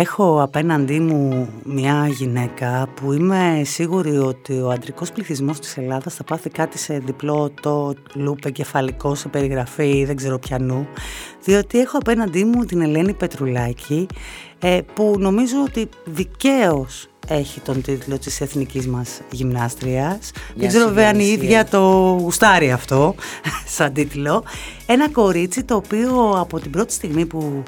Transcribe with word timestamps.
Σήμερα 0.00 0.22
έχω 0.22 0.42
απέναντί 0.42 1.00
μου 1.00 1.48
μια 1.64 2.06
γυναίκα 2.08 2.88
που 2.94 3.12
είμαι 3.12 3.62
σίγουρη 3.64 4.18
ότι 4.18 4.60
ο 4.60 4.70
αντρικός 4.70 5.12
πληθυσμός 5.12 5.58
της 5.58 5.76
Ελλάδας 5.76 6.14
θα 6.14 6.24
πάθει 6.24 6.50
κάτι 6.50 6.78
σε 6.78 6.98
διπλό 6.98 7.52
το 7.62 7.94
λούπ 8.14 8.50
κεφαλικό 8.50 9.14
σε 9.14 9.28
περιγραφή 9.28 10.04
δεν 10.04 10.16
ξέρω 10.16 10.38
πιανού 10.38 10.86
διότι 11.44 11.78
έχω 11.78 11.96
απέναντί 11.96 12.44
μου 12.44 12.64
την 12.64 12.80
Ελένη 12.80 13.12
Πετρουλάκη 13.12 14.06
ε, 14.58 14.80
που 14.94 15.14
νομίζω 15.18 15.56
ότι 15.66 15.88
δικαίως 16.04 17.08
έχει 17.28 17.60
τον 17.60 17.82
τίτλο 17.82 18.18
της 18.18 18.40
εθνικής 18.40 18.86
μας 18.86 19.20
γυμνάστριας. 19.30 20.30
Δεν 20.54 20.68
ξέρω 20.68 20.84
βέβαια 20.84 21.08
αν 21.08 21.18
η 21.18 21.26
ίδια 21.26 21.64
το 21.64 21.80
γουστάρει 22.20 22.72
αυτό 22.72 23.14
σαν 23.76 23.92
τίτλο. 23.92 24.44
Ένα 24.86 25.10
κορίτσι 25.10 25.64
το 25.64 25.74
οποίο 25.74 26.34
από 26.38 26.60
την 26.60 26.70
πρώτη 26.70 26.92
στιγμή 26.92 27.26
που 27.26 27.62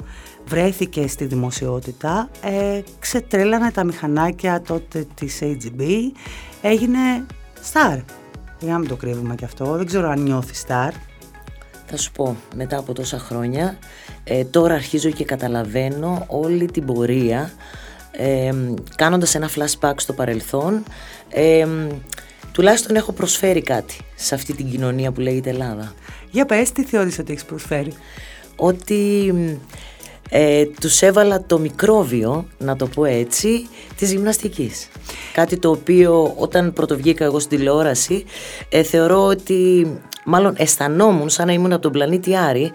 βρέθηκε 0.45 1.07
στη 1.07 1.25
δημοσιότητα, 1.25 2.29
ε, 2.41 2.81
ξετρέλανε 2.99 3.71
τα 3.71 3.83
μηχανάκια 3.83 4.61
τότε 4.61 5.05
της 5.13 5.39
AGB, 5.41 5.81
έγινε 6.61 7.25
star. 7.73 8.01
Για 8.59 8.71
να 8.71 8.79
μην 8.79 8.87
το 8.87 8.95
κρύβουμε 8.95 9.35
κι 9.35 9.45
αυτό, 9.45 9.65
δεν 9.65 9.85
ξέρω 9.85 10.09
αν 10.09 10.21
νιώθεις 10.21 10.65
star. 10.67 10.91
Θα 11.85 11.97
σου 11.97 12.11
πω, 12.11 12.35
μετά 12.55 12.77
από 12.77 12.93
τόσα 12.93 13.19
χρόνια, 13.19 13.77
ε, 14.23 14.43
τώρα 14.43 14.73
αρχίζω 14.73 15.09
και 15.09 15.25
καταλαβαίνω 15.25 16.25
όλη 16.27 16.65
την 16.65 16.85
πορεία, 16.85 17.51
ε, 18.11 18.51
κάνοντας 18.95 19.35
ένα 19.35 19.49
flashback 19.55 19.93
στο 19.95 20.13
παρελθόν, 20.13 20.83
ε, 21.29 21.67
τουλάχιστον 22.51 22.95
έχω 22.95 23.11
προσφέρει 23.11 23.61
κάτι 23.61 23.97
σε 24.15 24.35
αυτή 24.35 24.53
την 24.53 24.69
κοινωνία 24.69 25.11
που 25.11 25.21
λέγεται 25.21 25.49
Ελλάδα. 25.49 25.93
Για 26.31 26.45
πες, 26.45 26.71
τι 26.71 26.83
θεώρησε 26.83 27.21
ότι 27.21 27.31
έχεις 27.31 27.45
προσφέρει; 27.45 27.93
Ότι 28.55 29.33
ε, 30.35 30.65
τους 30.65 31.01
έβαλα 31.01 31.45
το 31.45 31.59
μικρόβιο, 31.59 32.47
να 32.57 32.75
το 32.75 32.87
πω 32.87 33.05
έτσι, 33.05 33.67
της 33.95 34.11
γυμναστικής. 34.11 34.87
Κάτι 35.33 35.57
το 35.57 35.69
οποίο 35.69 36.33
όταν 36.37 36.73
πρωτοβγήκα 36.73 37.25
εγώ 37.25 37.39
στην 37.39 37.57
τηλεόραση 37.57 38.25
ε, 38.69 38.83
θεωρώ 38.83 39.25
ότι 39.25 39.87
μάλλον 40.25 40.53
αισθανόμουν 40.57 41.29
σαν 41.29 41.47
να 41.47 41.53
ήμουν 41.53 41.73
από 41.73 41.81
τον 41.81 41.91
πλανήτη 41.91 42.35
Άρη 42.35 42.71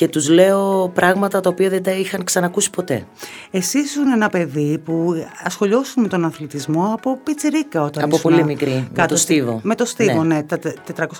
και 0.00 0.08
τους 0.08 0.28
λέω 0.28 0.90
πράγματα 0.94 1.40
τα 1.40 1.48
οποία 1.48 1.68
δεν 1.68 1.82
τα 1.82 1.90
είχαν 1.90 2.24
ξανακούσει 2.24 2.70
ποτέ. 2.70 3.06
Εσύ 3.50 3.78
ήσουν 3.78 4.12
ένα 4.12 4.28
παιδί 4.28 4.78
που 4.84 5.26
ασχολιώσουν 5.44 6.02
με 6.02 6.08
τον 6.08 6.24
αθλητισμό 6.24 6.92
από 6.92 7.18
πιτσιρίκα 7.24 7.82
όταν 7.82 8.04
Από 8.04 8.18
πολύ 8.18 8.44
μικρή, 8.44 8.88
με 8.94 9.06
το 9.06 9.16
στίβο. 9.16 9.60
Με 9.62 9.74
το 9.74 9.84
στίβο, 9.84 10.24
ναι. 10.24 10.34
ναι. 10.34 10.42
Τα 10.42 10.58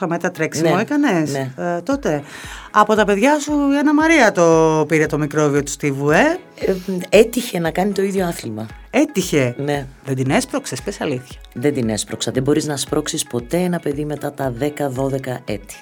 400 0.01 0.06
μέτρα 0.06 0.31
τρέξιμο 0.31 0.75
ναι. 0.75 0.81
έκανες 0.81 1.33
ναι. 1.33 1.53
Ε, 1.56 1.81
τότε. 1.81 2.23
Από 2.70 2.95
τα 2.95 3.05
παιδιά 3.05 3.39
σου 3.39 3.53
η 3.53 3.77
Άννα 3.78 3.95
Μαρία 3.95 4.33
το 4.33 4.84
πήρε 4.89 5.06
το 5.06 5.19
μικρόβιο 5.19 5.62
του 5.62 5.70
στίβου, 5.70 6.11
ε; 6.11 6.39
ε 6.55 6.75
έτυχε 7.08 7.58
να 7.58 7.70
κάνει 7.70 7.92
το 7.92 8.03
ίδιο 8.03 8.27
άθλημα. 8.27 8.67
Έτυχε; 8.91 9.55
Ναι. 9.58 9.86
Δεν 10.05 10.14
την 10.14 10.31
έσπρωξες, 10.31 10.83
πες 10.83 11.01
αλήθεια. 11.01 11.41
Δεν 11.55 11.75
την 11.75 11.89
έσπρωξα. 11.89 12.31
Δεν 12.31 12.42
μπορείς 12.42 12.67
να 12.67 12.77
σπρώξεις 12.77 13.25
ποτέ 13.25 13.56
ένα 13.56 13.78
παιδί 13.78 14.05
μετά 14.05 14.33
τα 14.33 14.53
10-12 14.61 14.67
έτη. 15.45 15.77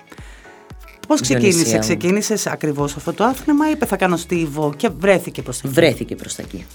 Πώς 1.09 1.21
ξεκίνησε, 1.21 1.79
ξεκίνησες 1.79 2.47
ακριβώς 2.47 2.97
αυτό 2.97 3.13
το 3.13 3.25
άθλημα, 3.25 3.71
είπε 3.71 3.87
θα 3.87 3.97
κάνω 3.97 4.17
στίβο 4.17 4.73
και 4.77 4.89
βρέθηκε 4.99 5.43
προς 5.43 5.61
τα 5.61 5.63
εκεί; 5.69 5.75
Βρέθηκε 5.75 6.15
προς 6.15 6.35
τα 6.35 6.43
εκεί. 6.43 6.67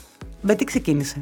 Με 0.41 0.55
τι 0.55 0.63
ξεκίνησε; 0.63 1.21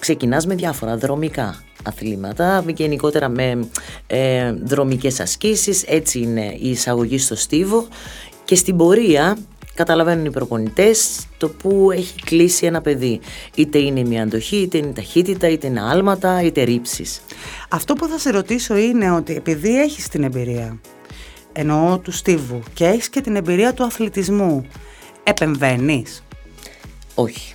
Ξεκινάς 0.00 0.46
με 0.46 0.54
διάφορα 0.54 0.96
δρομικά 0.96 1.62
αθλήματα, 1.82 2.64
γενικότερα 2.74 3.28
με 3.28 3.68
ε, 4.06 4.52
δρομικές 4.52 5.20
ασκήσεις, 5.20 5.82
έτσι 5.82 6.18
είναι 6.18 6.56
η 6.60 6.70
εισαγωγή 6.70 7.18
στο 7.18 7.36
στίβο 7.36 7.86
και 8.44 8.54
στην 8.54 8.76
πορεία 8.76 9.38
καταλαβαίνουν 9.74 10.24
οι 10.24 10.30
προπονητές 10.30 11.26
το 11.36 11.48
που 11.48 11.90
έχει 11.92 12.22
κλείσει 12.24 12.66
ένα 12.66 12.80
παιδί. 12.80 13.20
Είτε 13.54 13.78
είναι 13.78 14.04
μια 14.04 14.22
αντοχή, 14.22 14.56
είτε 14.56 14.78
είναι 14.78 14.92
ταχύτητα, 14.92 15.48
είτε 15.48 15.66
είναι 15.66 15.80
άλματα, 15.82 16.42
είτε 16.42 16.62
ρήψεις. 16.62 17.20
Αυτό 17.68 17.94
που 17.94 18.06
θα 18.06 18.18
σε 18.18 18.30
ρωτήσω 18.30 18.76
είναι 18.76 19.10
ότι 19.10 19.34
επειδή 19.34 19.80
έχεις 19.80 20.08
την 20.08 20.22
εμπειρία 20.22 20.80
εννοώ 21.58 21.98
του 21.98 22.12
στίβου 22.12 22.62
και 22.74 22.84
έχεις 22.84 23.08
και 23.08 23.20
την 23.20 23.36
εμπειρία 23.36 23.74
του 23.74 23.84
αθλητισμού, 23.84 24.66
επεμβαίνεις; 25.22 26.24
Όχι. 27.14 27.54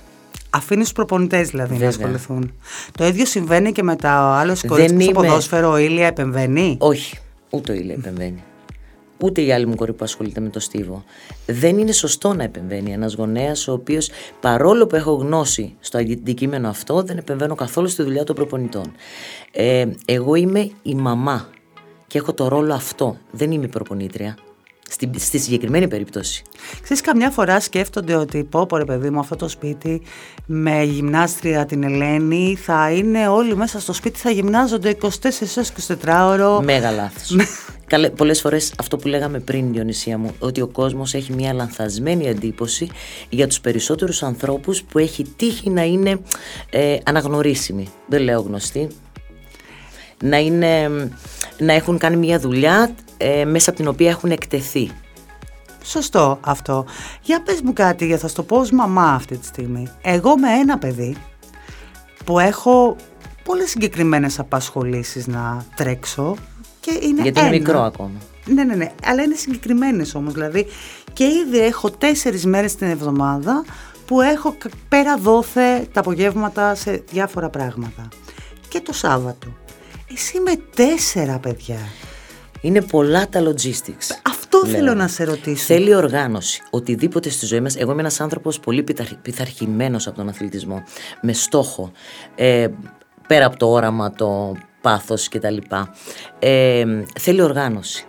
Αφήνεις 0.50 0.84
τους 0.84 0.92
προπονητές 0.92 1.48
δηλαδή 1.48 1.76
να 1.76 1.88
ασχοληθούν. 1.88 2.52
Το 2.92 3.06
ίδιο 3.06 3.26
συμβαίνει 3.26 3.72
και 3.72 3.82
με 3.82 3.96
τα 3.96 4.12
άλλα 4.12 4.56
κορίτσια 4.66 5.00
στο 5.00 5.12
ποδόσφαιρο, 5.12 5.70
ο 5.70 5.76
Ήλια 5.76 6.06
επεμβαίνει; 6.06 6.76
Όχι, 6.80 7.18
ούτε 7.50 7.72
ο 7.72 7.74
Ήλια 7.74 7.94
επεμβαίνει 7.94 8.42
ούτε 9.22 9.42
η 9.42 9.52
άλλη 9.52 9.66
μου 9.66 9.74
κόρη 9.74 9.92
που 9.92 10.04
ασχολείται 10.04 10.40
με 10.40 10.48
το 10.48 10.60
στίβο. 10.60 11.04
Δεν 11.46 11.78
είναι 11.78 11.92
σωστό 11.92 12.34
να 12.34 12.42
επεμβαίνει 12.42 12.92
ένας 12.92 13.14
γονέας 13.14 13.68
ο 13.68 13.72
οποίος 13.72 14.10
παρόλο 14.40 14.86
που 14.86 14.96
έχω 14.96 15.12
γνώση 15.12 15.74
στο 15.80 15.98
αντικείμενο 15.98 16.68
αυτό, 16.68 17.02
δεν 17.02 17.16
επεμβαίνω 17.16 17.54
καθόλου 17.54 17.88
στη 17.88 18.02
δουλειά 18.02 18.24
των 18.24 18.34
προπονητών. 18.34 18.92
Ε, 19.52 19.86
εγώ 20.04 20.34
είμαι 20.34 20.70
η 20.82 20.94
μαμά 20.94 21.48
και 22.12 22.18
έχω 22.18 22.32
το 22.32 22.48
ρόλο 22.48 22.74
αυτό. 22.74 23.16
Δεν 23.30 23.50
είμαι 23.50 23.66
προπονήτρια. 23.66 24.36
Στη, 24.90 25.10
στη 25.16 25.38
συγκεκριμένη 25.38 25.88
περίπτωση. 25.88 26.42
Ξέρεις 26.82 27.02
καμιά 27.02 27.30
φορά 27.30 27.60
σκέφτονται 27.60 28.14
ότι 28.14 28.44
πω 28.44 28.66
πω 28.66 28.76
ρε 28.76 28.84
παιδί 28.84 29.10
μου 29.10 29.18
αυτό 29.18 29.36
το 29.36 29.48
σπίτι 29.48 30.02
με 30.46 30.82
γυμνάστρια 30.82 31.66
την 31.66 31.82
Ελένη 31.82 32.56
θα 32.56 32.90
είναι 32.90 33.28
όλοι 33.28 33.56
μέσα 33.56 33.80
στο 33.80 33.92
σπίτι 33.92 34.18
θα 34.18 34.30
γυμνάζονται 34.30 34.96
24 35.02 35.08
24 36.02 36.30
ώρο. 36.30 36.60
Μέγα 36.60 36.90
λάθος. 36.90 37.36
Καλέ, 37.86 38.10
πολλές 38.10 38.40
φορές 38.40 38.72
αυτό 38.78 38.96
που 38.96 39.08
λέγαμε 39.08 39.38
πριν 39.38 39.72
Διονυσία 39.72 40.18
μου 40.18 40.34
ότι 40.38 40.60
ο 40.60 40.66
κόσμος 40.66 41.14
έχει 41.14 41.32
μια 41.32 41.52
λανθασμένη 41.52 42.26
εντύπωση 42.26 42.90
για 43.28 43.46
τους 43.46 43.60
περισσότερους 43.60 44.22
ανθρώπους 44.22 44.82
που 44.82 44.98
έχει 44.98 45.24
τύχει 45.36 45.70
να 45.70 45.82
είναι 45.82 46.20
ε, 46.70 46.96
αναγνωρίσιμοι. 47.04 47.88
Δεν 48.06 48.22
λέω 48.22 48.40
γνωστοί. 48.40 48.88
Να, 50.22 50.38
είναι, 50.38 50.88
να 51.58 51.72
έχουν 51.72 51.98
κάνει 51.98 52.16
μια 52.16 52.38
δουλειά 52.38 52.94
ε, 53.16 53.44
μέσα 53.44 53.70
από 53.70 53.78
την 53.78 53.88
οποία 53.88 54.10
έχουν 54.10 54.30
εκτεθεί. 54.30 54.90
Σωστό 55.84 56.38
αυτό. 56.40 56.84
Για 57.22 57.42
πες 57.42 57.60
μου 57.60 57.72
κάτι, 57.72 58.06
για 58.06 58.18
θα 58.18 58.28
στο 58.28 58.42
πω 58.42 58.56
ως 58.56 58.70
μαμά 58.70 59.12
αυτή 59.12 59.36
τη 59.36 59.46
στιγμή. 59.46 59.88
Εγώ 60.02 60.38
με 60.38 60.48
ένα 60.48 60.78
παιδί 60.78 61.16
που 62.24 62.38
έχω 62.38 62.96
πολλές 63.44 63.70
συγκεκριμένες 63.70 64.38
απασχολήσεις 64.38 65.26
να 65.26 65.64
τρέξω 65.76 66.36
και 66.80 66.98
είναι 67.02 67.22
Γιατί 67.22 67.38
ένα. 67.40 67.48
είναι 67.48 67.58
μικρό 67.58 67.80
ακόμα. 67.80 68.18
Ναι, 68.46 68.64
ναι, 68.64 68.74
ναι. 68.74 68.92
Αλλά 69.04 69.22
είναι 69.22 69.34
συγκεκριμένες 69.34 70.14
όμως. 70.14 70.32
Δηλαδή 70.32 70.66
και 71.12 71.24
ήδη 71.24 71.58
έχω 71.58 71.90
τέσσερις 71.90 72.46
μέρες 72.46 72.74
την 72.74 72.86
εβδομάδα 72.86 73.64
που 74.06 74.20
έχω 74.20 74.56
πέρα 74.88 75.16
δόθε 75.16 75.88
τα 75.92 76.00
απογεύματα 76.00 76.74
σε 76.74 77.02
διάφορα 77.10 77.48
πράγματα. 77.48 78.08
Και 78.68 78.80
το 78.80 78.92
Σάββατο. 78.92 79.48
Εσύ 80.14 80.40
με 80.40 80.52
τέσσερα 80.76 81.38
παιδιά. 81.38 81.78
Είναι 82.60 82.82
πολλά 82.82 83.28
τα 83.28 83.42
logistics. 83.42 84.16
Αυτό 84.22 84.66
θέλω 84.66 84.94
να 84.94 85.08
σε 85.08 85.24
ρωτήσω. 85.24 85.64
Θέλει 85.64 85.94
οργάνωση. 85.94 86.62
Οτιδήποτε 86.70 87.30
στη 87.30 87.46
ζωή 87.46 87.60
μας. 87.60 87.76
Εγώ 87.76 87.92
είμαι 87.92 88.00
ένας 88.00 88.20
άνθρωπος 88.20 88.60
πολύ 88.60 88.84
πειθαρχημένος 89.22 90.06
από 90.06 90.16
τον 90.16 90.28
αθλητισμό. 90.28 90.82
Με 91.20 91.32
στόχο. 91.32 91.92
Ε, 92.34 92.68
πέρα 93.26 93.46
από 93.46 93.56
το 93.56 93.70
όραμα, 93.70 94.12
το 94.12 94.56
πάθος 94.80 95.28
κτλ. 95.28 95.56
Ε, 96.38 96.84
θέλει 97.20 97.42
οργάνωση. 97.42 98.04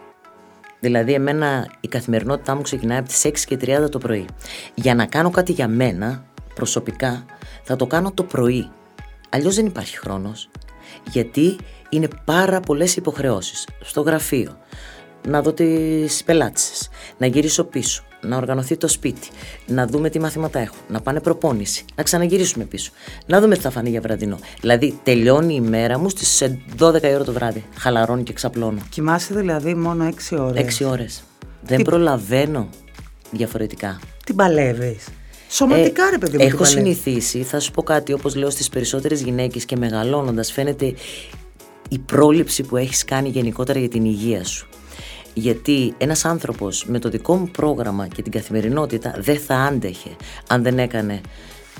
Δηλαδή, 0.79 1.13
εμένα 1.13 1.67
η 1.79 1.87
καθημερινότητά 1.87 2.55
μου 2.55 2.61
ξεκινάει 2.61 2.97
από 2.97 3.07
τις 3.07 3.25
6 3.25 3.45
και 3.45 3.57
30 3.57 3.89
το 3.89 3.97
πρωί. 3.97 4.25
Για 4.73 4.95
να 4.95 5.05
κάνω 5.05 5.29
κάτι 5.29 5.51
για 5.51 5.67
μένα, 5.67 6.25
προσωπικά, 6.55 7.25
θα 7.63 7.75
το 7.75 7.87
κάνω 7.87 8.11
το 8.11 8.23
πρωί. 8.23 8.71
Αλλιώς 9.29 9.55
δεν 9.55 9.65
υπάρχει 9.65 9.97
χρόνος. 9.97 10.49
Γιατί 11.11 11.55
είναι 11.95 12.07
πάρα 12.25 12.59
πολλές 12.59 12.95
υποχρεώσεις 12.95 13.67
στο 13.81 14.01
γραφείο, 14.01 14.57
να 15.27 15.41
δω 15.41 15.53
τις 15.53 16.23
πελάτησες, 16.23 16.89
να 17.17 17.25
γυρίσω 17.25 17.63
πίσω, 17.63 18.03
να 18.21 18.37
οργανωθεί 18.37 18.77
το 18.77 18.87
σπίτι, 18.87 19.27
να 19.67 19.87
δούμε 19.87 20.09
τι 20.09 20.19
μαθήματα 20.19 20.59
έχω, 20.59 20.75
να 20.87 21.01
πάνε 21.01 21.19
προπόνηση, 21.19 21.85
να 21.95 22.03
ξαναγυρίσουμε 22.03 22.65
πίσω, 22.65 22.91
να 23.25 23.41
δούμε 23.41 23.55
τι 23.55 23.61
θα 23.61 23.69
φανεί 23.69 23.89
για 23.89 24.01
βραδινό. 24.01 24.39
Δηλαδή 24.61 24.99
τελειώνει 25.03 25.55
η 25.55 25.61
μέρα 25.61 25.99
μου 25.99 26.09
στις 26.09 26.43
12 26.79 27.03
η 27.03 27.13
ώρα 27.13 27.23
το 27.23 27.31
βράδυ, 27.31 27.65
χαλαρώνει 27.77 28.23
και 28.23 28.33
ξαπλώνω. 28.33 28.81
Κοιμάσαι 28.89 29.33
δηλαδή 29.33 29.75
μόνο 29.75 30.09
6 30.31 30.37
ώρες. 30.39 30.79
6 30.79 30.85
ώρες. 30.89 31.23
Δεν 31.61 31.81
προλαβαίνω 31.81 32.69
διαφορετικά. 33.31 33.99
Τι 34.25 34.33
παλεύεις; 34.33 35.07
Σωματικά, 35.49 36.07
ε, 36.07 36.09
ρε 36.09 36.17
παιδί 36.17 36.37
μου. 36.37 36.43
Έχω 36.43 36.63
συνηθίσει, 36.63 37.43
θα 37.43 37.59
σου 37.59 37.71
πω 37.71 37.83
κάτι, 37.83 38.13
όπως 38.13 38.35
λέω 38.35 38.49
στις 38.49 38.69
περισσότερες 38.69 39.21
γυναίκες 39.21 39.65
και 39.65 39.75
μεγαλώνοντας, 39.77 40.51
φαίνεται 40.51 40.93
η 41.93 41.99
πρόληψη 41.99 42.63
που 42.63 42.77
έχεις 42.77 43.05
κάνει 43.05 43.29
γενικότερα 43.29 43.79
για 43.79 43.89
την 43.89 44.05
υγεία 44.05 44.43
σου. 44.43 44.67
Γιατί 45.33 45.93
ένας 45.97 46.25
άνθρωπος 46.25 46.85
με 46.85 46.99
το 46.99 47.09
δικό 47.09 47.35
μου 47.35 47.49
πρόγραμμα 47.51 48.07
και 48.07 48.21
την 48.21 48.31
καθημερινότητα 48.31 49.15
δεν 49.19 49.37
θα 49.37 49.55
άντεχε 49.55 50.09
αν 50.47 50.63
δεν 50.63 50.79
έκανε 50.79 51.21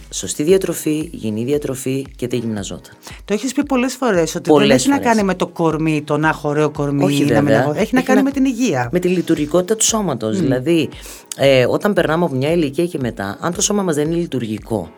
σωστή 0.10 0.44
διατροφή, 0.44 1.10
υγιεινή 1.12 1.44
διατροφή 1.44 2.06
και 2.15 2.27
δεν 2.27 2.39
γυμναζόταν. 2.39 2.94
Το 3.25 3.33
έχεις 3.33 3.54
πει 3.54 3.63
πολλές 3.63 3.95
φορές 3.95 4.36
ότι 4.36 4.50
πολλές 4.50 4.68
δεν 4.68 4.75
έχει 4.75 4.89
να 4.89 4.98
κάνει 5.10 5.24
με 5.24 5.36
το 5.36 5.48
κορμί, 5.48 6.01
το 6.01 6.18
να 6.18 6.30
έχω 6.30 6.50
ωραίο 6.50 6.69
κορμί. 6.69 7.04
Όχι, 7.04 7.25
να 7.25 7.42
μην 7.42 7.54
έχω. 7.54 7.74
Έχει, 7.75 7.95
να 7.95 8.01
κάνει 8.01 8.24
με 8.24 8.31
την 8.31 8.45
υγεία. 8.45 8.89
Με 8.92 9.00
τη 9.00 9.07
λειτουργικότητα 9.07 9.75
του 9.75 9.83
σώματος. 9.83 10.39
Δηλαδή, 10.39 10.89
ε, 11.38 11.65
όταν 11.69 11.94
περνάμε 11.94 12.25
από 12.25 12.36
μια 12.36 12.51
ηλικία 12.51 12.86
και 12.86 12.98
μετά, 13.01 13.38
αν 13.39 13.54
το 13.54 13.62
σώμα 13.62 13.83
μας 13.83 13.95
δεν 13.95 14.12
είναι 14.12 14.15
λειτουργικό, 14.15 14.92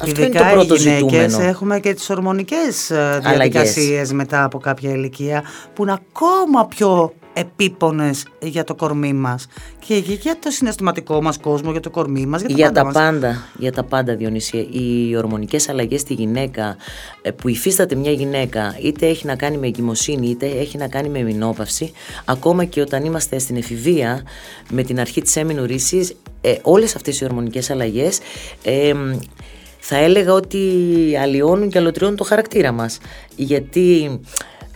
Αυτό 0.00 0.22
είναι 0.22 0.38
το 0.38 0.44
πρώτο 0.52 0.74
οι 0.74 0.78
γυναίκες 0.78 1.30
ζητούμενο. 1.30 1.48
έχουμε 1.48 1.80
και 1.80 1.94
τις 1.94 2.10
ορμονικές 2.10 2.90
ε, 2.90 3.20
διαδικασίες 3.22 4.12
μετά 4.12 4.44
από 4.44 4.58
κάποια 4.58 4.90
ηλικία 4.90 5.42
που 5.74 5.82
είναι 5.82 5.92
ακόμα 5.92 6.66
πιο 6.66 7.12
επίπονες 7.38 8.24
για 8.42 8.64
το 8.64 8.74
κορμί 8.74 9.12
μας 9.12 9.46
και 9.86 9.94
για 9.94 10.38
το 10.38 10.50
συναισθηματικό 10.50 11.22
μας 11.22 11.38
κόσμο, 11.38 11.70
για 11.70 11.80
το 11.80 11.90
κορμί 11.90 12.26
μας, 12.26 12.40
για 12.40 12.48
τα 12.48 12.54
για 12.56 12.66
πάντα 12.66 12.80
τα 12.80 12.84
μας. 12.84 12.94
πάντα, 12.94 13.44
για 13.58 13.72
τα 13.72 13.82
πάντα 13.82 14.16
Διονύσια. 14.16 14.60
Οι 14.60 15.16
ορμονικές 15.16 15.68
αλλαγές 15.68 16.00
στη 16.00 16.14
γυναίκα 16.14 16.76
ε, 17.22 17.30
που 17.30 17.48
υφίσταται 17.48 17.94
μια 17.94 18.12
γυναίκα 18.12 18.76
είτε 18.82 19.06
έχει 19.06 19.26
να 19.26 19.36
κάνει 19.36 19.58
με 19.58 19.66
εγκυμοσύνη 19.66 20.28
είτε 20.28 20.46
έχει 20.46 20.76
να 20.76 20.88
κάνει 20.88 21.08
με 21.08 21.22
μηνόπαυση 21.22 21.92
ακόμα 22.24 22.64
και 22.64 22.80
όταν 22.80 23.04
είμαστε 23.04 23.38
στην 23.38 23.56
εφηβεία 23.56 24.22
με 24.70 24.82
την 24.82 25.00
αρχή 25.00 25.22
της 25.22 25.36
έμεινου 25.36 25.64
ρήσης 25.64 26.16
ε, 26.40 26.54
όλες 26.62 26.96
αυτές 26.96 27.20
οι 27.20 27.24
ορμονικές 27.24 27.70
αλλαγές 27.70 28.18
ε, 28.62 28.92
θα 29.88 29.96
έλεγα 29.96 30.32
ότι 30.32 30.58
αλλοιώνουν 31.22 31.68
και 31.68 31.78
αλωτριώνουν 31.78 32.16
το 32.16 32.24
χαρακτήρα 32.24 32.72
μας 32.72 32.98
γιατί 33.36 34.20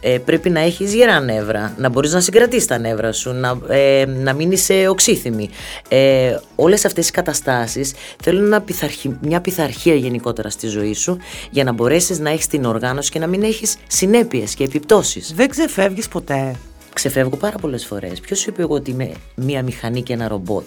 ε, 0.00 0.18
πρέπει 0.18 0.50
να 0.50 0.60
έχεις 0.60 0.94
γερά 0.94 1.20
νεύρα, 1.20 1.74
να 1.78 1.88
μπορείς 1.88 2.12
να 2.12 2.20
συγκρατήσεις 2.20 2.66
τα 2.66 2.78
νεύρα 2.78 3.12
σου, 3.12 3.32
να, 3.32 3.58
ε, 3.68 4.04
να 4.06 4.32
μην 4.32 4.52
είσαι 4.52 4.86
οξύθυμη. 4.88 5.50
Ε, 5.88 6.36
όλες 6.54 6.84
αυτές 6.84 7.08
οι 7.08 7.12
καταστάσεις 7.12 7.92
θέλουν 8.22 8.44
ένα 8.44 8.60
πειθαρχη- 8.60 9.16
μια 9.20 9.40
πειθαρχία 9.40 9.94
γενικότερα 9.94 10.50
στη 10.50 10.66
ζωή 10.66 10.94
σου 10.94 11.18
για 11.50 11.64
να 11.64 11.72
μπορέσεις 11.72 12.18
να 12.18 12.30
έχεις 12.30 12.46
την 12.46 12.64
οργάνωση 12.64 13.10
και 13.10 13.18
να 13.18 13.26
μην 13.26 13.42
έχεις 13.42 13.76
συνέπειες 13.86 14.54
και 14.54 14.64
επιπτώσεις. 14.64 15.32
Δεν 15.34 15.48
ξεφεύγεις 15.48 16.08
ποτέ. 16.08 16.54
Ξεφεύγω 16.94 17.36
πάρα 17.36 17.58
πολλές 17.58 17.86
φορές. 17.86 18.20
Ποιος 18.20 18.38
σου 18.38 18.50
είπε 18.50 18.62
εγώ 18.62 18.74
ότι 18.74 18.90
είμαι 18.90 19.12
μία 19.34 19.62
μηχανή 19.62 20.02
και 20.02 20.12
ένα 20.12 20.28
ρομπότ; 20.28 20.64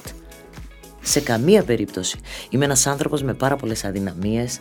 Σε 1.03 1.19
καμία 1.19 1.63
περίπτωση. 1.63 2.19
Είμαι 2.49 2.65
ένας 2.65 2.87
άνθρωπος 2.87 3.23
με 3.23 3.33
πάρα 3.33 3.55
πολλές 3.55 3.85
αδυναμίες. 3.85 4.59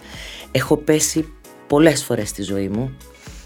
Έχω 0.50 0.76
πέσει 0.76 1.32
πολλές 1.66 2.04
φορές 2.04 2.28
στη 2.28 2.42
ζωή 2.42 2.68
μου. 2.68 2.96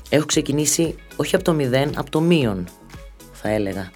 Έχω 0.08 0.26
ξεκινήσει 0.26 0.94
όχι 1.16 1.34
από 1.34 1.44
το 1.44 1.52
μηδέν, 1.52 1.92
από 1.96 2.10
το 2.10 2.20
μείον 2.20 2.68
θα 3.32 3.48
έλεγα. 3.48 3.90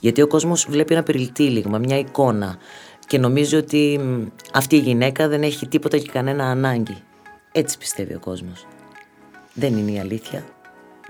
Γιατί 0.00 0.22
ο 0.22 0.26
κόσμος 0.26 0.66
βλέπει 0.68 0.92
ένα 0.92 1.02
περιλτήλιγμα, 1.02 1.78
μια 1.78 1.98
εικόνα 1.98 2.58
και 3.06 3.18
νομίζει 3.18 3.56
ότι 3.56 4.00
μ, 4.02 4.26
αυτή 4.52 4.76
η 4.76 4.78
γυναίκα 4.78 5.28
δεν 5.28 5.42
έχει 5.42 5.68
τίποτα 5.68 5.98
και 5.98 6.10
κανένα 6.12 6.44
ανάγκη. 6.44 6.96
Έτσι 7.52 7.78
πιστεύει 7.78 8.14
ο 8.14 8.20
κόσμος. 8.20 8.66
Δεν 9.54 9.76
είναι 9.76 9.90
η 9.90 9.98
αλήθεια. 9.98 10.44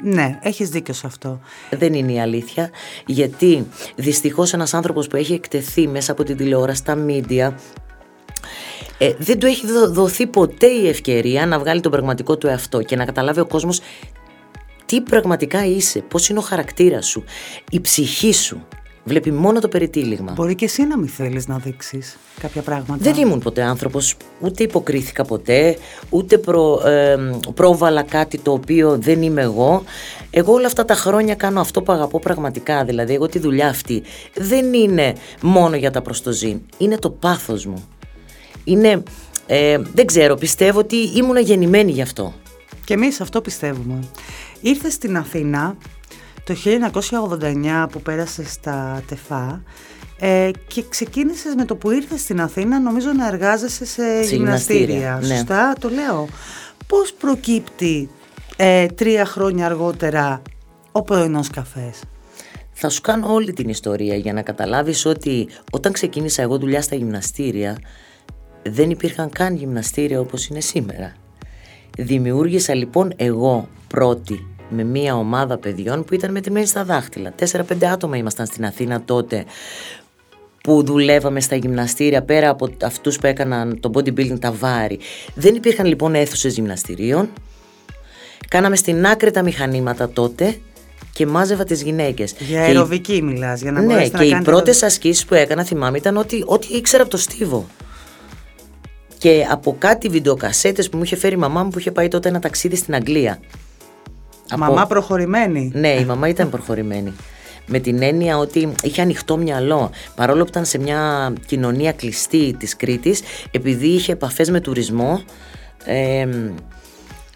Ναι, 0.02 0.38
έχεις 0.42 0.68
δίκιο 0.68 0.94
σε 0.94 1.06
αυτό. 1.06 1.40
Δεν 1.70 1.94
είναι 1.94 2.12
η 2.12 2.20
αλήθεια, 2.20 2.70
γιατί 3.06 3.66
δυστυχώς 3.96 4.52
ένας 4.52 4.74
άνθρωπος 4.74 5.06
που 5.06 5.16
έχει 5.16 5.32
εκτεθεί 5.32 5.88
μέσα 5.88 6.12
από 6.12 6.24
την 6.24 6.36
τηλεόραση, 6.36 6.78
στα 6.78 6.94
μίντια, 6.94 7.58
ε, 8.98 9.14
δεν 9.18 9.38
του 9.38 9.46
έχει 9.46 9.66
δο- 9.66 9.90
δοθεί 9.92 10.26
ποτέ 10.26 10.66
η 10.66 10.88
ευκαιρία 10.88 11.46
να 11.46 11.58
βγάλει 11.58 11.80
τον 11.80 11.90
πραγματικό 11.92 12.36
του 12.38 12.46
εαυτό 12.46 12.82
και 12.82 12.96
να 12.96 13.04
καταλάβει 13.04 13.40
ο 13.40 13.46
κόσμος 13.46 13.80
τι 14.86 15.00
πραγματικά 15.00 15.64
είσαι, 15.66 16.00
πώς 16.00 16.28
είναι 16.28 16.38
ο 16.38 16.42
χαρακτήρας 16.42 17.06
σου, 17.06 17.24
η 17.70 17.80
ψυχή 17.80 18.32
σου. 18.32 18.66
Βλέπει 19.04 19.30
μόνο 19.30 19.60
το 19.60 19.68
περιτύλιγμα. 19.68 20.32
Μπορεί 20.32 20.54
και 20.54 20.64
εσύ 20.64 20.82
να 20.84 20.98
μην 20.98 21.08
θέλεις 21.08 21.46
να 21.46 21.58
δείξεις 21.58 22.18
κάποια 22.40 22.62
πράγματα. 22.62 22.96
Δεν 22.98 23.14
ήμουν 23.14 23.38
ποτέ 23.38 23.62
άνθρωπος, 23.62 24.16
ούτε 24.40 24.62
υποκρίθηκα 24.62 25.24
ποτέ, 25.24 25.76
ούτε 26.08 26.38
προ, 26.38 26.82
ε, 26.86 27.16
πρόβαλα 27.54 28.02
κάτι 28.02 28.38
το 28.38 28.52
οποίο 28.52 28.98
δεν 28.98 29.22
είμαι 29.22 29.42
εγώ. 29.42 29.84
Εγώ 30.30 30.52
όλα 30.52 30.66
αυτά 30.66 30.84
τα 30.84 30.94
χρόνια 30.94 31.34
κάνω 31.34 31.60
αυτό 31.60 31.82
που 31.82 31.92
αγαπώ 31.92 32.18
πραγματικά, 32.18 32.84
δηλαδή 32.84 33.14
εγώ 33.14 33.26
τη 33.26 33.38
δουλειά 33.38 33.68
αυτή 33.68 34.02
δεν 34.34 34.72
είναι 34.72 35.14
μόνο 35.42 35.76
για 35.76 35.90
τα 35.90 36.02
προστοζήν, 36.02 36.60
είναι 36.78 36.98
το 36.98 37.10
πάθος 37.10 37.66
μου. 37.66 37.88
Είναι, 38.64 39.02
ε, 39.46 39.78
δεν 39.94 40.06
ξέρω, 40.06 40.34
πιστεύω 40.34 40.78
ότι 40.78 40.96
ήμουν 40.96 41.36
γεννημένη 41.36 41.92
γι' 41.92 42.02
αυτό. 42.02 42.34
Και 42.84 42.94
εμείς 42.94 43.20
αυτό 43.20 43.40
πιστεύουμε. 43.40 43.98
Ήρθες 44.60 44.92
στην 44.92 45.16
Αθήνα 45.16 45.76
το 46.44 46.54
1989 47.40 47.86
που 47.92 48.00
πέρασε 48.02 48.44
στα 48.44 49.02
ΤΕΦΑ 49.08 49.62
ε, 50.18 50.50
και 50.66 50.84
ξεκίνησες 50.88 51.54
με 51.54 51.64
το 51.64 51.76
που 51.76 51.90
ήρθες 51.90 52.20
στην 52.20 52.40
Αθήνα 52.40 52.80
νομίζω 52.80 53.12
να 53.12 53.26
εργάζεσαι 53.26 53.84
σε 53.84 54.22
Σε 54.22 54.34
γυμναστήρια. 54.34 54.84
γυμναστήρια, 54.84 55.18
ναι. 55.22 55.34
Σωστά, 55.34 55.72
το 55.80 55.88
λέω. 55.88 56.28
Πώς 56.86 57.12
προκύπτει 57.12 58.10
ε, 58.56 58.86
τρία 58.86 59.24
χρόνια 59.24 59.66
αργότερα 59.66 60.42
ο 60.92 61.02
πρωινός 61.02 61.48
καφές; 61.50 62.00
Θα 62.72 62.88
σου 62.88 63.00
κάνω 63.00 63.32
όλη 63.32 63.52
την 63.52 63.68
ιστορία 63.68 64.14
για 64.16 64.32
να 64.32 64.42
καταλάβεις 64.42 65.04
ότι 65.06 65.48
όταν 65.70 65.92
ξεκίνησα 65.92 66.42
εγώ 66.42 66.58
δουλειά 66.58 66.82
στα 66.82 66.94
γυμναστήρια 66.96 67.78
δεν 68.62 68.90
υπήρχαν 68.90 69.30
καν 69.30 69.54
γυμναστήρια 69.54 70.20
όπως 70.20 70.46
είναι 70.46 70.60
σήμερα. 70.60 71.12
Δημιούργησα 71.98 72.74
λοιπόν 72.74 73.12
εγώ 73.16 73.68
πρώτη 73.88 74.53
με 74.74 74.84
μία 74.84 75.14
ομάδα 75.16 75.58
παιδιών 75.58 76.04
που 76.04 76.14
ήταν 76.14 76.30
μετρημένοι 76.30 76.66
στα 76.66 76.84
δάχτυλα. 76.84 77.32
Τέσσερα-πέντε 77.36 77.86
άτομα 77.88 78.16
ήμασταν 78.16 78.46
στην 78.46 78.64
Αθήνα 78.64 79.02
τότε 79.04 79.44
που 80.62 80.84
δουλεύαμε 80.84 81.40
στα 81.40 81.56
γυμναστήρια 81.56 82.22
πέρα 82.22 82.48
από 82.50 82.68
αυτούς 82.82 83.18
που 83.18 83.26
έκαναν 83.26 83.80
το 83.80 83.90
bodybuilding 83.94 84.38
τα 84.40 84.52
βάρη. 84.52 84.98
Δεν 85.34 85.54
υπήρχαν 85.54 85.86
λοιπόν 85.86 86.14
αίθουσες 86.14 86.54
γυμναστηρίων. 86.54 87.28
Κάναμε 88.48 88.76
στην 88.76 89.06
άκρη 89.06 89.30
τα 89.30 89.42
μηχανήματα 89.42 90.08
τότε 90.10 90.56
και 91.12 91.26
μάζευα 91.26 91.64
τις 91.64 91.82
γυναίκες. 91.82 92.34
Για 92.38 92.46
Και 92.46 92.52
η- 92.54 92.56
αεροβική 92.56 93.22
μιλάς, 93.22 93.60
για 93.60 93.72
να 93.72 93.80
ναι, 93.80 93.86
μπορέσετε 93.86 94.10
και 94.10 94.22
να 94.22 94.24
οι 94.24 94.30
κάνετε... 94.30 94.50
πρώτες 94.50 94.82
ασκήσεις 94.82 95.24
που 95.24 95.34
έκανα 95.34 95.64
θυμάμαι 95.64 95.98
ήταν 95.98 96.16
ότι 96.16 96.42
ό,τι 96.46 96.74
ήξερα 96.74 97.02
από 97.02 97.10
το 97.10 97.16
στίβο. 97.16 97.66
Και 99.18 99.46
από 99.50 99.76
κάτι 99.78 100.08
βιντεοκασέτες 100.08 100.88
που 100.88 100.96
μου 100.96 101.02
είχε 101.02 101.16
φέρει 101.16 101.34
η 101.34 101.38
μαμά 101.38 101.62
μου 101.62 101.70
που 101.70 101.78
είχε 101.78 101.90
πάει 101.90 102.08
τότε 102.08 102.28
ένα 102.28 102.38
ταξίδι 102.40 102.76
στην 102.76 102.94
Αγγλία. 102.94 103.38
Από- 104.50 104.64
Μαμά 104.64 104.86
προχωρημένη. 104.86 105.70
ναι, 105.74 105.88
η 105.88 106.04
μαμά 106.04 106.28
ήταν 106.28 106.50
προχωρημένη. 106.50 107.12
Με 107.66 107.78
την 107.78 108.02
έννοια 108.02 108.38
ότι 108.38 108.72
είχε 108.82 109.00
ανοιχτό 109.02 109.36
μυαλό. 109.36 109.90
Παρόλο 110.14 110.42
που 110.42 110.48
ήταν 110.48 110.64
σε 110.64 110.78
μια 110.78 111.32
κοινωνία 111.46 111.92
κλειστή 111.92 112.54
της 112.58 112.76
Κρήτης, 112.76 113.20
επειδή 113.50 113.86
είχε 113.86 114.12
επαφές 114.12 114.50
με 114.50 114.60
τουρισμό 114.60 115.20
ε, 115.84 116.26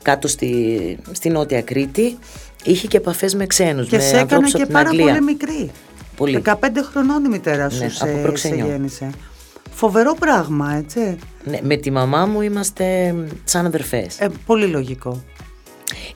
κάτω 0.03 0.29
στη, 0.29 0.99
στη 1.13 1.29
Νότια 1.29 1.63
Κρήτη, 1.63 2.19
είχε 2.65 2.87
και 2.87 2.97
επαφές 2.97 3.35
με 3.35 3.47
ξένους, 3.47 3.89
Και 3.89 3.97
με 3.97 4.03
σε 4.03 4.09
έκανε 4.09 4.21
ανθρώπους 4.23 4.49
από 4.49 4.59
και 4.59 4.65
την 4.65 4.73
πάρα 4.75 4.89
Αγγλία. 4.89 5.07
πολύ 5.07 5.23
μικρή. 5.25 5.71
Πολύ. 6.17 6.43
15 6.47 6.55
χρονών 6.91 7.25
η 7.25 7.29
μητέρα 7.29 7.71
σου 7.71 7.79
Ναι, 7.83 7.89
σε, 7.89 8.03
από 8.05 8.13
σε 8.17 8.23
προξενιό. 8.23 8.67
γέννησε. 8.67 9.11
Φοβερό 9.71 10.15
πράγμα, 10.19 10.75
έτσι. 10.77 11.19
Ναι, 11.45 11.59
με 11.63 11.77
τη 11.77 11.91
μαμά 11.91 12.27
μου 12.27 12.41
είμαστε 12.41 13.15
σαν 13.45 13.67
αδερφές. 13.67 14.19
Ε, 14.21 14.29
πολύ 14.47 14.67
λογικό. 14.67 15.23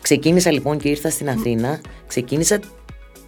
Ξεκίνησα 0.01 0.53
λοιπόν 0.53 0.79
και 0.79 0.89
ήρθα 0.89 1.11
στην 1.11 1.29
Αθήνα, 1.29 1.81
ξεκίνησα 2.07 2.61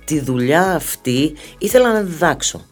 τη 0.04 0.20
δουλειά 0.20 0.74
αυτή, 0.74 1.34
ήθελα 1.58 1.92
να 1.92 2.00
διδάξω. 2.00 2.66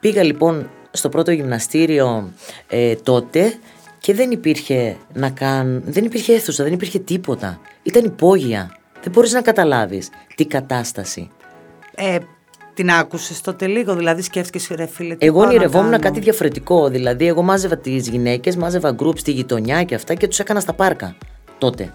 Πήγα 0.00 0.22
λοιπόν 0.22 0.70
στο 0.90 1.08
πρώτο 1.08 1.30
γυμναστήριο 1.30 2.32
ε, 2.68 2.94
τότε 2.94 3.58
και 3.98 4.14
δεν 4.14 4.30
υπήρχε 4.30 4.96
να 5.12 5.30
καν, 5.30 5.82
δεν 5.86 6.04
υπήρχε 6.04 6.32
αίθουσα, 6.32 6.64
δεν 6.64 6.72
υπήρχε 6.72 6.98
τίποτα. 6.98 7.60
Ήταν 7.82 8.04
υπόγεια. 8.04 8.76
Δεν 9.02 9.12
μπορείς 9.12 9.32
να 9.32 9.42
καταλάβεις 9.42 10.08
τι 10.34 10.46
κατάσταση. 10.46 11.30
Ε, 11.94 12.18
την 12.74 12.90
άκουσες 12.90 13.40
τότε 13.40 13.66
λίγο, 13.66 13.94
δηλαδή 13.94 14.22
σκέφτηκες 14.22 14.68
ρε 14.76 14.86
φίλε. 14.86 15.14
τι 15.14 15.26
Εγώ 15.26 15.36
πάω 15.36 15.44
να 15.44 15.50
ονειρευόμουν 15.50 15.90
κάνω; 15.90 16.02
κάτι 16.02 16.20
διαφορετικό. 16.20 16.88
Δηλαδή, 16.88 17.26
εγώ 17.26 17.42
μάζευα 17.42 17.76
τις 17.76 18.08
γυναίκες, 18.08 18.56
μάζευα 18.56 18.90
γκρουπ 18.90 19.18
στη 19.18 19.30
γειτονιά 19.30 19.82
και 19.84 19.94
αυτά 19.94 20.14
και 20.14 20.28
τους 20.28 20.38
έκανα 20.38 20.60
στα 20.60 20.72
πάρκα 20.72 21.16
τότε. 21.58 21.92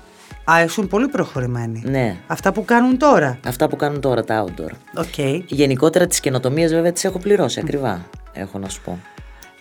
Α, 0.52 0.64
ήσουν 0.64 0.88
πολύ 0.88 1.08
προχωρημένοι. 1.08 1.84
Ναι. 1.86 2.16
Αυτά 2.28 2.52
που 2.52 2.66
κάνουν 2.66 2.98
τώρα. 2.98 3.40
Αυτά 3.46 3.68
που 3.68 3.76
κάνουν 3.76 4.02
τώρα 4.02 4.24
τα 4.24 4.46
outdoor. 4.46 4.72
OK. 4.96 5.44
Γενικότερα 5.48 6.08
τις 6.08 6.20
καινοτομίες 6.20 6.74
βέβαια 6.74 6.92
τις 6.92 7.04
έχω 7.04 7.20
πληρώσει 7.20 7.60
ακριβά, 7.60 8.06
έχω 8.34 8.60
να 8.60 8.70
σου 8.70 8.82
πω. 8.82 9.00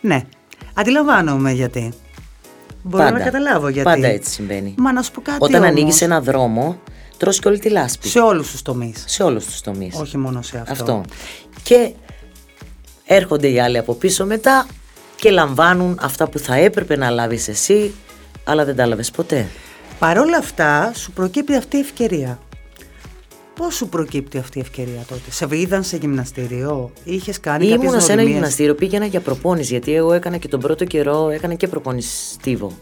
Ναι. 0.01 0.23
Αντιλαμβάνομαι 0.75 1.53
γιατί. 1.53 1.93
Μπορώ 2.83 3.05
Πάντα. 3.05 3.19
να 3.19 3.25
καταλάβω 3.25 3.69
γιατί. 3.69 3.89
Πάντα 3.89 4.07
έτσι 4.07 4.31
συμβαίνει. 4.31 4.75
Μα 4.79 4.93
να 4.93 5.03
σου 5.03 5.11
πω 5.11 5.21
κάτι 5.21 5.39
Όταν 5.41 5.62
όμως, 5.62 5.69
ανοίγεις 5.69 6.01
ένα 6.01 6.21
δρόμο, 6.21 6.79
τρως 7.17 7.39
και 7.39 7.49
όλη 7.49 7.59
τη 7.59 7.69
λάσπη. 7.69 8.09
Σε 8.09 8.21
όλους 8.21 8.51
τους 8.51 8.62
τομείς. 8.62 9.05
Σε 9.07 9.23
όλους 9.23 9.45
τους 9.45 9.61
τομείς. 9.61 9.95
Όχι 10.01 10.19
μόνο 10.19 10.43
σε 10.43 10.59
αυτό. 10.59 10.73
Αυτό. 10.73 11.05
Και 11.62 11.93
έρχονται 13.07 13.49
οι 13.49 13.61
άλλοι 13.61 13.79
από 13.79 13.95
πίσω 13.95 14.27
μετά 14.27 14.67
και 15.17 15.31
λαμβάνουν 15.31 15.99
αυτά 16.03 16.29
που 16.29 16.39
θα 16.39 16.55
έπρεπε 16.55 16.97
να 16.97 17.11
λάβεις 17.11 17.49
εσύ, 17.49 17.95
αλλά 18.45 18.65
δεν 18.65 18.77
τα 18.77 18.87
λάβες 18.87 19.11
ποτέ. 19.11 19.47
Παρ' 20.02 20.18
όλα 20.18 20.37
αυτά, 20.37 20.92
σου 20.94 21.12
προκύπτει 21.12 21.54
αυτή 21.54 21.76
η 21.76 21.80
ευκαιρία. 21.80 22.38
Πώς 23.54 23.75
σου 23.75 23.88
προκύπτει 23.88 24.38
αυτή 24.38 24.59
η 24.59 24.61
ευκαιρία 24.61 25.04
τότε, 25.09 25.30
Σε 25.30 25.47
είδαν 25.50 25.82
σε 25.82 25.97
γυμναστήριο, 25.97 26.92
είχες 27.04 27.40
κάνει 27.40 27.68
κάποιες 27.68 27.82
Ήμουνα 27.82 28.00
σε 28.00 28.04
ένα 28.04 28.14
γνωριμίες; 28.14 28.35
γυμναστήριο, 28.35 28.75
πήγαινα 28.75 29.06
για 29.06 29.21
προπόνηση, 29.21 29.73
γιατί 29.73 29.94
εγώ 29.94 30.12
έκανα 30.12 30.37
και 30.37 30.49
τον 30.49 30.61
πρώτο 30.61 30.85
καιρό, 30.85 31.28
έκανα 31.30 31.54
και 31.54 31.68
προπόνηση 31.68 32.32
στίβο. 32.32 32.73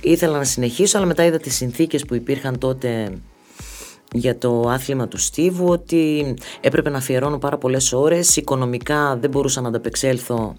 Ήθελα 0.00 0.38
να 0.38 0.44
συνεχίσω, 0.44 0.98
αλλά 0.98 1.06
μετά 1.06 1.24
είδα 1.24 1.38
τις 1.38 1.54
συνθήκες 1.54 2.04
που 2.04 2.14
υπήρχαν 2.14 2.58
τότε 2.58 3.12
για 4.12 4.38
το 4.38 4.60
άθλημα 4.68 5.08
του 5.08 5.18
στίβου, 5.18 5.66
ότι 5.68 6.34
έπρεπε 6.60 6.90
να 6.90 6.98
αφιερώνω 6.98 7.38
πάρα 7.38 7.58
πολλές 7.58 7.92
ώρες, 7.92 8.36
οικονομικά 8.36 9.16
δεν 9.16 9.30
μπορούσα 9.30 9.60
να 9.60 9.68
ανταπεξέλθω 9.68 10.54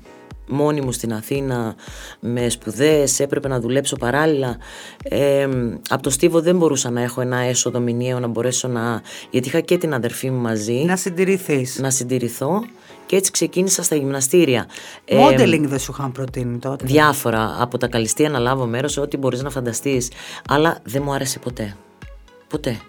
μόνη 0.50 0.82
μου 0.82 0.92
στην 0.92 1.14
Αθήνα 1.14 1.76
με 2.20 2.50
σπουδές, 2.50 3.20
έπρεπε 3.20 3.48
να 3.48 3.60
δουλέψω 3.60 3.96
παράλληλα. 3.96 4.58
Ε, 5.04 5.48
από 5.90 6.04
το 6.04 6.10
Στίβο 6.10 6.42
δεν 6.42 6.58
μπορούσα 6.58 6.90
να 6.90 7.02
έχω 7.02 7.22
ένα 7.22 7.38
έσοδο 7.38 7.80
μηνιαίο 7.80 8.20
να 8.20 8.28
μπορέσω 8.28 8.68
να... 8.68 9.02
Γιατί 9.30 9.48
είχα 9.48 9.60
και 9.60 9.78
την 9.78 9.94
αδερφή 9.94 10.30
μου 10.30 10.42
μαζί. 10.42 10.74
Να 10.74 10.96
συντηρηθείς. 10.96 11.80
Να 11.80 11.90
συντηρηθώ 11.90 12.64
και 13.06 13.16
έτσι 13.16 13.32
ξεκίνησα 13.32 13.84
στα 13.84 13.96
γυμναστήρια. 13.96 14.66
Μόντελινγκ 15.12 15.66
δεν 15.66 15.80
σου 15.80 15.92
είχαν 15.98 16.12
προτείνει 16.12 16.58
τότε. 16.58 16.86
Διάφορα. 16.86 17.56
Από 17.60 17.78
τα 17.78 17.88
καλυστία 17.88 18.30
να 18.30 18.40
λάβω 18.40 18.66
μέρος, 18.66 18.98
ό,τι 18.98 19.18
μπορείς 19.18 19.42
να 19.42 19.50
φανταστείς. 19.50 20.12
Αλλά 20.50 20.80
δεν 20.84 21.02
μου 21.06 21.14
άρεσε 21.14 21.40
ποτέ. 21.40 21.76
Ποτέ. 22.48 22.80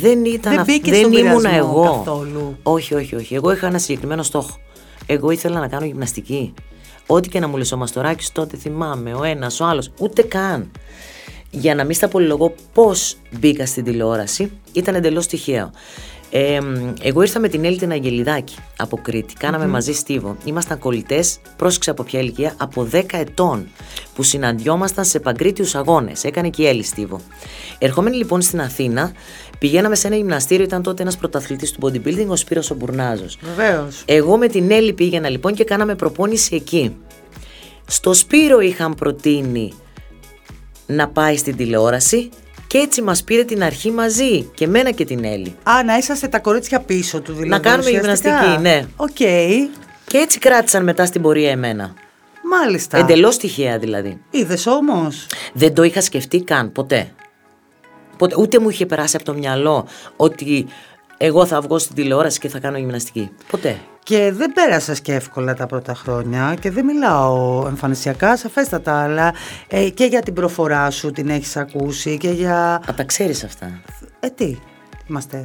Δεν 0.00 0.24
ήταν 0.24 0.50
Δεν 0.52 0.60
αυ- 0.60 0.68
μπήκε 0.68 0.90
δεν 0.90 1.00
στον 1.00 1.12
ήμουνα 1.12 1.48
πειρασμό 1.50 1.70
εγώ. 1.84 2.02
καθόλου. 2.04 2.56
Όχι, 2.62 2.94
όχι, 2.94 3.14
όχι. 3.14 3.34
Εγώ 3.34 3.52
είχα 3.52 3.66
ένα 3.66 3.78
συγκεκριμένο 3.78 4.22
στόχο. 4.22 4.56
Εγώ 5.06 5.30
ήθελα 5.30 5.60
να 5.60 5.68
κάνω 5.68 5.84
γυμναστική. 5.86 6.54
Ό,τι 7.06 7.28
και 7.28 7.40
να 7.40 7.48
μου 7.48 7.56
λες 7.56 7.72
ο 7.72 7.76
Μαστοράκης 7.76 8.32
τότε 8.32 8.56
θυμάμαι, 8.56 9.14
ο 9.14 9.22
ένας, 9.24 9.60
ο 9.60 9.64
άλλος, 9.64 9.90
ούτε 10.00 10.22
καν. 10.22 10.70
Για 11.50 11.74
να 11.74 11.84
μην 11.84 11.94
στα 11.94 12.08
πολυλογώ 12.08 12.54
πώς 12.74 13.16
μπήκα 13.38 13.66
στην 13.66 13.84
τηλεόραση, 13.84 14.50
ήταν 14.72 14.94
εντελώς 14.94 15.26
τυχαίο. 15.26 15.70
Ε, 16.30 16.60
μ, 16.60 16.92
εγώ 17.02 17.22
ήρθα 17.22 17.40
με 17.40 17.48
την 17.48 17.64
Έλλη 17.64 17.78
την 17.78 17.92
Αγγελιδάκη 17.92 18.56
από 18.76 18.96
Κρήτη. 19.02 19.34
Κάναμε 19.34 19.66
μαζί 19.66 19.92
στίβο. 19.92 20.36
Ήμασταν 20.44 20.78
κολλητές, 20.78 21.40
πρόσεξε 21.56 21.90
από 21.90 22.02
ποια 22.02 22.20
ηλικία, 22.20 22.54
από 22.56 22.88
10 22.92 23.02
ετών 23.10 23.68
που 24.14 24.22
συναντιόμασταν 24.22 25.04
σε 25.04 25.20
παγκρίτιους 25.20 25.74
αγώνες. 25.74 26.24
Έκανε 26.24 26.48
και 26.48 26.62
η 26.62 26.66
Έλλη 26.66 26.82
στίβο. 26.82 27.20
Ερχόμενοι 27.78 28.16
λοιπόν 28.16 28.42
στην 28.42 28.60
Αθήνα, 28.60 29.12
πηγαίναμε 29.58 29.94
σε 29.94 30.06
ένα 30.06 30.16
γυμναστήριο. 30.16 30.64
Ήταν 30.64 30.82
τότε 30.82 31.02
ένας 31.02 31.16
πρωταθλητής 31.16 31.72
του 31.72 31.80
bodybuilding, 31.82 32.26
ο 32.28 32.36
Σπύρος 32.36 32.70
ο 32.70 32.74
Μπουρνάζος. 32.74 33.38
Βεβαίως. 33.40 34.02
Εγώ 34.06 34.36
με 34.36 34.48
την 34.48 34.70
Έλλη 34.70 34.92
πήγαινα 34.92 35.28
λοιπόν 35.28 35.54
και 35.54 35.64
κάναμε 35.64 35.94
προπόνηση 35.94 36.54
εκεί. 36.54 36.96
Στο 37.86 38.14
Σπύρο 38.14 38.60
είχαν 38.60 38.94
προτείνει 38.94 39.72
να 40.86 41.08
πάει 41.08 41.36
στην 41.36 41.56
τηλεόραση 41.56 42.28
και 42.68 42.78
έτσι 42.78 43.02
μας 43.02 43.24
πήρε 43.24 43.44
την 43.44 43.62
αρχή 43.62 43.90
μαζί 43.90 44.42
και 44.42 44.66
μένα 44.66 44.90
και 44.90 45.04
την 45.04 45.24
Έλλη. 45.24 45.56
Α, 45.62 45.82
να 45.84 45.96
είσαστε 45.96 46.28
τα 46.28 46.38
κορίτσια 46.38 46.80
πίσω 46.80 47.20
του 47.20 47.32
δηλαδή. 47.32 47.48
Να 47.48 47.58
κάνουμε 47.58 47.90
ουσιαστικά. 47.90 48.30
γυμναστική, 48.30 48.62
ναι. 48.62 48.84
Οκ. 48.96 49.16
Και 50.06 50.18
έτσι 50.18 50.38
κράτησαν 50.38 50.84
μετά 50.84 51.06
στην 51.06 51.22
πορεία 51.22 51.50
εμένα. 51.50 51.94
Μάλιστα. 52.42 52.98
Εντελώς 52.98 53.36
τυχαία 53.36 53.78
δηλαδή. 53.78 54.20
Είδες 54.30 54.66
όμως. 54.66 55.26
Δεν 55.52 55.74
το 55.74 55.82
είχα 55.82 56.00
σκεφτεί 56.00 56.42
καν 56.42 56.72
ποτέ. 56.72 57.12
ποτέ. 58.16 58.34
Ούτε 58.38 58.58
μου 58.58 58.68
είχε 58.68 58.86
περάσει 58.86 59.16
από 59.16 59.24
το 59.24 59.34
μυαλό 59.34 59.86
ότι 60.16 60.66
εγώ 61.16 61.46
θα 61.46 61.60
βγω 61.60 61.78
στην 61.78 61.94
τηλεόραση 61.94 62.38
και 62.38 62.48
θα 62.48 62.58
κάνω 62.58 62.78
γυμναστική. 62.78 63.30
Ποτέ. 63.50 63.78
Και 64.08 64.32
δεν 64.32 64.52
πέρασε 64.52 64.94
και 65.02 65.14
εύκολα 65.14 65.54
τα 65.54 65.66
πρώτα 65.66 65.94
χρόνια 65.94 66.56
και 66.60 66.70
δεν 66.70 66.84
μιλάω 66.84 67.66
εμφανισιακά, 67.66 68.36
σαφέστατα, 68.36 69.02
αλλά 69.02 69.34
ε, 69.68 69.90
και 69.90 70.04
για 70.04 70.20
την 70.20 70.34
προφορά 70.34 70.90
σου 70.90 71.10
την 71.10 71.28
έχεις 71.28 71.56
ακούσει 71.56 72.16
και 72.16 72.30
για... 72.30 72.74
Α, 72.74 72.94
τα 72.96 73.04
ξέρεις 73.04 73.44
αυτά; 73.44 73.80
Ε, 74.20 74.28
τι, 74.28 74.56
είμαστε. 75.06 75.40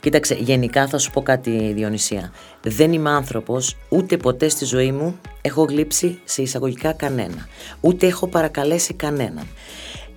Κοίταξε, 0.00 0.34
γενικά 0.34 0.88
θα 0.88 0.98
σου 0.98 1.10
πω 1.10 1.22
κάτι 1.22 1.72
Διονυσία. 1.74 2.32
Δεν 2.62 2.92
είμαι 2.92 3.10
άνθρωπος, 3.10 3.76
ούτε 3.88 4.16
ποτέ 4.16 4.48
στη 4.48 4.64
ζωή 4.64 4.92
μου 4.92 5.18
έχω 5.40 5.62
γλύψει 5.64 6.20
σε 6.24 6.42
εισαγωγικά 6.42 6.92
κανένα. 6.92 7.48
Ούτε 7.80 8.06
έχω 8.06 8.26
παρακαλέσει 8.26 8.94
κανέναν. 8.94 9.46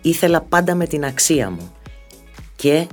Ήθελα 0.02 0.42
πάντα 0.42 0.76
με 0.76 0.88
την 0.88 1.06
αξία 1.06 1.50
μου. 1.50 1.72
Και 2.56 2.88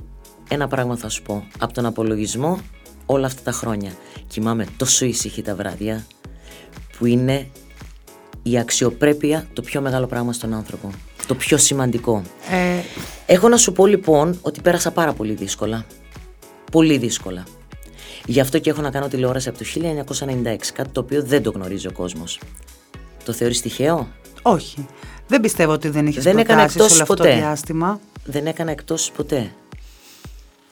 ένα 0.49 0.67
πράγμα 0.67 0.95
θα 0.95 1.09
σου 1.09 1.21
πω. 1.21 1.47
Από 1.59 1.73
τον 1.73 1.85
απολογισμό 1.85 2.59
όλα 3.05 3.25
αυτά 3.25 3.41
τα 3.41 3.51
χρόνια 3.51 3.91
κοιμάμαι 4.27 4.65
τόσο 4.77 5.05
ήσυχη 5.05 5.41
τα 5.41 5.55
βράδια 5.55 6.05
που 6.97 7.05
είναι 7.05 7.47
η 8.43 8.57
αξιοπρέπεια 8.59 9.47
το 9.53 9.61
πιο 9.61 9.81
μεγάλο 9.81 10.07
πράγμα 10.07 10.33
στον 10.33 10.53
άνθρωπο. 10.53 10.91
Το 11.27 11.35
πιο 11.35 11.57
σημαντικό. 11.57 12.23
Ε, 12.51 12.79
Έχω 13.25 13.49
να 13.49 13.57
σου 13.57 13.71
πω 13.71 13.85
λοιπόν 13.85 14.39
ότι 14.41 14.61
πέρασα 14.61 14.91
πάρα 14.91 15.13
πολύ 15.13 15.33
δύσκολα. 15.33 15.85
Πολύ 16.71 16.97
δύσκολα. 16.97 17.43
Γι' 18.25 18.39
αυτό 18.39 18.59
και 18.59 18.69
έχω 18.69 18.81
να 18.81 18.89
κάνω 18.91 19.07
τηλεόραση 19.07 19.49
από 19.49 19.57
το 19.57 19.65
1996, 19.75 20.55
κάτι 20.73 20.89
το 20.89 20.99
οποίο 20.99 21.23
δεν 21.23 21.43
το 21.43 21.51
γνωρίζει 21.51 21.87
ο 21.87 21.91
κόσμος. 21.91 22.39
Το 23.25 23.33
θεωρείς 23.33 23.61
τυχαίο; 23.61 24.07
όχι. 24.41 24.85
Δεν 25.27 25.41
πιστεύω 25.41 25.71
ότι 25.71 25.89
δεν 25.89 26.07
είχες 26.07 26.23
Δεν 26.23 26.37
έκανα 26.37 26.65
προτάσεις 26.65 26.75
εκτός 26.75 26.93
όλο 26.93 27.01
αυτό 27.01 27.13
το 27.15 27.23
ποτέ. 27.23 27.35
διάστημα. 27.35 27.99
Δεν 28.25 28.45
έκανα 28.47 28.71
εκτός 28.71 29.11
ποτέ. 29.11 29.51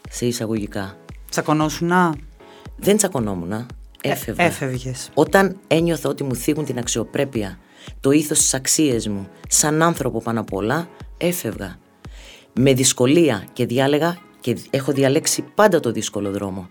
Σε 0.09 0.25
εισαγωγικά. 0.25 0.97
Τσακωνόσουνα; 1.33 2.15
Δεν 2.75 2.97
τσακωνόμουν. 2.97 3.65
Έφευγα. 4.01 4.43
Έφευγες. 4.43 5.09
Όταν 5.13 5.57
ένιωθα 5.67 6.09
ότι 6.09 6.23
μου 6.23 6.35
θίγουν 6.35 6.65
την 6.65 6.77
αξιοπρέπεια, 6.77 7.57
το 7.99 8.11
ήθος 8.11 8.37
στις 8.37 8.53
αξίες 8.53 9.07
μου, 9.07 9.27
σαν 9.47 9.81
άνθρωπο 9.81 10.21
πάνω 10.21 10.39
απ' 10.39 10.53
όλα, 10.53 10.87
έφευγα. 11.17 11.77
Με 12.53 12.73
δυσκολία 12.73 13.45
και 13.53 13.65
διάλεγα 13.65 14.17
και 14.39 14.57
έχω 14.69 14.91
διαλέξει 14.91 15.43
πάντα 15.55 15.79
το 15.79 15.91
δύσκολο 15.91 16.31
δρόμο. 16.31 16.69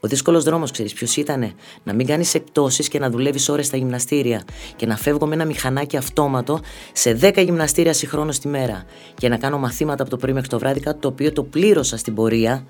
Ο 0.00 0.08
δύσκολος 0.08 0.44
δρόμος, 0.44 0.70
ξέρεις 0.70 0.92
ποιος 0.92 1.16
ήταν, 1.16 1.54
να 1.82 1.92
μην 1.94 2.06
κάνεις 2.06 2.34
εκτόσεις 2.34 2.88
και 2.88 2.98
να 2.98 3.10
δουλεύεις 3.10 3.48
ώρες 3.48 3.66
στα 3.66 3.76
γυμναστήρια 3.76 4.44
και 4.76 4.86
να 4.86 4.96
φεύγω 4.96 5.26
με 5.26 5.34
ένα 5.34 5.44
μηχανάκι 5.44 5.96
αυτόματο 5.96 6.60
σε 6.92 7.18
10 7.20 7.42
γυμναστήρια 7.42 7.92
συγχρόνως 7.92 8.38
τη 8.38 8.48
μέρα 8.48 8.84
και 9.14 9.28
να 9.28 9.36
κάνω 9.36 9.58
μαθήματα 9.58 10.02
από 10.02 10.10
το 10.10 10.16
πρωί 10.16 10.32
μέχρι 10.32 10.48
το 10.48 10.58
βράδυ, 10.58 10.80
κάτι 10.80 11.00
το 11.00 11.08
οποίο 11.08 11.32
το 11.32 11.42
πλήρωσα 11.42 11.96
στην 11.96 12.14
πορεία 12.14 12.66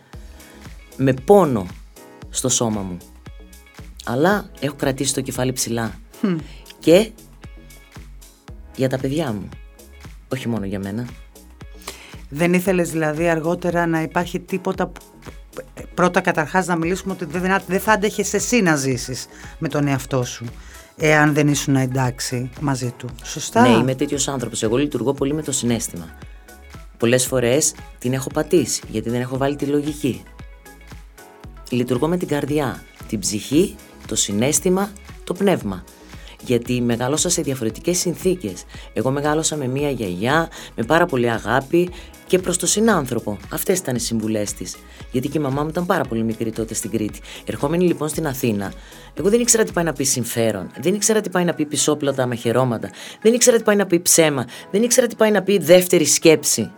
με 0.98 1.12
πόνο 1.12 1.66
στο 2.30 2.48
σώμα 2.48 2.80
μου. 2.80 2.96
Αλλά 4.04 4.50
έχω 4.60 4.74
κρατήσει 4.76 5.14
το 5.14 5.20
κεφάλι 5.20 5.52
ψηλά. 5.52 5.98
Και 6.78 7.10
για 8.76 8.88
τα 8.88 8.98
παιδιά 8.98 9.32
μου. 9.32 9.48
Όχι 10.32 10.48
μόνο 10.48 10.64
για 10.66 10.78
μένα. 10.78 11.06
Δεν 12.28 12.52
ήθελες 12.52 12.90
δηλαδή 12.90 13.28
αργότερα 13.28 13.86
να 13.86 14.02
υπάρχει 14.02 14.40
τίποτα 14.40 14.86
που- 14.86 15.00
πρώτα 15.94 16.20
καταρχάς 16.20 16.66
να 16.66 16.76
μιλήσουμε 16.76 17.12
ότι 17.12 17.24
δεν, 17.24 17.62
δεν 17.66 17.80
θα 17.80 17.92
άντεχες 17.92 18.34
εσύ 18.34 18.60
να 18.62 18.76
ζήσεις 18.76 19.26
με 19.58 19.68
τον 19.68 19.86
εαυτό 19.86 20.24
σου 20.24 20.44
εάν 20.96 21.34
δεν 21.34 21.48
ήσουν 21.48 21.76
εντάξει 21.76 22.50
μαζί 22.60 22.90
του. 22.96 23.08
Σωστά. 23.22 23.60
Ναι, 23.60 23.68
είμαι 23.68 23.94
τέτοιος 23.94 24.28
άνθρωπος. 24.28 24.62
Εγώ 24.62 24.76
λειτουργώ 24.76 25.12
πολύ 25.12 25.34
με 25.34 25.42
το 25.42 25.52
συνέστημα. 25.52 26.06
Πολλές 26.96 27.26
φορές 27.26 27.74
την 27.98 28.12
έχω 28.12 28.30
πατήσει 28.30 28.82
γιατί 28.88 29.10
δεν 29.10 29.20
έχω 29.20 29.36
βάλει 29.36 29.56
τη 29.56 29.64
λογική. 29.64 30.22
Λειτουργώ 31.70 32.08
με 32.08 32.16
την 32.16 32.28
καρδιά, 32.28 32.82
την 33.08 33.18
ψυχή, 33.18 33.74
το 34.06 34.16
συνέστημα, 34.16 34.90
το 35.24 35.34
πνεύμα. 35.34 35.84
Γιατί 36.44 36.80
μεγάλωσα 36.80 37.28
σε 37.28 37.42
διαφορετικές 37.42 37.98
συνθήκες. 37.98 38.64
Εγώ 38.92 39.10
μεγάλωσα 39.10 39.56
με 39.56 39.66
μία 39.66 39.90
γιαγιά, 39.90 40.48
με 40.76 40.84
πάρα 40.84 41.06
πολύ 41.06 41.30
αγάπη 41.30 41.90
και 42.26 42.38
προς 42.38 42.56
τον 42.56 42.68
συνάνθρωπο. 42.68 43.38
Αυτές 43.52 43.78
ήταν 43.78 43.94
οι 43.94 44.00
συμβουλές 44.00 44.52
της. 44.52 44.76
Γιατί 45.12 45.28
και 45.28 45.38
η 45.38 45.40
μαμά 45.40 45.62
μου 45.62 45.68
ήταν 45.68 45.86
πάρα 45.86 46.04
πολύ 46.04 46.22
μικρή 46.22 46.52
τότε 46.52 46.74
στην 46.74 46.90
Κρήτη. 46.90 47.20
Ερχόμενη 47.44 47.86
λοιπόν 47.86 48.08
στην 48.08 48.26
Αθήνα, 48.26 48.72
εγώ 49.14 49.28
δεν 49.28 49.40
ήξερα 49.40 49.64
τι 49.64 49.72
πάει 49.72 49.84
να 49.84 49.92
πει 49.92 50.04
συμφέρον. 50.04 50.70
Δεν 50.80 50.94
ήξερα 50.94 51.20
τι 51.20 51.30
πάει 51.30 51.44
να 51.44 51.54
πει 51.54 51.66
πισόπλατα 51.66 52.26
με 52.26 52.34
χερώματα. 52.34 52.90
Δεν 53.22 53.34
ήξερα 53.34 53.56
τι 53.56 53.62
πάει 53.62 53.76
να 53.76 53.86
πει 53.86 54.00
ψέμα. 54.00 54.44
Δεν 54.70 54.82
ήξερα 54.82 55.06
τι 55.06 55.16
πάει 55.16 55.30
να 55.30 55.42
πει 55.42 55.58
δεύτερη 55.58 56.04
σκέψη. 56.04 56.70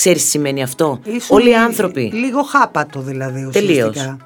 Ξέρεις 0.00 0.22
τι 0.22 0.28
σημαίνει 0.28 0.62
αυτό; 0.62 1.00
Ήσουν 1.04 1.36
Όλοι 1.36 1.48
οι 1.48 1.52
λι- 1.52 1.58
άνθρωποι. 1.58 2.10
Λίγο 2.14 2.42
χάπατο 2.42 3.00
δηλαδή 3.00 3.48
Τελείως. 3.52 3.88
ουσιαστικά. 3.88 4.16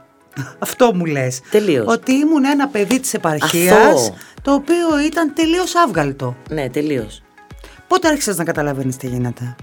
Αυτό 0.59 0.95
μου 0.95 1.05
λες. 1.05 1.41
Τελείως. 1.51 1.87
Ότι 1.89 2.13
ήμουν 2.13 2.45
ένα 2.45 2.69
παιδί 2.69 3.01
της 3.01 3.15
επαρχίας 3.15 3.73
Αυτό. 3.73 4.15
το 4.43 4.53
οποίο 4.53 5.01
ήταν 5.07 5.33
τελείως 5.35 5.75
άβγαλτο. 5.77 6.37
Ναι, 6.51 6.69
τελείως. 6.71 7.23
Πότε 7.89 8.09
άρχισες 8.09 8.37
να 8.37 8.45
καταλαβαίνεις 8.45 8.97
τι 8.97 9.07
γίνεται; 9.07 9.57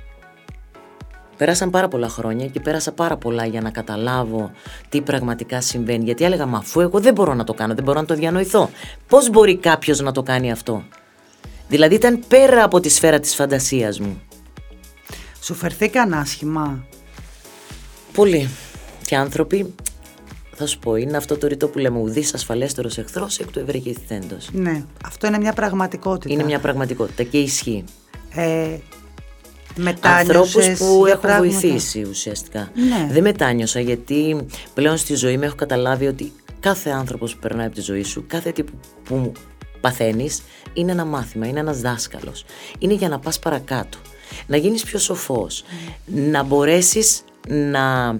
Πέρασαν 1.37 1.69
πάρα 1.69 1.87
πολλά 1.87 2.07
χρόνια 2.09 2.47
και 2.47 2.59
πέρασα 2.59 2.91
πάρα 2.91 3.17
πολλά 3.17 3.45
για 3.45 3.61
να 3.61 3.69
καταλάβω 3.71 4.51
τι 4.89 5.01
πραγματικά 5.01 5.61
συμβαίνει. 5.61 6.03
Γιατί 6.03 6.23
έλεγα, 6.23 6.45
μα 6.45 6.57
αφού 6.57 6.79
εγώ 6.81 6.99
δεν 6.99 7.13
μπορώ 7.13 7.33
να 7.33 7.43
το 7.43 7.53
κάνω, 7.53 7.73
δεν 7.75 7.83
μπορώ 7.83 7.99
να 7.99 8.05
το 8.05 8.13
διανοηθώ. 8.15 8.69
Πώς 9.07 9.29
μπορεί 9.29 9.57
κάποιος 9.57 9.99
να 9.99 10.11
το 10.11 10.23
κάνει 10.23 10.51
αυτό; 10.51 10.83
Δηλαδή 11.67 11.95
ήταν 11.95 12.23
πέρα 12.27 12.63
από 12.63 12.79
τη 12.79 12.89
σφαίρα 12.89 13.19
της 13.19 13.35
φαντασίας 13.35 13.99
μου. 13.99 14.21
Σου 15.41 15.53
φερθήκαν 15.53 16.13
άσχημα; 16.13 16.85
Πολλοί. 18.13 18.49
Και 19.05 19.15
άνθρωποι, 19.15 19.73
θα 20.55 20.65
σου 20.65 20.79
πω, 20.79 20.95
είναι 20.95 21.17
αυτό 21.17 21.37
το 21.37 21.47
ρητό 21.47 21.67
που 21.67 21.77
λέμε 21.77 21.99
ουδής 21.99 22.33
ασφαλέστερος 22.33 22.97
εχθρός 22.97 23.39
εκ 23.39 23.51
του 23.51 23.59
ευεργετηθέντος. 23.59 24.49
Ναι, 24.51 24.83
αυτό 25.05 25.27
είναι 25.27 25.37
μια 25.37 25.53
πραγματικότητα. 25.53 26.33
Είναι 26.33 26.43
μια 26.43 26.59
πραγματικότητα 26.59 27.23
και 27.23 27.37
ισχύει. 27.37 27.83
Ε, 28.35 28.77
Ανθρώπους 30.01 30.53
μετάνιωσες 30.55 30.77
που 30.77 31.01
για 31.05 31.13
έχω 31.13 31.21
πράγματα. 31.21 31.59
βοηθήσει 31.59 32.03
ουσιαστικά. 32.09 32.71
Ναι. 32.89 33.13
Δεν 33.13 33.23
μετάνιωσα 33.23 33.79
γιατί 33.79 34.45
πλέον 34.73 34.97
στη 34.97 35.15
ζωή 35.15 35.37
μου 35.37 35.43
έχω 35.43 35.55
καταλάβει 35.55 36.07
ότι 36.07 36.31
κάθε 36.59 36.89
άνθρωπος 36.89 37.33
που 37.33 37.39
περνάει 37.39 37.65
από 37.65 37.75
τη 37.75 37.81
ζωή 37.81 38.03
σου, 38.03 38.23
κάθε 38.27 38.51
τι 38.51 38.63
που, 38.63 38.73
που 39.03 39.31
παθαίνεις 39.81 40.41
είναι 40.73 40.91
ένα 40.91 41.05
μάθημα, 41.05 41.47
είναι 41.47 41.59
ένας 41.59 41.81
δάσκαλος. 41.81 42.45
Είναι 42.79 42.93
για 42.93 43.09
να 43.09 43.19
πας 43.19 43.39
παρακάτω, 43.39 43.97
να 44.47 44.57
γίνεις 44.57 44.83
πιο 44.83 44.99
σοφός, 44.99 45.63
να 46.05 46.43
μπορέσεις 46.43 47.23
να 47.47 48.15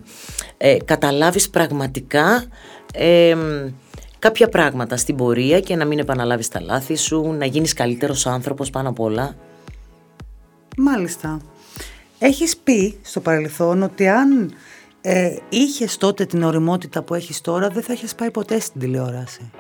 ε, 0.58 0.78
καταλάβεις 0.86 1.50
πραγματικά 1.50 2.44
ε, 2.94 3.38
κάποια 4.20 4.50
πράγματα 4.50 4.98
στην 4.98 5.16
πορεία 5.16 5.60
και 5.60 5.76
να 5.76 5.86
μην 5.86 6.00
επαναλάβεις 6.00 6.48
τα 6.48 6.62
λάθη 6.62 6.96
σου, 6.96 7.32
να 7.38 7.46
γίνεις 7.46 7.74
καλύτερος 7.74 8.28
άνθρωπος 8.28 8.70
πάνω 8.70 8.90
απ' 8.90 9.00
όλα. 9.00 9.36
Μάλιστα. 10.78 11.42
Έχεις 12.20 12.58
πει 12.58 12.98
στο 13.02 13.20
παρελθόν 13.20 13.84
ότι 13.84 14.08
αν 14.08 14.54
ε, 15.02 15.36
είχες 15.50 15.98
τότε 15.98 16.26
την 16.26 16.44
οριμότητα 16.44 17.02
που 17.02 17.14
έχεις 17.14 17.42
τώρα 17.42 17.70
δεν 17.70 17.84
θα 17.84 17.94
έχεις 17.94 18.16
πάει 18.16 18.32
ποτέ 18.32 18.60
στην 18.60 18.82
τηλεόραση. 18.82 19.52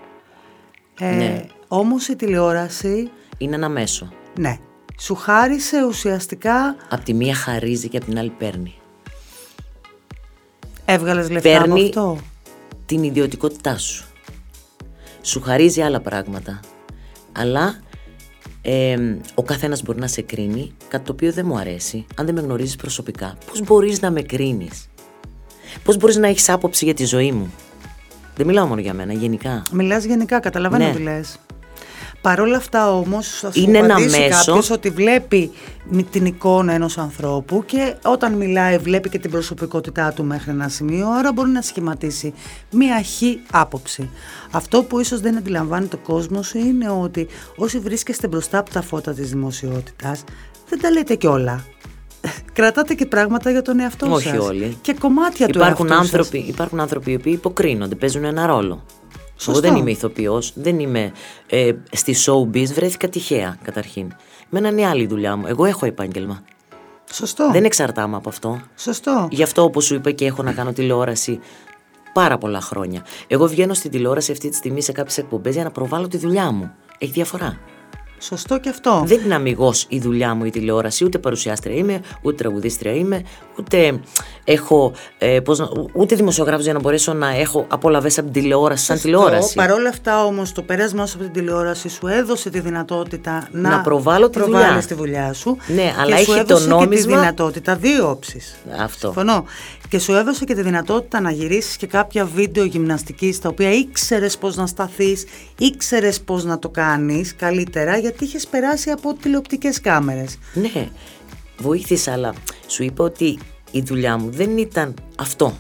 Ε, 1.00 1.12
Ναι. 1.15 1.46
Όμως 1.67 2.08
η 2.08 2.15
τηλεόραση, 2.15 3.12
Είναι 3.38 3.55
ένα 3.55 3.70
μέσο. 3.70 4.12
ναι, 4.39 4.58
σου 5.01 5.15
χάρισε 5.15 5.86
ουσιαστικά, 5.88 6.75
Απ' 6.89 7.03
τη 7.03 7.13
μία 7.13 7.36
χαρίζει 7.36 7.88
και 7.89 7.98
απ' 7.98 8.03
την 8.03 8.17
άλλη 8.17 8.29
παίρνει. 8.29 8.74
έβγαλες 10.86 11.29
λεφτά 11.29 11.50
από 11.58 11.60
Παίρνει 11.74 11.84
αυτό; 11.86 12.17
την 12.86 13.03
ιδιωτικότητά 13.03 13.77
σου. 13.77 14.05
Σου 15.22 15.41
χαρίζει 15.41 15.81
άλλα 15.81 16.00
πράγματα. 16.00 16.60
Αλλά 17.31 17.79
ε, 18.62 18.98
ο 19.36 19.43
καθένας 19.43 19.81
μπορεί 19.84 20.00
να 20.00 20.08
σε 20.08 20.22
κρίνει, 20.22 20.72
κάτι 20.88 21.05
το 21.05 21.12
οποίο 21.12 21.31
δεν 21.31 21.46
μου 21.46 21.58
αρέσει, 21.58 22.05
αν 22.15 22.25
δεν 22.25 22.36
με 22.36 22.41
γνωρίζεις 22.41 22.75
προσωπικά. 22.75 23.38
Πώς 23.50 23.62
μπορείς 23.62 24.01
να 24.01 24.12
με 24.12 24.22
κρίνεις; 24.22 24.89
Πώς 25.84 25.98
μπορείς 25.98 26.15
να 26.17 26.27
έχεις 26.27 26.50
άποψη 26.50 26.86
για 26.86 26.93
τη 26.93 27.05
ζωή 27.05 27.31
μου; 27.31 27.53
Δεν 28.36 28.46
μιλάω 28.48 28.65
μόνο 28.65 28.81
για 28.81 28.93
μένα, 28.93 29.13
γενικά. 29.13 29.63
Μιλάς 29.72 30.03
γενικά, 30.03 30.39
καταλαβαίνω 30.39 30.86
Ναι. 30.86 30.91
τι 30.93 31.01
λες. 31.01 31.38
Παρ' 32.22 32.40
όλα 32.40 32.58
αυτά 32.58 32.92
όμως 32.96 33.28
θα 33.28 33.51
σου 33.51 33.62
Είναι 33.62 33.78
ένα 33.78 33.94
απαντήσει 33.94 34.20
μέσο. 34.20 34.46
κάποιος 34.46 34.70
ότι 34.70 34.90
βλέπει 34.90 35.51
μη- 35.90 36.04
την 36.10 36.25
εικόνα 36.25 36.74
ενός 36.74 36.98
ανθρώπου 36.98 37.63
και 37.66 37.96
όταν 38.04 38.34
μιλάει 38.34 38.78
βλέπει 38.78 39.10
και 39.10 39.20
την 39.20 39.32
προσωπικότητά 39.32 40.12
του 40.13 40.24
μέχρι 40.24 40.51
ένα 40.51 40.68
σημείο, 40.68 41.08
άρα 41.10 41.32
μπορεί 41.34 41.50
να 41.50 41.62
σχηματίσει 41.62 42.34
μία 42.72 43.04
χ 43.04 43.22
άποψη. 43.51 44.10
Αυτό 44.51 44.84
που 44.84 45.00
ίσως 45.00 45.20
δεν 45.22 45.38
αντιλαμβάνει 45.38 45.86
το 45.88 45.98
κόσμος 45.98 46.54
είναι 46.54 46.90
ότι 46.90 47.28
όσοι 47.56 47.80
βρίσκεστε 47.80 48.28
μπροστά 48.28 48.58
από 48.58 48.70
τα 48.72 48.82
φώτα 48.82 49.13
της 49.13 49.30
δημοσιότητας 49.30 50.24
δεν 50.70 50.82
τα 50.82 50.92
λέτε 50.92 51.16
κιόλα. 51.16 51.66
Κρατάτε 52.54 52.94
και 52.94 53.06
πράγματα 53.06 53.51
για 53.51 53.62
τον 53.62 53.80
εαυτό 53.80 54.12
Όχι 54.13 54.28
σας. 54.28 54.38
όλοι. 54.48 54.78
Και 54.82 54.94
κομμάτια 55.00 55.48
του 55.48 55.58
Υπάρχουν 55.58 55.88
εαυτού 55.90 56.06
σας. 56.06 56.13
άνθρωποι, 56.13 56.38
υπάρχουν 56.48 56.80
άνθρωποι 56.80 57.12
οι 57.12 57.16
οποίοι 57.16 57.34
υποκρίνονται, 57.36 57.96
παίζουν 57.96 58.24
ένα 58.24 58.46
ρόλο. 58.46 58.86
Σωστό. 59.41 59.51
Εγώ 59.51 59.60
δεν 59.60 59.75
είμαι 59.75 59.91
ηθοποιός, 59.91 60.51
δεν 60.55 60.79
είμαι 60.79 61.12
ε, 61.50 61.71
στη 61.91 62.15
showbiz, 62.25 62.65
βρέθηκα 62.65 63.10
τυχαία 63.10 63.57
καταρχήν. 63.62 64.13
Μένα 64.50 64.69
είναι 64.69 64.88
άλλη 64.88 65.01
η 65.01 65.07
δουλειά 65.07 65.36
μου. 65.36 65.48
Εγώ 65.48 65.65
έχω 65.65 65.86
επάγγελμα. 65.86 66.43
Σωστό. 67.12 67.50
Δεν 67.51 67.63
εξαρτάμαι 67.63 68.15
από 68.15 68.29
αυτό. 68.29 68.62
Σωστό. 68.75 69.27
Γι' 69.31 69.43
αυτό 69.43 69.63
όπως 69.63 69.86
σου 69.86 69.95
είπα 69.95 70.12
και 70.12 70.25
έχω 70.25 70.43
να 70.43 70.53
κάνω 70.53 70.74
τηλεόραση 70.74 71.39
πάρα 72.13 72.38
πολλά 72.38 72.62
χρόνια. 72.62 73.05
Εγώ 73.27 73.48
βγαίνω 73.48 73.74
στην 73.74 73.91
τηλεόραση 73.91 74.31
αυτή 74.31 74.50
τη 74.50 74.55
στιγμή 74.55 74.81
σε 74.81 74.91
κάποιες 74.91 75.17
εκπομπές 75.17 75.53
για 75.53 75.63
να 75.63 75.71
προβάλλω 75.71 76.07
τη 76.07 76.17
δουλειά 76.17 76.51
μου. 76.51 76.71
Έχει 76.98 77.12
διαφορά. 77.12 77.60
Σωστό 78.24 78.60
και 78.60 78.70
αυτό. 78.70 79.04
Δεν 79.06 79.20
είναι 79.25 79.36
αμυγός 79.36 79.86
η 79.90 80.00
δουλειά 80.00 80.34
μου 80.34 80.46
η 80.46 80.50
τηλεόραση, 80.50 81.06
ούτε 81.06 81.18
παρουσιάστρια 81.18 81.75
είμαι, 81.75 82.01
ούτε 82.22 82.36
τραγουδίστρια 82.36 82.94
είμαι, 82.94 83.22
ούτε 83.60 84.00
έχω. 84.44 84.94
Ε, 85.18 85.40
πώς 85.40 85.60
να, 85.60 85.70
ούτε 85.94 86.16
δημοσιογράφος 86.16 86.63
για 86.63 86.74
να 86.74 86.80
μπορέσω 86.80 87.13
να 87.13 87.30
έχω 87.36 87.66
απολαυές 87.70 88.18
από 88.18 88.30
την 88.32 88.42
τηλεόραση 88.42 88.86
σαν 88.86 89.00
τηλεόραση. 89.00 89.56
Παρ' 89.56 89.72
όλα 89.72 89.90
αυτά 89.90 90.25
όμως 90.25 90.51
το 90.51 90.62
πέρασμα 90.62 91.06
σου 91.06 91.15
από 91.15 91.24
την 91.24 91.34
τηλεόραση 91.34 91.89
σου 91.89 92.08
έδωσε 92.08 92.50
τη 92.50 92.60
δυνατότητα 92.60 93.48
να, 93.52 93.69
Να 93.69 93.82
προβάλλω 93.82 94.30
τη 94.30 94.39
προβάλλεις 94.39 94.67
δουλειά. 94.67 94.88
τη 94.88 94.93
δουλειά 94.93 95.34
σου 95.34 95.58
Ναι, 95.76 95.93
αλλά 96.00 96.15
και 96.15 96.24
σου 96.24 96.32
έχει 96.32 96.43
το 96.43 96.54
έδωσε 96.54 96.63
και 96.63 96.69
τη 96.69 96.69
νόμισμα- 96.80 97.19
δυνατότητα 97.19 97.76
δύο 97.76 98.10
όψεις. 98.10 98.56
Αυτό. 98.80 99.06
Συμφωνώ. 99.06 99.45
Και 99.89 100.00
σου 100.00 100.13
έδωσε 100.13 100.45
και 100.45 100.54
τη 100.54 100.62
δυνατότητα 100.62 101.19
να 101.22 101.32
γυρίσεις 101.32 101.76
και 101.78 101.88
κάποια 101.88 102.26
βίντεο 102.26 102.63
γυμναστικής 102.63 103.39
τα 103.39 103.50
οποία 103.50 103.72
ήξερες 103.72 104.38
πώς 104.38 104.56
να 104.56 104.67
σταθείς, 104.67 105.24
ήξερες 105.58 106.22
πώς 106.22 106.43
να 106.43 106.60
το 106.60 106.69
κάνεις 106.69 107.36
καλύτερα 107.36 107.98
γιατί 108.12 108.26
είχες 108.26 108.47
περάσει 108.47 108.89
από 108.89 109.13
τηλεοπτικές 109.13 109.82
κάμερες. 109.82 110.38
Ναι, 110.54 110.89
βοήθησα, 111.58 112.12
αλλά 112.12 112.34
σου 112.67 112.84
είπα 112.84 113.04
ότι 113.04 113.39
η 113.71 113.82
δουλειά 113.82 114.17
μου 114.17 114.30
δεν 114.30 114.58
ήταν 114.58 114.93
αυτό. 115.17 115.58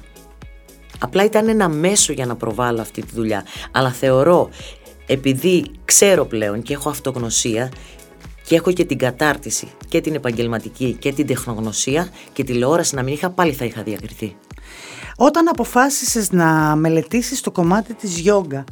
Απλά 0.99 1.23
ήταν 1.23 1.47
ένα 1.47 1.69
μέσο 1.69 2.13
για 2.13 2.25
να 2.25 2.35
προβάλλω 2.35 2.81
αυτή 2.81 3.01
τη 3.01 3.13
δουλειά. 3.13 3.45
Αλλά 3.71 3.91
θεωρώ, 3.91 4.49
επειδή 5.05 5.65
ξέρω 5.85 6.25
πλέον 6.25 6.61
και 6.61 6.73
έχω 6.73 6.89
αυτογνωσία 6.89 7.71
και 8.47 8.55
έχω 8.55 8.71
και 8.71 8.85
την 8.85 8.97
κατάρτιση 8.97 9.67
και 9.87 10.01
την 10.01 10.15
επαγγελματική 10.15 10.95
και 10.99 11.13
την 11.13 11.27
τεχνογνωσία 11.27 12.09
και 12.33 12.43
τηλεόραση 12.43 12.95
να 12.95 13.03
μην 13.03 13.13
είχα 13.13 13.29
πάλι 13.29 13.53
θα 13.53 13.65
είχα 13.65 13.83
διακριθεί. 13.83 14.35
Όταν 15.15 15.47
αποφάσισες 15.47 16.31
να 16.31 16.75
μελετήσεις 16.75 17.41
το 17.41 17.51
κομμάτι 17.51 17.93
της 17.93 18.17
γιόγκα 18.17 18.63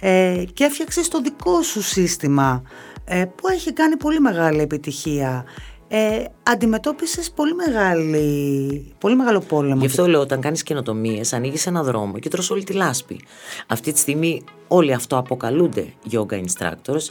ε, 0.00 0.44
και 0.54 0.64
έφτιαξες 0.64 1.08
το 1.08 1.20
δικό 1.20 1.62
σου 1.62 1.82
σύστημα 1.82 2.62
ε, 2.64 2.93
που 3.04 3.48
έχει 3.52 3.72
κάνει 3.72 3.96
πολύ 3.96 4.20
μεγάλη 4.20 4.60
επιτυχία 4.60 5.44
ε, 5.88 6.24
αντιμετώπισες 6.42 7.30
πολύ, 7.30 7.54
μεγάλη, 7.54 8.94
πολύ 8.98 9.16
μεγάλο 9.16 9.40
πόλεμο. 9.40 9.80
Γι' 9.80 9.86
αυτό 9.86 10.08
λέω, 10.08 10.20
όταν 10.20 10.40
κάνεις 10.40 10.62
καινοτομίες, 10.62 11.32
ανοίγεις 11.32 11.66
ένα 11.66 11.82
δρόμο 11.82 12.18
και 12.18 12.28
τρως 12.28 12.50
όλη 12.50 12.64
τη 12.64 12.72
λάσπη. 12.72 13.20
Αυτή 13.66 13.92
τη 13.92 13.98
στιγμή 13.98 14.42
όλοι 14.68 14.92
αυτό 14.92 15.16
αποκαλούνται 15.18 15.86
yoga 16.10 16.34
instructors. 16.34 17.08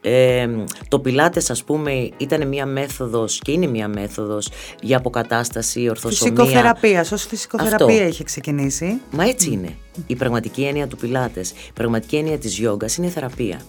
Ε, 0.00 0.48
το 0.88 0.98
πιλάτες 0.98 1.50
ας 1.50 1.64
πούμε 1.64 2.10
ήταν 2.16 2.48
μια 2.48 2.66
μέθοδος 2.66 3.38
και 3.38 3.52
είναι 3.52 3.66
μια 3.66 3.88
μέθοδος 3.88 4.48
για 4.80 4.96
αποκατάσταση, 4.96 5.88
ορθοσωμία. 5.88 6.44
Φυσικοθεραπείας, 6.44 7.12
ως 7.12 7.26
φυσικοθεραπεία 7.26 7.96
Αυτό. 7.96 8.08
είχε 8.08 8.24
ξεκινήσει. 8.24 9.00
Μα 9.10 9.24
έτσι 9.24 9.50
είναι. 9.50 9.76
Η 10.06 10.16
πραγματική 10.16 10.62
έννοια 10.62 10.86
του 10.86 10.96
πιλάτες, 10.96 11.50
η 11.50 11.72
πραγματική 11.74 12.16
έννοια 12.16 12.38
της 12.38 12.58
γιόγκας 12.58 12.96
είναι 12.96 13.06
η 13.06 13.10
θεραπεία. 13.10 13.60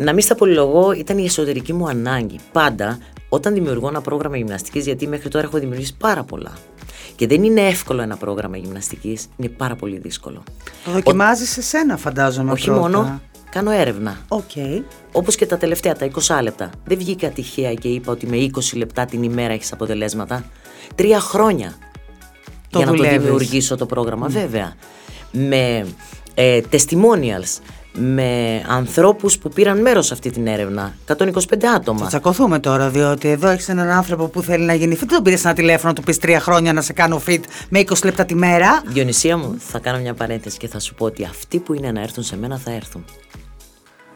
Να 0.00 0.12
μην 0.12 0.22
στα 0.22 0.34
πολυλογώ, 0.34 0.92
ήταν 0.92 1.18
η 1.18 1.24
εσωτερική 1.24 1.72
μου 1.72 1.88
ανάγκη. 1.88 2.38
Πάντα 2.52 2.98
όταν 3.28 3.54
δημιουργώ 3.54 3.88
ένα 3.88 4.00
πρόγραμμα 4.00 4.36
γυμναστικής, 4.36 4.84
γιατί 4.84 5.06
μέχρι 5.06 5.28
τώρα 5.28 5.44
έχω 5.44 5.58
δημιουργήσει 5.58 5.94
πάρα 5.98 6.22
πολλά. 6.24 6.52
Και 7.16 7.26
δεν 7.26 7.44
είναι 7.44 7.60
εύκολο 7.60 8.02
ένα 8.02 8.16
πρόγραμμα 8.16 8.56
γυμναστικής, 8.56 9.26
είναι 9.36 9.48
πάρα 9.48 9.74
πολύ 9.76 9.98
δύσκολο. 9.98 10.42
Το 10.84 10.90
δοκιμάζεις 10.90 11.50
σε 11.50 11.62
σένα 11.62 11.96
φαντάζομαι 11.96 12.52
Όχι 12.52 12.64
πρώτα. 12.64 12.80
μόνο, 12.80 13.20
κάνω 13.50 13.70
έρευνα. 13.70 14.18
Οκ. 14.28 14.50
Όπως 15.12 15.36
και 15.36 15.46
τα 15.46 15.56
τελευταία, 15.56 15.94
τα 15.96 16.04
20 16.04 16.40
λεπτά. 16.42 16.70
Δεν 16.84 16.98
βγήκα 16.98 17.28
τυχαία 17.28 17.74
και 17.74 17.88
είπα 17.88 18.12
ότι 18.12 18.26
με 18.26 18.36
20 18.36 18.76
λεπτά 18.76 19.04
την 19.04 19.22
ημέρα 19.22 19.52
έχεις 19.52 19.72
αποτελέσματα. 19.72 20.44
Τρία 20.94 21.20
χρόνια 21.20 21.74
Το 22.70 22.78
για 22.78 22.86
να 22.86 22.92
δουλεύεις. 22.92 23.16
το 23.16 23.22
δημιουργήσω 23.22 23.76
το 23.76 23.86
πρόγραμμα, 23.86 24.26
βέβαια. 24.28 24.72
Με 25.32 25.86
ε, 26.34 26.60
testimonials, 26.72 27.58
με 27.92 28.62
ανθρώπους 28.68 29.38
που 29.38 29.48
πήραν 29.48 29.80
μέρος 29.80 30.06
σε 30.06 30.14
αυτή 30.14 30.30
την 30.30 30.46
έρευνα. 30.46 30.94
125 31.06 31.66
Θα 31.66 31.70
άτομα. 31.70 32.06
τσακωθούμε 32.06 32.58
τώρα, 32.58 32.88
διότι 32.88 33.28
εδώ 33.28 33.48
έχεις 33.48 33.68
έναν 33.68 33.88
άνθρωπο 33.90 34.26
που 34.28 34.42
θέλει 34.42 34.64
να 34.64 34.74
γίνει 34.74 34.94
fit. 34.94 34.98
Δεν 34.98 35.08
τον 35.08 35.22
πήρες 35.22 35.44
ένα 35.44 35.54
τηλέφωνο, 35.54 35.92
του 35.92 36.02
πεις 36.02 36.18
τρία 36.18 36.40
χρόνια 36.40 36.72
να 36.72 36.80
σε 36.82 36.92
κάνω 36.92 37.22
fit 37.26 37.40
με 37.68 37.78
20 37.78 38.04
λεπτά 38.04 38.24
τη 38.24 38.34
μέρα. 38.34 38.82
Διονυσία 38.86 39.36
μου, 39.36 39.56
θα 39.58 39.78
κάνω 39.78 39.98
μια 39.98 40.14
παρένθεση 40.14 40.56
και 40.56 40.68
θα 40.68 40.78
σου 40.78 40.94
πω 40.94 41.04
ότι 41.04 41.24
αυτοί 41.24 41.58
που 41.58 41.74
είναι 41.74 41.90
να 41.92 42.00
έρθουν 42.00 42.24
σε 42.24 42.36
μένα 42.36 42.58
θα 42.58 42.70
έρθουν. 42.72 43.04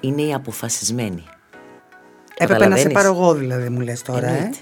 Είναι 0.00 0.22
οι 0.22 0.34
αποφασισμένοι. 0.34 1.22
Έπρεπε 2.36 2.66
να 2.68 2.76
σε 2.76 2.82
Καταλαβαίνεις; 2.82 2.92
πάρω 2.92 3.08
εγώ, 3.08 3.34
δηλαδή, 3.34 3.68
μου 3.68 3.80
λες 3.80 4.02
τώρα, 4.02 4.26
ε. 4.28 4.30
Εννοείται. 4.36 4.56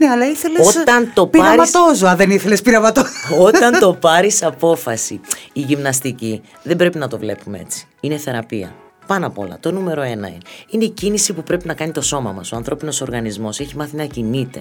Ναι, 0.00 0.08
αλλά 0.08 0.26
ήθελες. 0.26 0.66
Όταν 0.76 1.10
το 1.14 1.26
πάρεις- 1.26 1.50
Πειραματόζω, 1.50 2.06
αν 2.06 2.16
δεν 2.16 2.30
ήθελες 2.30 2.62
πειραματόζω. 2.62 3.08
Όταν 3.38 3.78
το 3.78 3.94
πάρεις 3.94 4.42
απόφαση, 4.42 5.20
η 5.52 5.60
γυμναστική 5.60 6.42
δεν 6.62 6.76
πρέπει 6.76 6.98
να 6.98 7.08
το 7.08 7.18
βλέπουμε 7.18 7.58
έτσι. 7.58 7.86
Είναι 8.04 8.16
θεραπεία. 8.16 8.74
Πάνω 9.06 9.26
απ' 9.26 9.38
όλα, 9.38 9.58
το 9.60 9.72
νούμερο 9.72 10.02
ένα 10.02 10.28
είναι. 10.28 10.38
Είναι 10.70 10.84
η 10.84 10.88
κίνηση 10.90 11.32
που 11.32 11.42
πρέπει 11.42 11.66
να 11.66 11.74
κάνει 11.74 11.92
το 11.92 12.00
σώμα 12.02 12.32
μας. 12.32 12.52
Ο 12.52 12.56
ανθρώπινος 12.56 13.00
οργανισμός 13.00 13.60
έχει 13.60 13.76
μάθει 13.76 13.96
να 13.96 14.04
κινείται. 14.04 14.60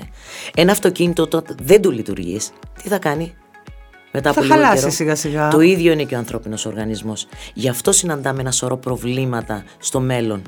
Ένα 0.55 0.71
αυτοκίνητο 0.71 1.27
τότε 1.27 1.55
δεν 1.61 1.81
του 1.81 1.91
λειτουργείς. 1.91 2.51
Τι 2.83 2.89
θα 2.89 2.97
κάνει; 2.99 3.33
Μετά 4.11 4.33
Θα 4.33 4.39
από 4.39 4.41
λίγο 4.47 4.53
χαλάσει 4.61 4.79
καιρό. 4.79 4.91
σιγά-σιγά. 4.91 5.47
Το 5.47 5.59
ίδιο 5.59 5.91
είναι 5.91 6.03
και 6.03 6.15
ο 6.15 6.17
ανθρώπινος 6.17 6.65
οργανισμός. 6.65 7.27
Γι' 7.53 7.69
αυτό 7.69 7.91
συναντάμε 7.91 8.39
ένα 8.41 8.51
σωρό 8.51 8.77
προβλήματα 8.77 9.63
στο 9.77 9.99
μέλλον. 9.99 10.41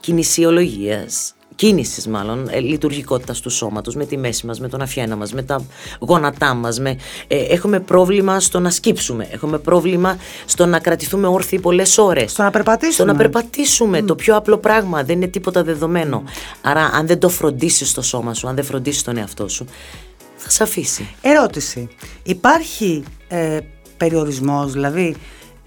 Κινησιολογίας, 0.00 1.34
κίνησης 1.62 2.06
μάλλον, 2.06 2.48
ε, 2.50 2.60
λειτουργικότητας 2.60 3.40
του 3.40 3.50
σώματος, 3.50 3.94
με 3.94 4.04
τη 4.06 4.16
μέση 4.16 4.46
μας, 4.46 4.60
με 4.60 4.68
τον 4.68 4.80
αφιένα 4.80 5.16
μας, 5.16 5.32
με 5.32 5.42
τα 5.42 5.64
γόνατά 6.00 6.54
μας. 6.54 6.80
Με, 6.80 6.96
ε, 7.26 7.36
έχουμε 7.36 7.80
πρόβλημα 7.80 8.40
στο 8.40 8.60
να 8.60 8.70
σκύψουμε, 8.70 9.28
έχουμε 9.30 9.58
πρόβλημα 9.58 10.16
στο 10.46 10.66
να 10.66 10.78
κρατηθούμε 10.78 11.26
όρθιοι 11.26 11.58
πολλές 11.58 11.98
ώρες. 11.98 12.30
Στο 12.30 12.42
να 12.42 12.50
περπατήσουμε. 12.50 12.92
Στο 12.92 13.04
να 13.04 13.14
περπατήσουμε, 13.14 14.02
το 14.02 14.14
πιο 14.14 14.36
απλό 14.36 14.58
πράγμα, 14.58 15.02
δεν 15.02 15.16
είναι 15.16 15.26
τίποτα 15.26 15.62
δεδομένο. 15.62 16.22
Άρα 16.62 16.84
αν 16.84 17.06
δεν 17.06 17.18
το 17.18 17.28
φροντίσεις 17.28 17.92
το 17.92 18.02
σώμα 18.02 18.34
σου, 18.34 18.48
αν 18.48 18.54
δεν 18.54 18.64
φροντίσεις 18.64 19.02
τον 19.02 19.16
εαυτό 19.16 19.48
σου, 19.48 19.66
θα 20.36 20.50
σε 20.50 20.62
αφήσει. 20.62 21.08
Ερώτηση. 21.20 21.88
Υπάρχει 22.22 23.02
ε, 23.28 23.58
περιορισμός, 23.96 24.72
δηλαδή, 24.72 25.16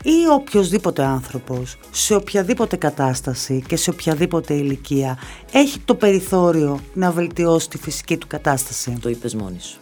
ή 0.03 0.27
οποιοδήποτε 0.33 1.03
άνθρωπος 1.03 1.77
σε 1.91 2.15
οποιαδήποτε 2.15 2.75
κατάσταση 2.75 3.63
και 3.67 3.75
σε 3.75 3.89
οποιαδήποτε 3.89 4.53
ηλικία 4.53 5.17
έχει 5.51 5.79
το 5.79 5.95
περιθώριο 5.95 6.79
να 6.93 7.11
βελτιώσει 7.11 7.69
τη 7.69 7.77
φυσική 7.77 8.17
του 8.17 8.27
κατάσταση; 8.27 8.97
Το 9.01 9.09
είπες 9.09 9.35
μόνη 9.35 9.59
σου. 9.59 9.79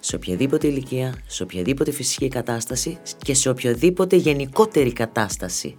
σε 0.00 0.16
οποιαδήποτε 0.16 0.66
ηλικία, 0.66 1.14
σε 1.26 1.42
οποιαδήποτε 1.42 1.90
φυσική 1.90 2.28
κατάσταση 2.28 2.98
και 3.18 3.34
σε 3.34 3.48
οποιοδήποτε 3.48 4.16
γενικότερη 4.16 4.92
κατάσταση. 4.92 5.76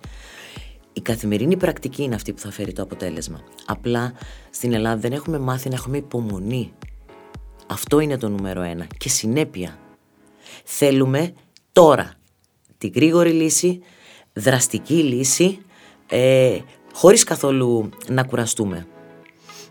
Η 0.93 1.01
καθημερινή 1.01 1.57
πρακτική 1.57 2.03
είναι 2.03 2.15
αυτή 2.15 2.33
που 2.33 2.39
θα 2.39 2.51
φέρει 2.51 2.73
το 2.73 2.81
αποτέλεσμα. 2.81 3.41
Απλά 3.65 4.13
στην 4.49 4.73
Ελλάδα 4.73 4.99
δεν 4.99 5.11
έχουμε 5.11 5.39
μάθει 5.39 5.69
να 5.69 5.75
έχουμε 5.75 5.97
υπομονή. 5.97 6.73
Αυτό 7.67 7.99
είναι 7.99 8.17
το 8.17 8.29
νούμερο 8.29 8.61
ένα. 8.61 8.87
Και 8.97 9.09
συνέπεια. 9.09 9.79
Θέλουμε 10.63 11.33
τώρα 11.71 12.18
τη 12.79 12.87
γρήγορη 12.87 13.31
λύση, 13.31 13.81
δραστική 14.33 14.93
λύση, 14.93 15.59
ε, 16.07 16.57
χωρίς 16.93 17.23
καθόλου 17.23 17.89
να 18.07 18.23
κουραστούμε. 18.23 18.87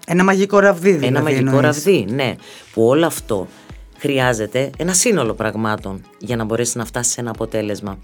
Ένα 0.06 0.24
μαγικό 0.24 0.58
ραβδί 0.58 0.90
δηλαδή. 0.90 1.06
Ένα 1.06 1.22
μαγικό 1.22 1.60
ραβδί, 1.60 2.06
ναι. 2.08 2.34
Που 2.72 2.86
όλο 2.86 3.06
αυτό 3.06 3.48
χρειάζεται 3.98 4.70
ένα 4.76 4.92
σύνολο 4.92 5.34
πραγμάτων 5.34 6.04
για 6.18 6.36
να 6.36 6.44
μπορέσει 6.44 6.78
να 6.78 6.84
φτάσει 6.84 7.10
σε 7.10 7.20
ένα 7.20 7.30
αποτέλεσμα. 7.30 7.98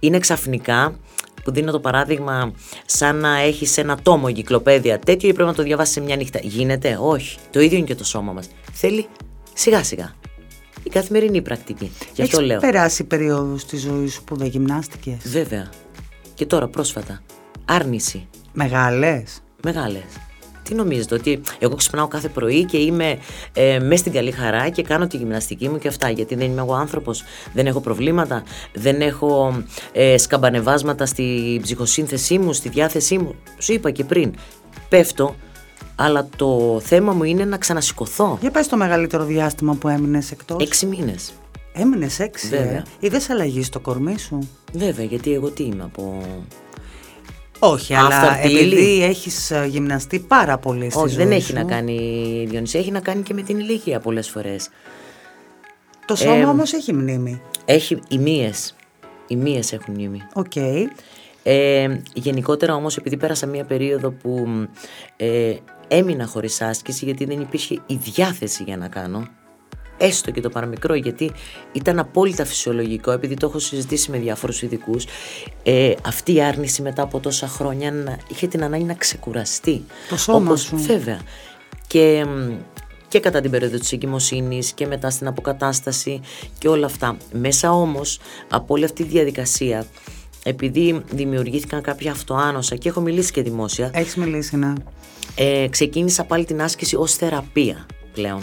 Είναι 0.00 0.18
ξαφνικά 0.18 0.98
που 1.44 1.50
δίνω 1.50 1.72
το 1.72 1.80
παράδειγμα 1.80 2.52
σαν 2.86 3.16
να 3.16 3.38
έχεις 3.38 3.78
ένα 3.78 3.98
τόμο 4.02 4.26
εγκυκλοπαίδεια 4.28 4.98
τέτοιο 4.98 5.28
ή 5.28 5.32
πρέπει 5.32 5.48
να 5.48 5.54
το 5.54 5.62
διαβάσεις 5.62 5.94
σε 5.94 6.00
μια 6.00 6.16
νύχτα. 6.16 6.38
Γίνεται, 6.42 6.98
όχι. 7.00 7.38
Το 7.50 7.60
ίδιο 7.60 7.76
είναι 7.76 7.86
και 7.86 7.94
το 7.94 8.04
σώμα 8.04 8.32
μας. 8.32 8.48
Θέλει 8.72 9.06
σιγά 9.54 9.84
σιγά. 9.84 10.19
Η 10.82 10.90
καθημερινή 10.90 11.42
πρακτική. 11.42 11.90
Γι' 12.14 12.22
αυτό 12.22 12.36
Έχεις 12.36 12.48
λέω. 12.50 12.60
περάσει 12.60 13.04
περίοδο 13.04 13.58
στη 13.58 13.76
ζωή 13.76 14.08
σου 14.08 14.24
που 14.24 14.36
δεν 14.36 14.46
γυμνάστηκες; 14.46 15.16
Βέβαια. 15.24 15.70
Και 16.34 16.46
τώρα 16.46 16.68
πρόσφατα. 16.68 17.22
Άρνηση. 17.64 18.28
Μεγάλες; 18.52 19.42
Μεγάλες. 19.64 20.04
Τι 20.62 20.74
νομίζετε, 20.76 21.14
ότι 21.14 21.40
εγώ 21.58 21.74
ξυπνάω 21.74 22.08
κάθε 22.08 22.28
πρωί 22.28 22.64
και 22.64 22.76
είμαι 22.76 23.18
ε, 23.52 23.78
μέσα 23.78 23.96
στην 23.96 24.12
καλή 24.12 24.30
χαρά 24.30 24.68
και 24.68 24.82
κάνω 24.82 25.06
τη 25.06 25.16
γυμναστική 25.16 25.68
μου 25.68 25.78
και 25.78 25.88
αυτά. 25.88 26.10
Γιατί 26.10 26.34
δεν 26.34 26.50
είμαι 26.50 26.60
εγώ 26.60 26.74
άνθρωπος, 26.74 27.24
δεν 27.52 27.66
έχω 27.66 27.80
προβλήματα, 27.80 28.42
δεν 28.74 29.00
έχω 29.00 29.62
ε, 29.92 30.18
σκαμπανεβάσματα 30.18 31.06
στη 31.06 31.58
ψυχοσύνθεσή 31.62 32.38
μου, 32.38 32.52
στη 32.52 32.68
διάθεσή 32.68 33.18
μου. 33.18 33.34
Σου 33.58 33.72
είπα 33.72 33.90
και 33.90 34.04
πριν. 34.04 34.34
Πέφτω, 34.88 35.34
αλλά 36.02 36.28
το 36.36 36.80
θέμα 36.84 37.12
μου 37.12 37.24
είναι 37.24 37.44
να 37.44 37.56
ξανασηκωθώ. 37.56 38.38
Για 38.40 38.50
πες 38.50 38.68
το 38.68 38.76
μεγαλύτερο 38.76 39.24
διάστημα 39.24 39.74
που 39.74 39.88
έμεινες 39.88 40.30
εκτός. 40.30 40.62
Έξι 40.62 40.86
μήνες. 40.86 41.32
Έμεινες 41.72 42.18
έξι, 42.18 42.48
Βέβαια. 42.48 42.76
ε. 42.76 42.82
Είδες 42.98 43.30
αλλαγή 43.30 43.62
στο 43.62 43.80
κορμί 43.80 44.18
σου; 44.18 44.48
Βέβαια, 44.72 45.04
γιατί 45.04 45.32
εγώ 45.32 45.50
τι 45.50 45.62
είμαι 45.62 45.82
από. 45.82 46.22
Όχι, 47.58 47.94
αλλά 47.94 48.06
Αυταρτήλη. 48.06 48.58
επειδή 48.58 49.02
έχεις 49.04 49.50
ε, 49.50 49.66
γυμναστεί 49.68 50.18
πάρα 50.18 50.58
πολύ 50.58 50.90
στη 50.90 51.00
Όχι, 51.00 51.08
ζωή 51.14 51.24
δεν 51.24 51.32
έχει 51.32 51.42
σου, 51.46 51.54
να 51.54 51.64
κάνει 51.64 51.96
Διονυσία, 52.48 52.80
έχει 52.80 52.90
να 52.90 53.00
κάνει 53.00 53.22
και 53.22 53.34
με 53.34 53.42
την 53.42 53.58
ηλικία 53.58 54.00
πολλές 54.00 54.28
φορές. 54.28 54.68
Το 56.06 56.14
σώμα 56.16 56.34
Ε, 56.34 56.44
όμως 56.44 56.72
έχει 56.72 56.92
μνήμη. 56.92 57.40
Έχει 57.64 57.98
οι 58.08 58.18
μύες. 58.18 58.74
Οι 59.26 59.36
μύες 59.36 59.72
έχουν 59.72 59.94
μνήμη. 59.94 60.22
Οκ. 60.34 60.56
Ε, 61.42 61.88
γενικότερα 62.14 62.74
όμως 62.74 62.96
επειδή 62.96 63.16
πέρασα 63.16 63.46
μία 63.46 63.64
περίοδο 63.64 64.10
που 64.10 64.46
ε, 65.16 65.54
έμεινα 65.92 66.26
χωρίς 66.26 66.60
άσκηση 66.60 67.04
γιατί 67.04 67.24
δεν 67.24 67.40
υπήρχε 67.40 67.74
η 67.86 67.94
διάθεση 67.94 68.62
για 68.62 68.76
να 68.76 68.88
κάνω 68.88 69.28
έστω 70.02 70.30
και 70.30 70.40
το 70.40 70.48
παραμικρό 70.48 70.94
γιατί 70.94 71.30
ήταν 71.72 71.98
απόλυτα 71.98 72.44
φυσιολογικό 72.44 73.10
επειδή 73.10 73.34
το 73.34 73.46
έχω 73.46 73.58
συζητήσει 73.58 74.10
με 74.10 74.18
διάφορους 74.18 74.62
ειδικούς. 74.62 75.04
Ε, 75.62 75.92
αυτή 76.06 76.34
η 76.34 76.42
άρνηση 76.42 76.82
μετά 76.82 77.02
από 77.02 77.20
τόσα 77.20 77.46
χρόνια 77.48 77.92
να, 77.92 78.18
είχε 78.28 78.46
την 78.46 78.64
ανάγκη 78.64 78.84
να 78.84 78.94
ξεκουραστεί 78.94 79.84
Το 80.08 80.16
σώμα 80.16 80.38
Όπως- 80.38 80.60
σου. 80.60 80.76
βέβαια 80.76 81.20
και, 81.86 82.24
μ, 82.28 82.52
και 83.08 83.20
κατά 83.20 83.40
την 83.40 83.50
περίοδο 83.50 83.78
της 83.78 83.92
εγκυμοσύνης 83.92 84.72
και 84.72 84.86
μετά 84.86 85.10
στην 85.10 85.26
αποκατάσταση 85.26 86.20
και 86.58 86.68
όλα 86.68 86.86
αυτά 86.86 87.16
μέσα 87.32 87.72
όμως 87.72 88.18
από 88.48 88.74
όλη 88.74 88.84
αυτή 88.84 89.02
τη 89.04 89.08
διαδικασία 89.08 89.86
επειδή 90.44 91.02
δημιουργήθηκαν 91.10 91.82
κάποια 91.82 92.10
αυτοάνοσα 92.10 92.76
και 92.76 92.88
έχω 92.88 93.00
μιλήσει 93.00 93.32
και 93.32 93.42
δημόσια 93.42 93.90
Έχεις 93.94 94.16
μιλήσει, 94.16 94.56
ναι. 94.56 94.72
Ε, 95.34 95.66
ξεκίνησα 95.70 96.24
πάλι 96.24 96.44
την 96.44 96.62
άσκηση 96.62 96.96
ως 96.96 97.14
θεραπεία 97.14 97.86
πλέον. 98.12 98.42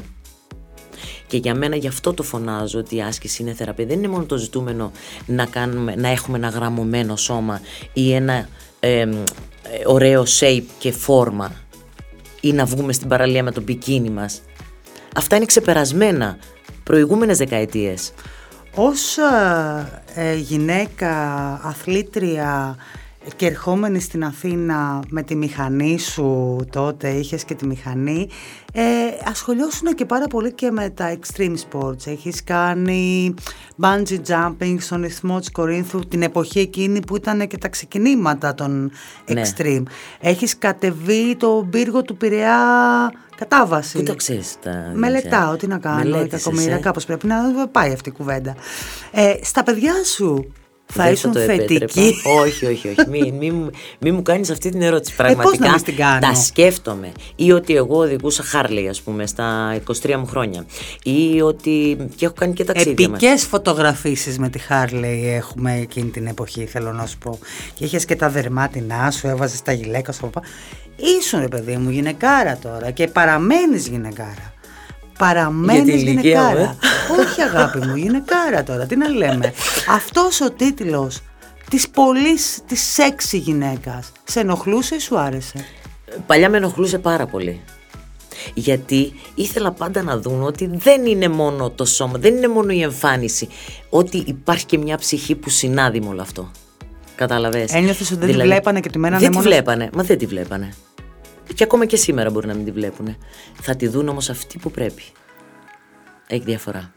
Και 1.28 1.38
για 1.38 1.56
μένα 1.56 1.76
γι' 1.76 1.88
αυτό 1.88 2.14
το 2.14 2.24
φωνάζω 2.24 2.80
ότι 2.80 2.96
η 2.96 3.02
άσκηση 3.02 3.42
είναι 3.42 3.54
θεραπεία. 3.54 3.86
Δεν 3.86 3.98
είναι 3.98 4.08
μόνο 4.08 4.26
το 4.26 4.38
ζητούμενο 4.38 4.92
να, 5.26 5.46
κάνουμε, 5.46 5.96
να 5.96 6.08
έχουμε 6.08 6.38
ένα 6.38 6.48
γραμμωμένο 6.48 7.16
σώμα 7.16 7.62
ή 7.94 8.14
ένα 8.14 8.48
ε, 8.80 9.00
ε, 9.00 9.08
ωραίο 9.86 10.24
shape 10.40 10.64
και 10.80 10.92
φόρμα 10.92 11.52
ή 12.42 12.52
να 12.54 12.66
βγούμε 12.66 12.94
στην 12.94 13.08
παραλία 13.08 13.44
με 13.44 13.52
το 13.52 13.62
μπικίνι 13.62 14.10
μας. 14.10 14.42
Αυτά 15.16 15.36
είναι 15.36 15.46
ξεπερασμένα 15.46 16.38
προηγούμενες 16.84 17.38
δεκαετίες. 17.38 18.14
Ως 18.76 19.18
ε, 19.18 20.04
ε, 20.16 20.36
γυναίκα 20.36 21.12
αθλήτρια 21.64 22.78
και 23.36 23.46
ερχόμενη 23.46 24.00
στην 24.00 24.24
Αθήνα 24.24 25.00
με 25.10 25.24
τη 25.24 25.36
μηχανή 25.36 26.00
σου 26.00 26.58
τότε, 26.72 27.10
είχες 27.10 27.44
και 27.44 27.54
τη 27.56 27.66
μηχανή, 27.66 28.28
ε, 28.74 28.84
ασχολιώσουν 29.30 29.96
και 29.96 30.06
πάρα 30.06 30.28
πολύ 30.28 30.54
και 30.54 30.72
με 30.72 30.90
τα 30.90 31.18
extreme 31.20 31.56
sports. 31.70 32.08
Έχεις 32.08 32.44
κάνει 32.44 33.34
bungee 33.82 34.20
jumping 34.28 34.76
στον 34.80 35.04
Ισθμό 35.04 35.40
της 35.40 35.52
Κορίνθου 35.52 36.00
την 36.00 36.22
εποχή 36.22 36.60
εκείνη 36.60 37.00
που 37.00 37.16
ήταν 37.16 37.48
και 37.48 37.58
τα 37.58 37.68
ξεκινήματα 37.68 38.54
των 38.54 38.92
Ναι. 39.32 39.42
extreme. 39.42 39.84
Έχεις 40.20 40.58
κατεβεί 40.58 41.36
το 41.36 41.68
πύργο 41.70 42.02
του 42.02 42.18
Πειραιά 42.18 42.58
κατάβασης. 43.36 44.00
Πού 44.00 44.04
το 44.04 44.16
ξέρεις 44.16 44.56
τα 44.62 44.92
Μελετάω, 44.94 45.56
τι 45.56 45.68
να 45.68 45.78
κάνω, 45.78 46.00
η 46.00 46.04
Μελέτησες, 46.12 46.44
κακομοίρα, 46.44 46.76
ε. 46.76 46.80
κάπως 46.80 47.06
πρέπει 47.06 47.28
να 47.28 47.68
πάει 47.68 47.92
αυτή 47.94 48.10
η 48.10 48.12
κουβέντα. 48.12 48.56
Ε, 49.12 49.34
στα 49.42 49.64
παιδιά 49.64 49.94
σου 50.04 50.54
θα 50.94 51.04
Δεν 51.04 51.14
ήσουν 51.14 51.32
το 51.32 51.40
επέτρεπα. 51.40 51.70
θετικοί. 51.94 52.16
όχι, 52.42 52.66
όχι, 52.66 52.88
όχι. 52.88 53.10
Μη, 53.10 53.32
μη, 53.32 53.52
μου- 53.52 53.70
μη 54.00 54.12
μου 54.12 54.22
κάνεις 54.22 54.50
αυτή 54.50 54.70
την 54.70 54.82
ερώτηση. 54.82 55.14
Ε, 55.18 55.24
πώς 55.24 55.28
να 55.28 55.36
Πραγματικά 55.36 55.72
μην 55.72 55.84
την 55.84 55.96
κάνω; 55.96 56.20
τα 56.20 56.36
σκέφτομαι. 56.36 57.12
Ή 57.36 57.52
ότι 57.52 57.76
εγώ 57.76 57.98
οδηγούσα 57.98 58.44
Χάρλεϊ, 58.44 58.88
ας 58.88 59.02
πούμε, 59.02 59.28
στα 59.28 59.74
23 59.74 60.16
μου 60.18 60.26
χρόνια. 60.26 60.66
Ή 61.04 61.42
ότι. 61.42 61.98
και 62.16 62.26
έχω 62.26 62.34
κάνει 62.38 62.54
και 62.54 62.64
ταξίδια 62.64 63.10
μας. 63.10 63.22
Επικές 63.24 63.46
φωτογραφίσεις 63.46 64.40
με 64.40 64.50
τη 64.50 64.60
Χάρλεϊ 64.60 65.28
έχουμε 65.34 65.76
εκείνη 65.82 66.10
την 66.10 66.28
εποχή, 66.28 66.66
θέλω 66.66 66.92
να 66.92 67.06
σου 67.06 67.18
πω. 67.18 67.40
Και 67.74 67.86
είχες 67.86 68.06
και 68.06 68.16
τα 68.16 68.30
δερμάτινά 68.30 69.12
σου, 69.12 69.28
έβαζες 69.28 69.62
τα 69.62 69.72
γυλαίκα 69.72 70.12
σου. 70.12 70.20
από 70.26 70.30
πάνω. 70.40 70.48
Ήσουν 71.20 71.40
ρε 71.40 71.48
παιδί 71.48 71.78
μου 71.78 71.90
γυναικάρα 71.90 72.58
τώρα 72.62 72.92
και 72.92 73.08
παραμένεις 73.08 73.88
γυναικάρα. 73.88 74.54
Παραμένεις 75.18 75.84
Για 75.84 75.96
την 75.96 76.08
ηλικία 76.08 76.42
μου, 76.42 76.48
γυναικάρα. 76.50 76.76
Όχι 77.20 77.42
αγάπη 77.42 77.78
μου, 77.88 77.96
γυναικάρα 77.96 78.64
τώρα, 78.64 78.86
τι 78.86 78.96
να 78.96 79.08
λέμε. 79.10 79.54
Αυτός 79.90 80.42
ο 80.42 80.52
τίτλος 80.52 81.20
της 81.70 81.90
πολύ, 81.90 82.38
της 82.68 82.82
σεξι 82.94 83.38
γυναίκας, 83.38 84.12
σε 84.24 84.40
ενοχλούσε 84.40 84.96
ή 84.96 85.00
σου 85.00 85.18
άρεσε; 85.20 85.66
Παλιά 86.28 86.50
με 86.50 86.58
ενοχλούσε 86.58 86.98
πάρα 86.98 87.26
πολύ. 87.26 87.62
Γιατί 88.54 89.14
ήθελα 89.36 89.72
πάντα 89.72 90.02
να 90.02 90.18
δουν 90.20 90.44
ότι 90.44 90.70
δεν 90.74 91.06
είναι 91.06 91.28
μόνο 91.28 91.70
το 91.70 91.86
σώμα, 91.86 92.18
δεν 92.18 92.36
είναι 92.36 92.48
μόνο 92.48 92.72
η 92.72 92.82
εμφάνιση. 92.82 93.48
Ότι 93.90 94.24
υπάρχει 94.26 94.66
και 94.66 94.78
μια 94.78 94.98
ψυχή 94.98 95.36
που 95.36 95.50
συνάδει 95.50 96.00
με 96.02 96.08
όλο 96.08 96.22
αυτό. 96.22 96.52
Κατάλαβες; 97.16 97.74
Ένιωθες 97.74 98.12
ότι 98.12 98.20
δεν 98.26 98.36
τη 98.36 98.42
βλέπανε 98.42 98.80
και 98.80 98.90
τη 98.90 98.98
μένανε 98.98 99.22
Δεν 99.22 99.30
τη 99.30 99.36
μόνο- 99.38 99.50
βλέπανε, 99.50 99.90
μα 99.94 100.04
δεν 100.04 100.18
τη 100.18 100.26
βλέπανε. 100.26 100.74
Και 101.56 101.64
ακόμα 101.64 101.86
και 101.86 101.96
σήμερα 101.96 102.30
μπορεί 102.30 102.48
να 102.48 102.54
μην 102.54 102.66
τη 102.66 102.72
βλέπουν. 102.72 103.18
Θα 103.62 103.76
τη 103.76 103.88
δουν 103.88 104.08
όμως 104.08 104.30
αυτή 104.30 104.58
που 104.58 104.72
πρέπει. 104.72 105.04
Έχει 106.28 106.44
διαφορά. 106.44 106.94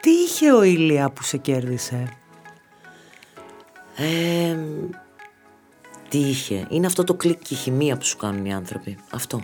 Τι 0.00 0.10
είχε 0.10 0.52
ο 0.52 0.62
Ηλία 0.62 1.10
που 1.10 1.22
σε 1.22 1.36
κέρδισε; 1.36 2.08
Ε, 3.96 4.56
τι 6.08 6.18
είχε; 6.18 6.66
Είναι 6.70 6.86
αυτό 6.86 7.04
το 7.04 7.14
κλικ 7.14 7.38
και 7.38 7.54
η 7.54 7.56
χημεία 7.56 7.96
που 7.96 8.04
σου 8.04 8.16
κάνουν 8.16 8.44
οι 8.44 8.54
άνθρωποι. 8.54 8.98
Αυτό. 9.10 9.42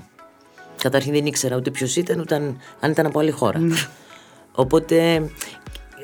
Καταρχήν 0.83 1.13
δεν 1.13 1.27
ήξερα 1.27 1.57
ούτε 1.57 1.71
ποιος 1.71 1.97
ήταν, 1.97 2.21
ούτε 2.21 2.35
αν, 2.35 2.61
αν 2.81 2.91
ήταν 2.91 3.07
από 3.07 3.19
άλλη 3.19 3.31
χώρα. 3.31 3.61
Οπότε 4.53 5.29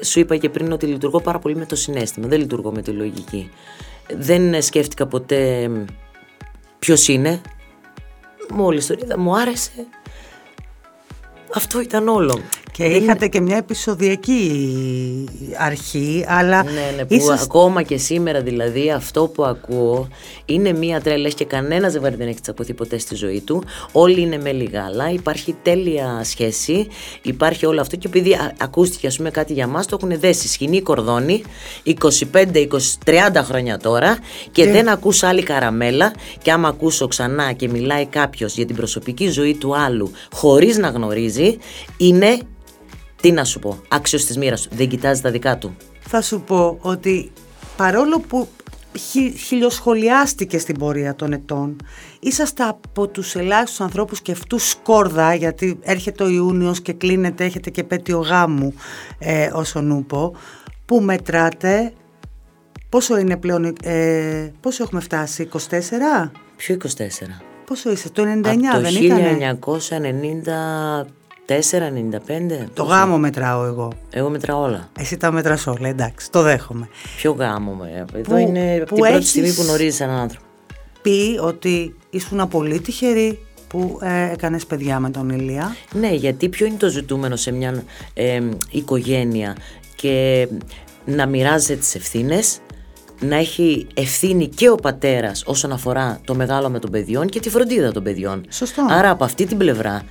σου 0.03 0.21
είπα 0.21 0.37
και 0.37 0.49
πριν 0.49 0.73
ότι 0.73 0.87
λειτουργώ 0.87 1.21
πάρα 1.21 1.39
πολύ 1.39 1.57
με 1.57 1.67
το 1.67 1.77
συνέστημα. 1.77 2.29
Δεν 2.29 2.39
λειτουργώ 2.39 2.73
με 2.73 2.83
τη 2.83 2.91
λογική. 2.91 3.51
Δεν 4.17 4.63
σκέφτηκα 4.63 5.07
ποτέ 5.07 5.71
ποιος 6.79 7.09
είναι. 7.09 7.41
Μόλις 8.53 8.87
το 8.87 8.95
είδα, 9.03 9.19
μου 9.19 9.37
άρεσε. 9.37 9.87
Αυτό 11.55 11.81
ήταν 11.81 12.09
όλο. 12.09 12.41
Και 12.73 12.85
είχατε 12.85 13.27
και 13.29 13.41
μια 13.41 13.57
επεισοδιακή 13.57 14.65
αρχή, 15.59 16.25
αλλά 16.29 16.63
Ναι, 16.65 16.71
ναι, 16.97 17.05
που 17.05 17.15
είσαστε- 17.15 17.43
ακόμα 17.43 17.83
και 17.83 17.97
σήμερα 17.97 18.41
δηλαδή 18.43 18.91
αυτό 18.91 19.27
που 19.35 19.45
ακούω 19.45 20.09
είναι 20.45 20.73
μία 20.73 21.01
τρέλα 21.01 21.29
και 21.29 21.45
κανένα 21.45 21.89
ζευγάρι 21.89 22.17
δεν 22.17 22.29
έχει 22.29 22.41
τσακωθεί 22.41 22.75
ποτέ 22.75 22.99
στη 22.99 23.15
ζωή 23.15 23.41
του. 23.41 23.63
Όλοι 23.93 24.21
είναι 24.21 24.39
με 24.39 24.53
λιγάλα, 24.53 25.11
υπάρχει 25.11 25.57
τέλεια 25.63 26.21
σχέση, 26.25 26.87
υπάρχει 27.23 27.67
όλο 27.67 27.81
αυτό 27.81 27.97
και 27.97 28.07
επειδή 28.07 28.33
α- 28.33 28.53
ακούστηκε 28.61 29.07
ας 29.07 29.17
πούμε 29.17 29.31
κάτι 29.31 29.53
για 29.53 29.67
μας 29.67 29.87
το 29.87 29.99
έχουν 30.03 30.21
δέσει 30.21 30.49
σκηνή 30.49 30.81
κορδόνι 30.81 31.43
25-30 31.85 33.43
χρόνια 33.43 33.79
τώρα 33.79 34.19
και 34.53 34.67
δεν 34.71 34.89
ακούς 34.89 35.23
άλλη 35.23 35.43
καραμέλα. 35.43 36.13
Και 36.43 36.53
άμα 36.53 36.69
ακούσω 36.69 37.09
ξανά 37.09 37.53
και 37.53 37.69
μιλάει 37.69 38.07
κάποιος 38.07 38.55
για 38.55 38.67
την 38.67 38.77
προσωπική 38.77 39.29
ζωή 39.29 39.55
του 39.55 39.77
άλλου 39.77 40.11
χωρίς 40.33 40.79
να 40.79 40.89
γνωρίζει 40.89 41.57
είναι 41.97 42.39
Τι 43.21 43.33
να 43.33 43.45
σου 43.45 43.59
πω, 43.59 43.83
άξιος 43.89 44.25
της 44.25 44.37
μοίρας 44.37 44.61
σου. 44.61 44.69
Δεν 44.73 44.89
κοιτάζει 44.89 45.21
τα 45.21 45.31
δικά 45.31 45.59
του. 45.59 45.77
Θα 46.01 46.23
σου 46.23 46.41
πω 46.41 46.79
ότι 46.81 47.33
παρόλο 47.77 48.21
που 48.21 48.49
χι, 48.99 49.31
χιλιοσχολιάστηκε 49.31 50.59
στην 50.59 50.79
πορεία 50.79 51.15
των 51.15 51.33
ετών, 51.33 51.77
είσαστε 52.21 52.63
από 52.63 53.09
τους 53.09 53.35
ελάχιστους 53.35 53.81
ανθρώπους 53.81 54.21
και 54.21 54.33
αυτούς 54.33 54.69
σκόρδα, 54.69 55.35
γιατί 55.35 55.79
έρχεται 55.83 56.25
ο 56.25 56.29
Ιούνιος 56.29 56.81
και 56.81 56.93
κλείνεται, 56.93 57.45
έχετε 57.45 57.71
και 57.71 57.85
πέτειο 57.85 58.19
γάμου 58.19 58.75
ε, 59.19 59.51
όσον 59.53 59.91
ούπο, 59.91 60.35
που 60.85 61.01
μετράτε 61.01 61.93
Πόσο 62.91 63.19
είναι 63.19 63.37
πλέον, 63.37 63.75
ε, 63.83 64.53
πόσο 64.61 64.83
έχουμε 64.83 65.01
φτάσει, 65.01 65.49
24? 65.53 65.59
Ποιο 66.57 66.77
24? 66.83 66.87
Πόσο 67.65 67.91
είσαι, 67.91 68.11
το 68.11 68.23
99 68.23 68.27
Από 68.73 68.81
δεν 68.81 68.93
το 68.93 69.01
ήταν. 69.01 69.19
1994-95. 71.51 72.67
Το 72.75 72.83
γάμο 72.83 73.19
μετράω 73.19 73.65
εγώ. 73.65 73.93
Εγώ 74.11 74.31
μετράω 74.31 74.63
όλα. 74.63 74.89
Εσύ 74.99 75.17
τα 75.17 75.33
μετράς 75.33 75.67
όλα, 75.67 75.89
εντάξει, 75.89 76.31
το 76.31 76.43
δέχομαι. 76.43 76.89
Ποιο 77.17 77.33
γάμο, 77.33 77.73
με. 77.73 78.07
Εδώ 78.15 78.23
Που- 78.23 78.37
είναι 78.37 78.75
από 78.75 78.85
που 78.85 78.95
την 78.95 79.03
πρώτη 79.03 79.13
έχεις- 79.17 79.29
στιγμή 79.29 79.53
που 79.53 79.63
γνωρίζεις 79.63 80.01
έναν 80.01 80.17
άνθρωπο. 80.17 80.45
Πει 81.03 81.39
ότι 81.43 81.97
ήσουν 82.11 82.49
πολύ 82.49 82.81
τυχερή 82.81 83.39
που 83.69 83.99
ε, 84.03 84.31
έκανες 84.33 84.67
παιδιά 84.67 85.01
με 85.01 85.11
τον 85.11 85.29
Ηλία. 85.31 85.77
Ναι, 85.93 86.09
γιατί 86.15 86.49
ποιο 86.49 86.67
είναι 86.67 86.77
το 86.77 86.89
ζητούμενο 86.89 87.37
σε 87.37 87.53
μια 87.53 87.83
ε, 88.15 88.41
οικογένεια 88.71 89.57
και 89.97 90.49
να 91.05 91.27
μοιράζεται 91.27 91.75
τις 91.77 91.95
ευθύνες, 91.95 92.59
να 93.21 93.37
έχει 93.37 93.87
ευθύνη 93.95 94.49
και 94.49 94.71
ο 94.71 94.75
πατέρας 94.75 95.43
όσον 95.47 95.73
αφορά 95.73 96.21
το 96.25 96.35
μεγάλο 96.35 96.71
με 96.71 96.79
των 96.79 96.91
παιδιών 96.91 97.27
και 97.29 97.41
τη 97.41 97.51
φροντίδα 97.51 97.93
των 97.93 98.03
παιδιών. 98.03 98.45
Σωστό. 98.49 98.87
Άρα 98.91 99.11
από 99.11 99.25
αυτή 99.25 99.47
την 99.47 99.57
πλευρά, 99.59 100.03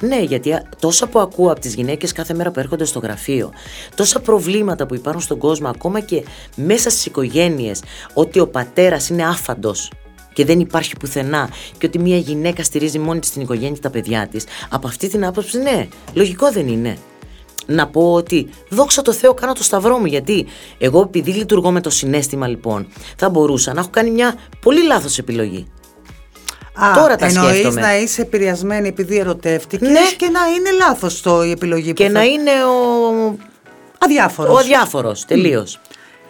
ναι, 0.00 0.20
γιατί 0.20 0.52
α- 0.52 0.68
τόσα 0.80 1.06
που 1.06 1.18
ακούω 1.18 1.50
από 1.50 1.60
τις 1.60 1.74
γυναίκες 1.74 2.12
κάθε 2.12 2.34
μέρα 2.34 2.50
που 2.50 2.60
έρχονται 2.60 2.84
στο 2.84 2.98
γραφείο, 2.98 3.52
τόσα 3.94 4.20
προβλήματα 4.20 4.86
που 4.86 4.94
υπάρχουν 4.94 5.22
στον 5.22 5.38
κόσμο, 5.38 5.68
ακόμα 5.68 6.00
και 6.00 6.24
μέσα 6.54 6.90
στις 6.90 7.06
οικογένειες, 7.06 7.82
ότι 8.14 8.38
ο 8.40 8.48
πατέρας 8.48 9.08
είναι 9.08 9.26
άφαντος 9.26 9.90
και 10.32 10.44
δεν 10.44 10.60
υπάρχει 10.60 10.96
πουθενά 10.96 11.50
και 11.78 11.86
ότι 11.86 11.98
μια 11.98 12.16
γυναίκα 12.16 12.62
στηρίζει 12.62 12.98
μόνη 12.98 13.20
της 13.20 13.30
την 13.30 13.42
οικογένεια 13.42 13.70
και 13.74 13.80
τα 13.80 13.90
παιδιά 13.90 14.28
της, 14.28 14.44
από 14.68 14.86
αυτή 14.86 15.08
την 15.08 15.24
άποψη, 15.26 15.58
ναι, 15.58 15.88
λογικό 16.14 16.52
δεν 16.52 16.68
είναι. 16.68 16.98
Να 17.66 17.86
πω 17.88 18.12
ότι 18.12 18.48
δόξα 18.68 19.02
τω 19.02 19.12
Θεώ 19.12 19.34
κάνω 19.34 19.52
το 19.52 19.62
σταυρό 19.62 19.98
μου 19.98 20.06
γιατί 20.06 20.46
εγώ 20.78 21.00
επειδή 21.00 21.30
λειτουργώ 21.32 21.70
με 21.70 21.80
το 21.80 21.90
συνέστημα 21.90 22.46
λοιπόν 22.46 22.86
θα 23.16 23.28
μπορούσα 23.30 23.72
να 23.74 23.80
έχω 23.80 23.88
κάνει 23.90 24.10
μια 24.10 24.34
πολύ 24.60 24.86
λάθος 24.86 25.18
επιλογή. 25.18 25.66
Α, 26.84 26.92
Τώρα 26.94 27.16
τα 27.16 27.26
εννοείς 27.26 27.50
σκέφτομαι. 27.58 27.80
να 27.80 27.98
είσαι 27.98 28.22
επηρεασμένη 28.22 28.88
επειδή 28.88 29.16
ερωτεύτηκες 29.18 29.88
Ναι. 29.88 30.00
και 30.16 30.28
να 30.28 30.40
είναι 30.56 30.70
λάθος 30.78 31.20
το, 31.22 31.44
η 31.44 31.50
επιλογή 31.50 31.92
Και 31.92 32.06
που 32.06 32.12
να 32.12 32.18
θα... 32.20 32.26
είναι 32.26 32.50
ο, 32.50 33.36
Αδιάφορος. 33.98 34.54
ο 34.54 34.58
αδιάφορος 34.58 35.24
τελείως. 35.24 35.80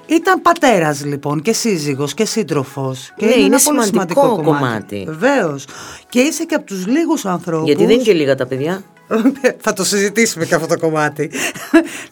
Ήταν 0.06 0.42
πατέρας 0.42 1.04
λοιπόν 1.04 1.42
και 1.42 1.52
σύζυγος 1.52 2.14
και 2.14 2.24
σύντροφος. 2.24 3.12
Και 3.16 3.24
Ναι, 3.26 3.32
είναι, 3.32 3.40
είναι 3.44 3.54
ένα 3.54 3.64
πολύ 3.64 3.82
σημαντικό 3.84 4.20
σημαντικό 4.20 4.42
κομμάτι. 4.42 5.04
κομμάτι. 5.04 5.04
Βεβαίως. 5.18 5.64
Και 6.08 6.20
είσαι 6.20 6.44
και 6.44 6.54
από 6.54 6.64
τους 6.66 6.86
λίγους 6.86 7.24
ανθρώπους... 7.26 7.66
Γιατί 7.66 7.84
δεν 7.84 7.94
είναι 7.94 8.02
και 8.02 8.12
λίγα 8.12 8.34
τα 8.34 8.46
παιδιά. 8.46 8.82
Θα 9.64 9.72
το 9.72 9.84
συζητήσουμε 9.84 10.44
και 10.44 10.54
αυτό 10.54 10.66
το 10.66 10.78
κομμάτι. 10.78 11.30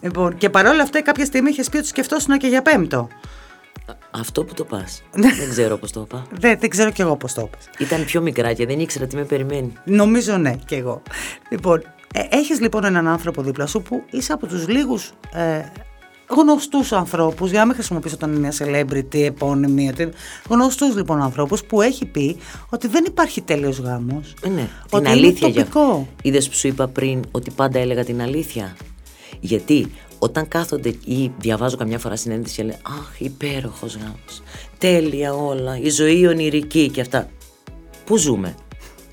λοιπόν, 0.00 0.36
και 0.36 0.50
παρόλα 0.50 0.82
αυτά 0.82 1.02
κάποια 1.02 1.24
στιγμή 1.24 1.50
είχες 1.50 1.68
πει 1.68 1.76
ότι 1.76 1.86
σκεφτόσουν 1.86 2.38
και 2.38 2.46
για 2.46 2.62
πέμπτο. 2.62 3.08
Αυτό 4.20 4.44
που 4.44 4.54
το 4.54 4.64
πας. 4.64 5.02
Ναι. 5.14 5.32
δεν 5.38 5.48
ξέρω 5.48 5.76
πώς 5.76 5.92
το 5.92 6.00
είπα. 6.00 6.26
Δεν, 6.30 6.58
δεν 6.58 6.70
ξέρω 6.70 6.90
κι 6.90 7.00
εγώ 7.00 7.16
πώς 7.16 7.34
το 7.34 7.40
είπες. 7.40 7.68
Ήταν 7.88 8.04
πιο 8.04 8.20
μικρά 8.20 8.52
και 8.52 8.66
δεν 8.66 8.80
ήξερα 8.80 9.06
τι 9.06 9.16
με 9.16 9.24
περιμένει. 9.24 9.72
Νομίζω 9.84 10.36
ναι, 10.36 10.54
κι 10.66 10.74
εγώ. 10.74 11.02
Λοιπόν, 11.50 11.82
ε, 12.14 12.20
έχεις 12.36 12.60
λοιπόν 12.60 12.84
έναν 12.84 13.08
άνθρωπο 13.08 13.42
δίπλα 13.42 13.66
σου 13.66 13.82
που 13.82 14.02
είσαι 14.10 14.32
από 14.32 14.46
τους 14.46 14.68
λίγους 14.68 15.12
ε, 15.34 15.60
γνωστούς 16.28 16.92
ανθρώπους, 16.92 17.50
για 17.50 17.58
να 17.58 17.66
μην 17.66 17.74
χρησιμοποιήσω 17.74 18.14
όταν 18.14 18.30
είναι 18.34 18.38
μια 18.38 18.52
celebrity, 18.58 19.18
επώνυμη, 19.24 19.88
ότι- 19.88 20.08
γνωστούς 20.48 20.96
λοιπόν 20.96 21.22
ανθρώπους 21.22 21.64
που 21.64 21.80
έχει 21.82 22.04
πει 22.06 22.36
ότι 22.70 22.88
δεν 22.88 23.04
υπάρχει 23.06 23.40
τέλειος 23.40 23.78
γάμος. 23.78 24.34
Ε, 24.42 24.48
ναι, 24.48 24.68
Ότι 24.82 24.88
την 24.90 24.98
είναι 24.98 25.08
αλήθεια 25.10 25.48
για 25.48 25.64
τοπικό. 25.64 26.08
Είδες 26.22 26.48
που 26.48 26.54
σου 26.54 26.66
είπα 26.68 26.88
πριν 26.88 27.24
ότι 27.30 27.50
πάντα 27.50 27.78
έλεγα 27.78 28.04
την 28.04 28.20
αλήθεια. 28.22 28.76
Γιατί 29.40 29.90
όταν 30.18 30.48
κάθονται 30.48 30.88
ή 31.04 31.32
διαβάζω 31.38 31.76
καμιά 31.76 31.98
φορά 31.98 32.16
συνέντευξη 32.16 32.54
και 32.54 32.62
λένε 32.62 32.78
Αχ, 32.82 33.20
υπέροχος 33.20 33.96
γάμος. 33.96 34.42
Τέλεια 34.78 35.34
όλα. 35.34 35.78
Η 35.78 35.90
ζωή 35.90 36.26
ονειρική 36.26 36.90
και 36.90 37.00
αυτά. 37.00 37.28
Πού 38.04 38.16
ζούμε, 38.16 38.54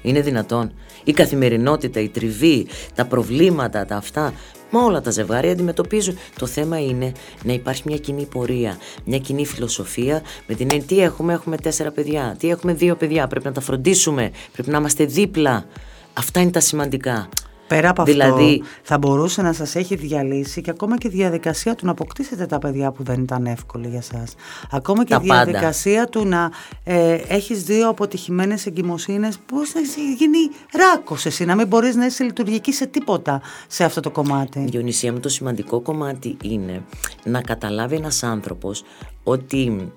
Είναι 0.02 0.22
δυνατόν. 0.22 0.74
Η 1.04 1.12
καθημερινότητα, 1.12 2.00
η 2.00 2.10
τριβή, 2.10 2.68
τα 2.96 3.06
προβλήματα, 3.06 3.86
τα 3.86 3.96
αυτά. 3.96 4.34
Μα 4.72 4.84
όλα 4.84 5.02
τα 5.02 5.12
ζευγάρια 5.12 5.52
αντιμετωπίζουν. 5.52 6.18
Το 6.40 6.46
θέμα 6.46 6.80
είναι 6.80 7.12
να 7.44 7.54
υπάρχει 7.54 7.82
μια 7.86 7.98
κοινή 7.98 8.26
πορεία, 8.26 8.78
μια 9.06 9.18
κοινή 9.18 9.46
φιλοσοφία 9.46 10.22
με 10.48 10.56
την 10.56 10.68
έννοια 10.72 10.86
τι 10.86 11.02
έχουμε, 11.02 11.34
έχουμε 11.34 11.58
τέσσερα 11.58 11.92
παιδιά, 11.92 12.36
τι 12.40 12.50
έχουμε; 12.50 12.74
Δύο 12.74 12.96
παιδιά, 12.96 13.28
πρέπει 13.28 13.46
να 13.46 13.52
τα 13.52 13.62
φροντίσουμε, 13.62 14.32
πρέπει 14.52 14.70
να 14.70 14.78
είμαστε 14.78 15.06
δίπλα. 15.06 15.66
Αυτά 16.14 16.40
είναι 16.40 16.52
τα 16.52 16.60
σημαντικά. 16.60 17.30
Πέρα 17.68 17.90
από 17.90 18.04
Δηλαδή- 18.04 18.60
αυτό, 18.62 18.66
θα 18.82 18.98
μπορούσε 18.98 19.42
να 19.42 19.54
σας 19.54 19.76
έχει 19.76 19.96
διαλύσει 19.96 20.62
και 20.62 20.70
ακόμα 20.70 20.98
και 20.98 21.08
η 21.08 21.10
διαδικασία 21.10 21.76
του 21.76 21.86
να 21.86 21.92
αποκτήσετε 21.92 22.46
τα 22.46 22.60
παιδιά 22.60 22.92
που 22.92 23.04
δεν 23.04 23.22
ήταν 23.22 23.46
εύκολη 23.46 23.88
για 23.88 24.02
σας. 24.02 24.36
Ακόμα 24.72 25.04
και 25.04 25.14
Τα 25.14 25.22
η 25.24 25.28
πάντα. 25.28 25.44
διαδικασία 25.44 26.06
του 26.08 26.26
να 26.28 26.52
ε, 26.84 27.14
έχεις 27.28 27.64
δύο 27.64 27.90
αποτυχημένες 27.90 28.66
εγκυμοσύνες 28.66 29.38
που 29.46 29.56
να 29.74 29.80
έχει 29.82 30.14
γίνει 30.14 30.38
ράκος 30.74 31.26
εσύ, 31.26 31.46
να 31.46 31.56
μην 31.56 31.68
μπορείς 31.68 31.96
να 31.96 32.06
είσαι 32.06 32.24
λειτουργική 32.24 32.72
σε 32.74 32.86
τίποτα 32.86 33.42
σε 33.68 33.84
αυτό 33.84 34.00
το 34.00 34.10
κομμάτι. 34.12 34.60
Διονυσία 34.70 35.12
μου 35.14 35.20
το 35.20 35.30
σημαντικό 35.30 35.80
κομμάτι 35.82 36.38
είναι 36.44 36.84
να 37.24 37.42
καταλάβει 37.42 37.96
ένας 37.96 38.24
άνθρωπος 38.24 38.84
ότι 39.24 39.92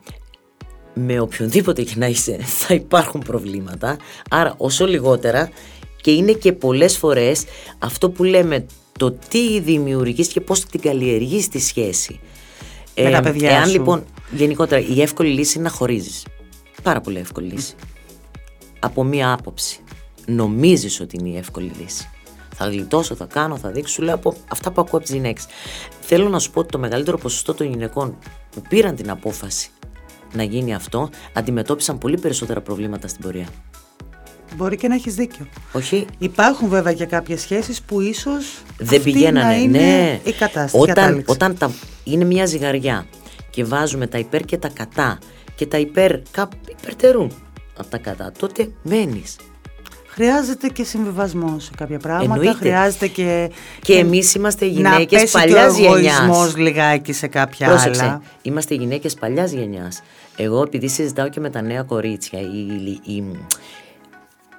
με 0.99 1.21
οποιονδήποτε 1.21 1.83
και 1.83 1.95
να 1.97 2.07
είσαι 2.07 2.39
θα 2.43 2.75
υπάρχουν 2.75 3.21
προβλήματα 3.21 3.97
άρα 4.31 4.55
όσο 4.57 4.87
λιγότερα 4.87 5.51
και 6.07 6.13
είναι 6.13 6.33
και 6.33 6.53
πολλές 6.53 6.97
φορές 6.97 7.45
αυτό 7.79 8.11
που 8.11 8.25
λέμε 8.25 8.67
το 8.99 9.13
τι 9.13 9.61
δημιουργείς 9.61 10.29
και 10.29 10.41
πώς 10.41 10.65
την 10.65 10.81
καλλιεργείς 10.81 11.49
τη 11.49 11.59
σχέση. 11.59 12.21
Με 12.97 13.11
τα 13.11 13.21
παιδιά 13.21 13.51
εάν 13.51 13.67
σου. 13.67 13.73
λοιπόν 13.73 14.05
γενικότερα 14.31 14.81
η 14.81 15.03
εύκολη 15.03 15.29
λύση 15.29 15.59
είναι 15.59 15.69
να 15.69 15.75
χωρίζεις. 15.75 16.27
Πάρα 16.83 17.01
πολύ 17.01 17.19
εύκολη 17.19 17.49
λύση. 17.53 17.75
Από 18.79 19.05
μία 19.05 19.33
άποψη. 19.33 19.81
Νομίζεις 20.27 21.01
ότι 21.01 21.17
είναι 21.17 21.29
η 21.29 21.37
εύκολη 21.37 21.71
λύση. 21.81 22.09
Θα 22.55 22.67
γλιτώσω, 22.67 23.15
θα 23.15 23.25
κάνω, 23.25 23.57
θα 23.57 23.71
δείξω. 23.71 23.95
Σου 23.95 24.03
λέω 24.03 24.15
από 24.15 24.35
αυτά 24.49 24.71
που 24.73 24.81
ακούω 24.81 24.99
από 24.99 25.07
τις 25.07 25.15
γυναίκες. 25.15 25.47
Θέλω 26.01 26.29
να 26.29 26.39
σου 26.39 26.51
πω 26.51 26.61
ότι 26.61 26.71
το 26.71 26.79
μεγαλύτερο 26.79 27.19
ποσοστό 27.19 27.55
των 27.55 27.69
γυναικών 27.69 28.19
που 28.51 28.63
πήραν 28.69 28.97
την 28.97 29.11
απόφαση 29.11 29.71
να 30.33 30.43
γίνει 30.43 30.75
αυτό 30.75 31.11
αντιμετώπισαν 31.33 31.99
πολύ 31.99 32.19
περισσότερα 32.19 32.61
προβλήματα 32.61 33.09
στην 33.09 33.23
πορεία. 33.23 33.47
Μπορεί 34.55 34.77
και 34.77 34.89
να 34.89 34.95
έχεις 34.95 35.15
δίκιο. 35.15 35.47
Όχι, 35.73 36.07
Υπάρχουν 36.19 36.69
βέβαια 36.69 36.93
και 36.93 37.05
κάποιες 37.05 37.41
σχέσεις 37.41 37.83
που 37.83 38.01
ίσως 38.01 38.63
δεν 38.79 38.99
αυτή 38.99 39.13
πηγαίνανε. 39.13 39.47
να 39.47 39.57
είναι 39.57 39.79
ναι. 39.79 40.21
η 40.25 40.33
κατάσταση. 40.33 40.77
Όταν, 40.77 40.95
κατάληξη. 40.95 41.33
όταν 41.33 41.59
τα, 41.59 41.71
είναι 42.05 42.25
μια 42.25 42.47
ζυγαριά 42.47 43.07
και 43.51 43.65
βάζουμε 43.65 44.07
τα 44.07 44.19
υπέρ 44.19 44.43
και 44.43 44.57
τα 44.57 44.69
κατά 44.69 45.19
και 45.55 45.67
τα 45.67 45.79
υπέρ 45.79 46.21
κάπ, 46.31 46.51
υπερτερούν 46.81 47.33
από 47.77 47.89
τα 47.89 47.99
κατά, 47.99 48.33
τότε 48.39 48.69
μένεις. 48.83 49.37
Χρειάζεται 50.09 50.69
και 50.69 50.85
συμβιβασμό 50.85 51.57
σε 51.59 51.71
κάποια 51.77 51.99
πράγματα. 51.99 52.35
Εννοείται. 52.35 52.59
Χρειάζεται 52.59 53.07
και. 53.07 53.51
Και 53.83 53.93
εμείς 53.95 54.35
είμαστε 54.35 54.65
να 54.65 54.71
γυναίκες 54.71 55.21
πέσει 55.21 55.33
παλιάς 55.33 55.77
και 55.77 55.83
ο 55.83 55.85
εγωισμός 55.85 56.29
γενιάς. 56.29 56.57
λιγάκι 56.57 57.13
σε 57.13 57.27
κάποια 57.27 57.67
Πρόσεξε, 57.69 58.03
άλλα. 58.03 58.23
είμαστε 58.43 58.75
γυναίκες 58.75 59.15
παλιάς 59.15 59.51
γενιάς. 59.53 60.03
Εγώ 60.37 60.63
επειδή 60.63 60.89
συζητάω 60.89 61.29
και 61.29 61.41
με 61.41 61.51
τα 61.51 61.63
νέα 61.63 61.83
κορίτσια, 61.83 62.41
η, 62.41 62.67
η, 63.05 63.15
η, 63.15 63.25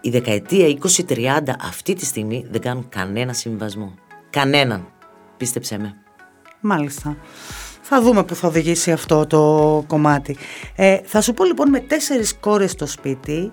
η 0.02 0.10
δεκαετία 0.10 0.78
20-30 1.08 1.40
αυτή 1.62 1.94
τη 1.94 2.06
στιγμή 2.06 2.46
δεν 2.50 2.62
κάνουν 2.62 2.90
κανένα 2.90 3.34
συμβασμό. 3.34 3.94
Κανέναν. 4.30 4.88
Πίστεψέ 5.38 5.78
με. 5.78 5.96
Μάλιστα. 6.60 7.18
Θα 7.82 8.02
δούμε 8.02 8.24
που 8.24 8.36
θα 8.36 8.48
οδηγήσει 8.48 8.92
αυτό 8.92 9.26
το 9.28 9.84
κομμάτι. 9.88 10.38
Ε, 10.76 10.98
θα 11.04 11.22
σου 11.22 11.34
πω 11.34 11.44
λοιπόν 11.44 11.70
με 11.70 11.80
τέσσερις 11.80 12.36
κόρες 12.40 12.72
στο 12.72 12.86
σπίτι. 12.88 13.52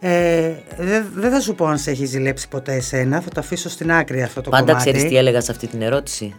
Ε, 0.00 0.52
δεν 0.78 1.06
δεν 1.14 1.30
θα 1.30 1.40
σου 1.40 1.54
πω 1.54 1.66
αν 1.66 1.78
σε 1.78 1.90
έχει 1.90 2.04
ζηλέψει 2.04 2.48
ποτέ 2.48 2.74
εσένα. 2.74 3.20
Θα 3.20 3.30
το 3.30 3.40
αφήσω 3.40 3.68
στην 3.68 3.92
άκρη 3.92 4.22
αυτό 4.22 4.40
το 4.40 4.50
Πάντα 4.50 4.64
κομμάτι. 4.64 4.90
ξέρεις 4.90 5.08
τι 5.08 5.16
έλεγα 5.16 5.40
σε 5.40 5.50
αυτή 5.50 5.66
την 5.66 5.82
ερώτηση. 5.82 6.34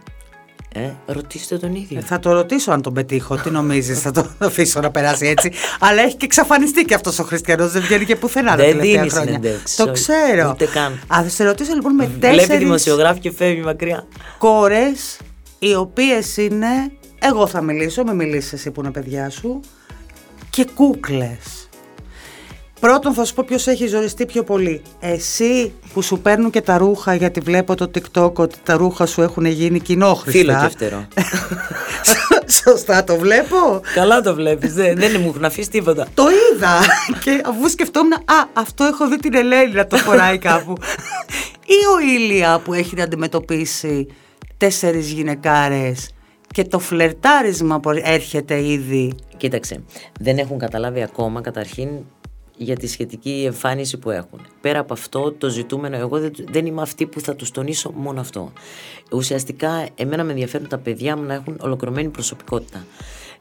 Ε, 0.74 0.90
ρωτήστε 1.06 1.58
τον 1.58 1.74
ίδιο. 1.74 1.98
Ε, 1.98 2.02
Θα 2.02 2.18
το 2.18 2.32
ρωτήσω 2.32 2.72
αν 2.72 2.82
τον 2.82 2.92
πετύχω. 2.92 3.36
Τι 3.36 3.50
νομίζεις, 3.50 4.00
θα 4.00 4.10
το 4.10 4.26
αφήσω 4.38 4.80
να 4.80 4.90
περάσει 4.90 5.26
έτσι. 5.26 5.52
Αλλά 5.80 6.02
έχει 6.02 6.16
και 6.16 6.24
εξαφανιστεί 6.24 6.84
και 6.84 6.94
αυτός 6.94 7.18
ο 7.18 7.22
χριστιανός. 7.24 7.72
Δεν 7.72 7.82
βγαίνει 7.82 8.04
και 8.04 8.16
πουθενά 8.16 8.50
τα 8.50 8.56
Δεν 8.56 8.66
τελευταία 8.66 8.96
δίνεις 8.98 9.12
χρόνια. 9.12 9.32
συνεντεύξεις, 9.32 9.76
Το 9.76 9.82
όχι. 9.82 9.92
ξέρω. 9.92 10.50
Ούτε 10.50 10.66
καν. 10.66 10.92
Α, 10.92 11.22
θα 11.22 11.28
σε 11.28 11.44
ρωτήσω 11.44 11.74
λοιπόν 11.74 11.94
με 11.94 12.04
Βλέπει 12.06 12.36
τέσσερις 12.36 12.58
δημοσιογράφη 12.58 13.20
και 13.20 13.30
φεύγει 13.32 13.60
μακριά. 13.60 14.06
κόρες, 14.38 15.18
οι 15.58 15.74
οποίες 15.74 16.36
είναι. 16.36 16.66
Εγώ 17.18 17.46
θα 17.46 17.62
μιλήσω, 17.62 18.04
με 18.04 18.14
μιλήσεις 18.14 18.52
εσύ 18.52 18.70
που 18.70 18.80
είναι 18.80 18.90
παιδιά 18.90 19.30
σου. 19.30 19.60
Και 20.50 20.66
κούκλες. 20.74 21.59
Πρώτον 22.80 23.14
θα 23.14 23.24
σου 23.24 23.34
πω 23.34 23.44
ποιος 23.46 23.66
έχει 23.66 23.86
ζοριστεί 23.86 24.26
πιο 24.26 24.42
πολύ. 24.42 24.82
Εσύ 25.00 25.72
που 25.92 26.02
σου 26.02 26.18
παίρνουν 26.18 26.50
και 26.50 26.60
τα 26.60 26.78
ρούχα 26.78 27.14
γιατί 27.14 27.40
βλέπω 27.40 27.74
το 27.74 27.90
TikTok 27.94 28.32
ότι 28.34 28.58
τα 28.62 28.76
ρούχα 28.76 29.06
σου 29.06 29.22
έχουν 29.22 29.44
γίνει 29.44 29.80
κοινόχρηστα. 29.80 30.38
Φίλο 30.38 30.60
και 30.62 30.68
φτερό. 30.68 31.06
Σωστά 32.64 33.04
το 33.04 33.16
βλέπω. 33.16 33.80
Καλά 33.94 34.20
το 34.20 34.34
βλέπεις, 34.34 34.74
δεν, 34.74 34.96
δεν 34.96 35.20
μου 35.20 35.28
έχουν 35.28 35.44
αφήσει 35.44 35.70
τίποτα. 35.70 36.06
Το 36.14 36.24
είδα 36.30 36.78
και 37.24 37.42
αφού 37.44 37.68
σκεφτόμουν, 37.68 38.12
α, 38.12 38.48
αυτό 38.52 38.84
έχω 38.84 39.08
δει 39.08 39.16
την 39.16 39.34
Ελένη 39.34 39.72
να 39.72 39.86
το 39.86 39.96
φοράει 39.96 40.38
κάπου. 40.38 40.72
Ή 41.66 41.86
ο 41.94 42.14
Ήλια 42.16 42.60
που 42.64 42.74
έχει 42.74 42.96
να 42.96 43.02
αντιμετωπίσει 43.02 44.06
τέσσερις 44.56 45.10
γυναικάρες 45.10 46.10
και 46.46 46.64
το 46.64 46.78
φλερτάρισμα 46.78 47.80
που 47.80 47.90
έρχεται 48.02 48.66
ήδη. 48.66 49.14
Κοίταξε, 49.36 49.82
δεν 50.20 50.38
έχουν 50.38 50.58
καταλάβει 50.58 51.02
ακόμα 51.02 51.40
καταρχήν 51.40 51.88
για 52.62 52.76
τη 52.76 52.86
σχετική 52.86 53.42
εμφάνιση 53.46 53.98
που 53.98 54.10
έχουν. 54.10 54.40
Πέρα 54.60 54.78
από 54.78 54.92
αυτό 54.92 55.32
το 55.32 55.48
ζητούμενο, 55.48 55.96
εγώ 55.96 56.18
δεν, 56.18 56.32
δεν 56.50 56.66
είμαι 56.66 56.82
αυτή 56.82 57.06
που 57.06 57.20
θα 57.20 57.36
τους 57.36 57.50
τονίσω 57.50 57.92
μόνο 57.94 58.20
αυτό. 58.20 58.52
Ουσιαστικά 59.12 59.86
εμένα 59.94 60.24
με 60.24 60.30
ενδιαφέρουν 60.30 60.68
τα 60.68 60.78
παιδιά 60.78 61.16
μου 61.16 61.22
να 61.22 61.34
έχουν 61.34 61.56
ολοκληρωμένη 61.60 62.08
προσωπικότητα. 62.08 62.86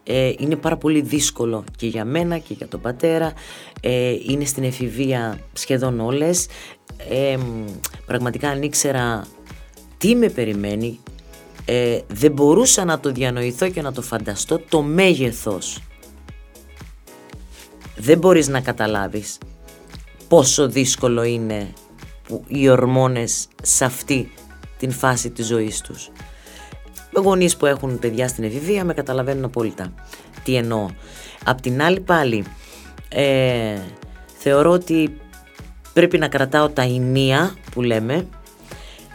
Ε, 0.03 0.33
είναι 0.37 0.55
πάρα 0.55 0.77
πολύ 0.77 1.01
δύσκολο 1.01 1.63
και 1.75 1.87
για 1.87 2.05
μένα 2.05 2.37
και 2.37 2.53
για 2.53 2.67
τον 2.67 2.81
πατέρα. 2.81 3.33
Ε, 3.81 4.15
είναι 4.27 4.45
στην 4.45 4.63
εφηβεία 4.63 5.39
σχεδόν 5.53 5.99
όλες. 5.99 6.47
Ε, 7.09 7.37
πραγματικά 8.05 8.49
αν 8.49 8.61
ήξερα 8.61 9.27
τι 9.97 10.15
με 10.15 10.29
περιμένει, 10.29 10.99
ε, 11.65 11.99
δεν 12.07 12.31
μπορούσα 12.31 12.85
να 12.85 12.99
το 12.99 13.11
διανοηθώ 13.11 13.69
και 13.69 13.81
να 13.81 13.91
το 13.91 14.01
φανταστώ 14.01 14.59
το 14.69 14.81
μέγεθος 14.81 15.81
δεν 18.01 18.17
μπορείς 18.17 18.47
να 18.47 18.61
καταλάβεις 18.61 19.37
πόσο 20.27 20.67
δύσκολο 20.67 21.23
είναι 21.23 21.73
που 22.27 22.43
οι 22.47 22.69
ορμόνες 22.69 23.47
σε 23.61 23.85
αυτή 23.85 24.31
την 24.77 24.91
φάση 24.91 25.29
της 25.29 25.47
ζωής 25.47 25.81
τους. 25.81 26.11
Γονείς 27.23 27.57
που 27.57 27.65
έχουν 27.65 27.99
παιδιά 27.99 28.27
στην 28.27 28.43
εφηβεία 28.43 28.83
με 28.83 28.93
καταλαβαίνουν 28.93 29.43
απόλυτα 29.43 29.93
τι 30.43 30.55
εννοώ. 30.55 30.89
Απ' 31.43 31.61
την 31.61 31.81
άλλη 31.81 31.99
πάλι 31.99 32.45
ε, 33.09 33.77
θεωρώ 34.37 34.71
ότι 34.71 35.17
πρέπει 35.93 36.17
να 36.17 36.27
κρατάω 36.27 36.69
τα 36.69 36.81
ενία 36.81 37.55
που 37.71 37.81
λέμε. 37.81 38.27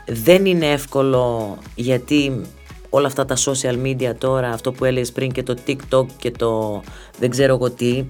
Δεν 0.07 0.47
είναι 0.47 0.66
εύκολο 0.66 1.57
γιατί 1.75 2.42
όλα 2.90 3.07
αυτά 3.07 3.25
τα 3.25 3.37
social 3.37 3.83
media 3.85 4.12
τώρα, 4.18 4.49
αυτό 4.49 4.73
που 4.73 4.85
έλεγες 4.85 5.12
πριν 5.12 5.33
και 5.33 5.42
το 5.42 5.57
TikTok 5.66 6.07
και 6.16 6.31
το 6.31 6.83
δεν 7.18 7.31
ξέρω 7.31 7.55
εγώ 7.55 7.70
τι, 7.70 8.05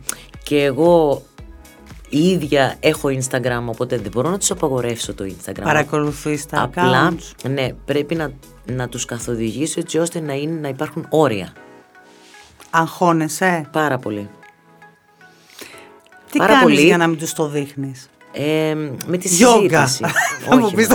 και 0.44 0.62
εγώ 0.62 1.22
η 2.08 2.28
ίδια 2.28 2.76
έχω 2.80 3.08
Instagram, 3.08 3.62
οπότε 3.66 3.96
δεν 3.98 4.10
μπορώ 4.10 4.30
να 4.30 4.38
τους 4.38 4.50
απαγορεύσω 4.50 5.14
το 5.14 5.24
Instagram. 5.24 5.62
Παρακολουθείς 5.62 6.46
τα 6.46 6.62
Απλά, 6.62 7.14
ναι, 7.48 7.68
πρέπει 7.84 8.14
να, 8.14 8.32
να 8.64 8.88
τους 8.88 9.04
καθοδηγήσω 9.04 9.80
έτσι 9.80 9.98
ώστε 9.98 10.20
να, 10.20 10.32
είναι, 10.32 10.60
να 10.60 10.68
υπάρχουν 10.68 11.06
όρια. 11.08 11.52
Αγχώνεσαι; 12.70 13.68
Πάρα 13.72 13.98
πολύ. 13.98 14.28
Τι 16.30 16.38
Πάρα 16.38 16.52
κάνεις 16.52 16.74
πολύ. 16.74 16.86
για 16.86 16.96
να 16.96 17.06
μην 17.06 17.18
τους 17.18 17.32
το 17.32 17.48
δείχνεις; 17.48 18.08
Ε, 18.32 18.74
με 19.06 19.16
τη 19.16 19.28
συζήτηση. 19.28 20.04
Θα 20.48 20.56
μου 20.56 20.70
πεις, 20.70 20.88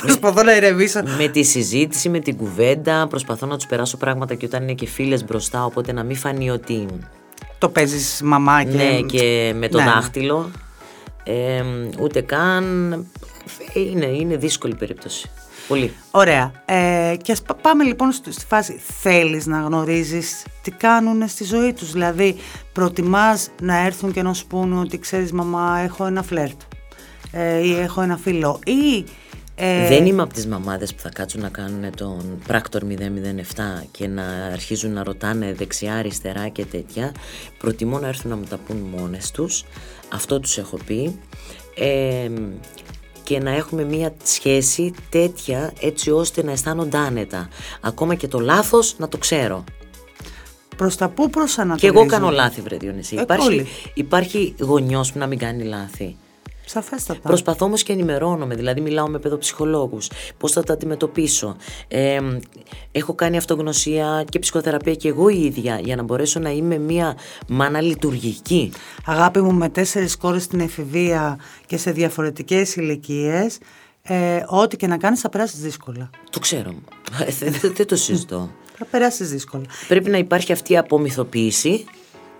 προσπαθώ 0.00 0.42
να 0.42 0.56
ηρεμήσω. 0.56 1.02
Με 1.18 1.28
τη 1.28 1.42
συζήτηση, 1.42 2.08
με 2.08 2.18
την 2.18 2.36
κουβέντα, 2.36 3.06
προσπαθώ 3.06 3.46
να 3.46 3.56
τους 3.56 3.66
περάσω 3.66 3.96
πράγματα 3.96 4.34
και 4.34 4.46
όταν 4.46 4.62
είναι 4.62 4.72
και 4.72 4.86
φίλες 4.86 5.24
μπροστά, 5.24 5.64
οπότε 5.64 5.92
να 5.92 6.02
μην 6.02 6.16
φανεί 6.16 6.50
ότι 6.50 6.86
το 7.62 7.68
παίζεις 7.68 8.20
μαμά 8.24 8.64
και. 8.64 8.76
Ναι, 8.76 9.00
και 9.00 9.52
με 9.56 9.68
το 9.68 9.78
ναι. 9.78 9.84
δάχτυλο. 9.84 10.50
Ε, 11.24 11.62
ούτε 12.00 12.20
καν. 12.20 13.06
Είναι, 13.74 14.06
είναι 14.06 14.36
δύσκολη 14.36 14.74
περίπτωση. 14.74 15.30
Πολύ. 15.68 15.92
Ωραία. 16.10 16.52
Ε, 16.64 17.16
και 17.22 17.32
ας 17.32 17.42
πάμε 17.62 17.84
λοιπόν 17.84 18.12
στη 18.12 18.46
φάση 18.46 18.80
θέλεις 19.00 19.46
να 19.46 19.60
γνωρίζεις 19.60 20.44
τι 20.62 20.70
κάνουν 20.70 21.28
στη 21.28 21.44
ζωή 21.44 21.72
τους. 21.72 21.92
Δηλαδή 21.92 22.36
προτιμάς 22.72 23.48
να 23.60 23.84
έρθουν 23.84 24.12
και 24.12 24.22
να 24.22 24.32
σου 24.32 24.46
πούνε 24.46 24.78
ότι 24.78 24.98
ξέρεις 24.98 25.32
μαμά 25.32 25.78
έχω 25.84 26.06
ένα 26.06 26.22
φλερτ 26.22 26.60
ε, 27.32 27.58
ή 27.58 27.74
έχω 27.74 28.00
ένα 28.00 28.16
φίλο 28.16 28.58
ή 28.64 29.04
ε... 29.64 29.88
Δεν 29.88 30.06
είμαι 30.06 30.22
από 30.22 30.32
τις 30.32 30.46
μαμάδες 30.46 30.94
που 30.94 31.00
θα 31.00 31.08
κάτσουν 31.08 31.40
να 31.40 31.48
κάνουν 31.48 31.94
τον 31.96 32.38
πράκτορ 32.46 32.82
007 32.88 32.94
και 33.90 34.08
να 34.08 34.24
αρχίζουν 34.52 34.92
να 34.92 35.02
ρωτάνε 35.02 35.52
δεξιά, 35.52 35.94
αριστερά 35.94 36.48
και 36.48 36.64
τέτοια. 36.64 37.12
Προτιμώ 37.58 37.98
να 37.98 38.08
έρθουν 38.08 38.30
να 38.30 38.36
μου 38.36 38.44
τα 38.48 38.58
πούν 38.66 38.76
μόνες 38.76 39.30
τους. 39.30 39.64
Αυτό 40.08 40.40
τους 40.40 40.58
έχω 40.58 40.78
πει. 40.86 41.18
Ε, 41.74 42.30
και 43.22 43.38
να 43.38 43.50
έχουμε 43.50 43.84
μία 43.84 44.14
σχέση 44.22 44.94
τέτοια 45.08 45.72
έτσι 45.80 46.10
ώστε 46.10 46.42
να 46.42 46.52
αισθάνονται 46.52 46.96
άνετα. 46.96 47.48
Ακόμα 47.80 48.14
και 48.14 48.28
το 48.28 48.38
λάθος 48.38 48.94
να 48.98 49.08
το 49.08 49.18
ξέρω. 49.18 49.64
Προς 50.76 50.96
τα 50.96 51.08
πού 51.08 51.30
προσανατολίζουν. 51.30 51.92
Και 51.92 51.98
εγώ 51.98 52.06
κάνω 52.06 52.30
λάθη 52.30 52.60
βρε 52.60 52.76
Διονύση. 52.76 53.16
Ε, 53.16 53.20
υπάρχει, 53.20 53.66
υπάρχει 53.94 54.54
γονιός 54.60 55.12
που 55.12 55.18
να 55.18 55.26
μην 55.26 55.38
κάνει 55.38 55.64
λάθη. 55.64 56.16
Σαφέστατα. 56.72 57.20
Προσπαθώ 57.20 57.64
όμως 57.64 57.82
και 57.82 57.92
ενημερώνομαι, 57.92 58.54
δηλαδή 58.54 58.80
μιλάω 58.80 59.08
με 59.08 59.18
παιδοψυχολόγους, 59.18 60.10
πώς 60.38 60.52
θα 60.52 60.62
τα 60.62 60.72
αντιμετωπίσω. 60.72 61.56
Ε, 61.88 62.20
έχω 62.92 63.14
κάνει 63.14 63.36
αυτογνωσία 63.36 64.24
και 64.28 64.38
ψυχοθεραπεία 64.38 64.94
και 64.94 65.08
εγώ 65.08 65.28
η 65.28 65.44
ίδια 65.44 65.80
για 65.84 65.96
να 65.96 66.02
μπορέσω 66.02 66.40
να 66.40 66.50
είμαι 66.50 66.78
μια 66.78 67.16
μάνα 67.48 67.80
λειτουργική. 67.80 68.72
Αγάπη 69.06 69.40
μου, 69.40 69.52
με 69.52 69.68
τέσσερις 69.68 70.16
κόρες 70.16 70.42
στην 70.42 70.60
εφηβεία 70.60 71.38
και 71.66 71.76
σε 71.76 71.90
διαφορετικές 71.90 72.76
ηλικίες, 72.76 73.58
ε, 74.02 74.44
ό,τι 74.46 74.76
και 74.76 74.86
να 74.86 74.96
κάνεις 74.96 75.20
θα 75.20 75.28
περάσεις 75.28 75.60
δύσκολα. 75.60 76.10
Το 76.30 76.38
ξέρω. 76.38 76.74
Ε, 77.40 77.50
δεν 77.68 77.86
το 77.86 77.96
συζητώ. 77.96 78.50
Θα 78.78 78.84
περάσεις 78.84 79.30
δύσκολα. 79.30 79.64
Πρέπει 79.88 80.10
να 80.10 80.18
υπάρχει 80.18 80.52
αυτή 80.52 80.72
η 80.72 80.76
απομυθοποίηση 80.76 81.84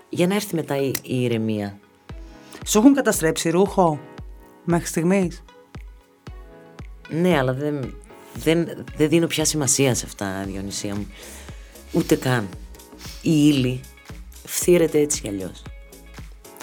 για 0.09 0.27
να 0.27 0.35
έρθει 0.35 0.55
μετά 0.55 0.77
η, 0.77 0.91
η 1.01 1.23
ηρεμία. 1.23 1.77
Σου 2.65 2.77
έχουν 2.77 2.93
καταστρέψει 2.93 3.49
ρούχο; 3.49 3.99
Μέχρι 4.63 4.87
στιγμής; 4.87 5.43
Ναι, 7.09 7.37
αλλά 7.37 7.53
δεν, 7.53 7.93
δεν, 8.33 8.67
δεν 8.97 9.09
δίνω 9.09 9.27
πια 9.27 9.45
σημασία 9.45 9.95
σε 9.95 10.05
αυτά, 10.05 10.43
Διονυσία 10.47 10.95
μου. 10.95 11.07
Ούτε 11.91 12.15
καν. 12.15 12.47
Η 13.21 13.31
ύλη 13.31 13.81
φθήρεται 14.45 14.99
έτσι 14.99 15.21
κι 15.21 15.27
αλλιώς. 15.27 15.61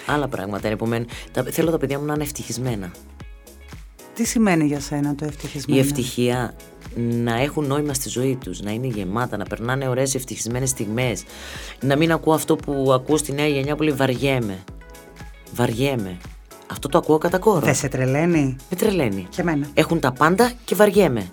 Άλλα 0.06 0.28
πράγματα 0.28 0.66
είναι 0.66 0.74
επομένω. 0.74 1.04
Θέλω 1.50 1.70
τα 1.70 1.78
παιδιά 1.78 1.98
μου 1.98 2.04
να 2.04 2.12
είναι 2.12 2.22
ευτυχισμένα. 2.22 2.90
Τι 4.14 4.24
σημαίνει 4.24 4.66
για 4.66 4.80
σένα 4.80 5.14
το 5.14 5.24
ευτυχισμένο; 5.24 5.80
Η 5.80 5.82
ευτυχία 5.82 6.54
να 6.96 7.40
έχουν 7.40 7.66
νόημα 7.66 7.94
στη 7.94 8.08
ζωή 8.08 8.36
τους, 8.36 8.60
να 8.60 8.70
είναι 8.70 8.86
γεμάτα, 8.86 9.36
να 9.36 9.44
περνάνε 9.44 9.88
ωραίες 9.88 10.14
ευτυχισμένες 10.14 10.68
στιγμές, 10.68 11.24
να 11.80 11.96
μην 11.96 12.12
ακούω 12.12 12.34
αυτό 12.34 12.56
που 12.56 12.92
ακούω 12.92 13.16
στη 13.16 13.32
νέα 13.32 13.46
γενιά 13.46 13.76
που 13.76 13.82
λέει 13.82 13.94
βαριέμαι. 13.94 14.64
Βαριέμαι. 15.54 16.16
Αυτό 16.70 16.88
το 16.88 16.98
ακούω 16.98 17.18
κατά 17.18 17.38
κόρο. 17.38 17.60
Δεν 17.60 17.74
σε 17.74 17.88
τρελαίνει; 17.88 18.56
Με 18.70 18.76
τρελαίνει. 18.76 19.26
Και 19.30 19.40
εμένα. 19.40 19.66
Έχουν 19.74 20.00
τα 20.00 20.12
πάντα 20.12 20.52
και 20.64 20.74
βαριέμαι. 20.74 21.30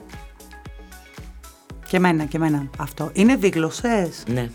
Και 1.87 1.97
εμένα, 1.97 2.23
και 2.23 2.37
εμένα 2.37 2.69
αυτό. 2.77 3.09
Είναι 3.13 3.35
δίγλωσσε. 3.35 4.09
Ναι. 4.27 4.49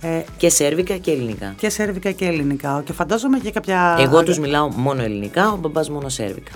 Ε, 0.00 0.22
και 0.36 0.48
σέρβικα 0.48 0.96
και 0.96 1.10
ελληνικά. 1.10 1.54
Και 1.56 1.68
σέρβικα 1.68 2.10
και 2.10 2.26
ελληνικά. 2.26 2.82
Και 2.84 2.92
φαντάζομαι 2.92 3.38
και 3.38 3.50
κάποια. 3.50 3.96
Εγώ 3.98 4.22
τους 4.22 4.38
μιλάω 4.38 4.68
μόνο 4.68 5.02
ελληνικά, 5.02 5.52
ο 5.52 5.56
μπαμπάς 5.56 5.90
μόνο 5.90 6.08
σέρβικα. 6.08 6.52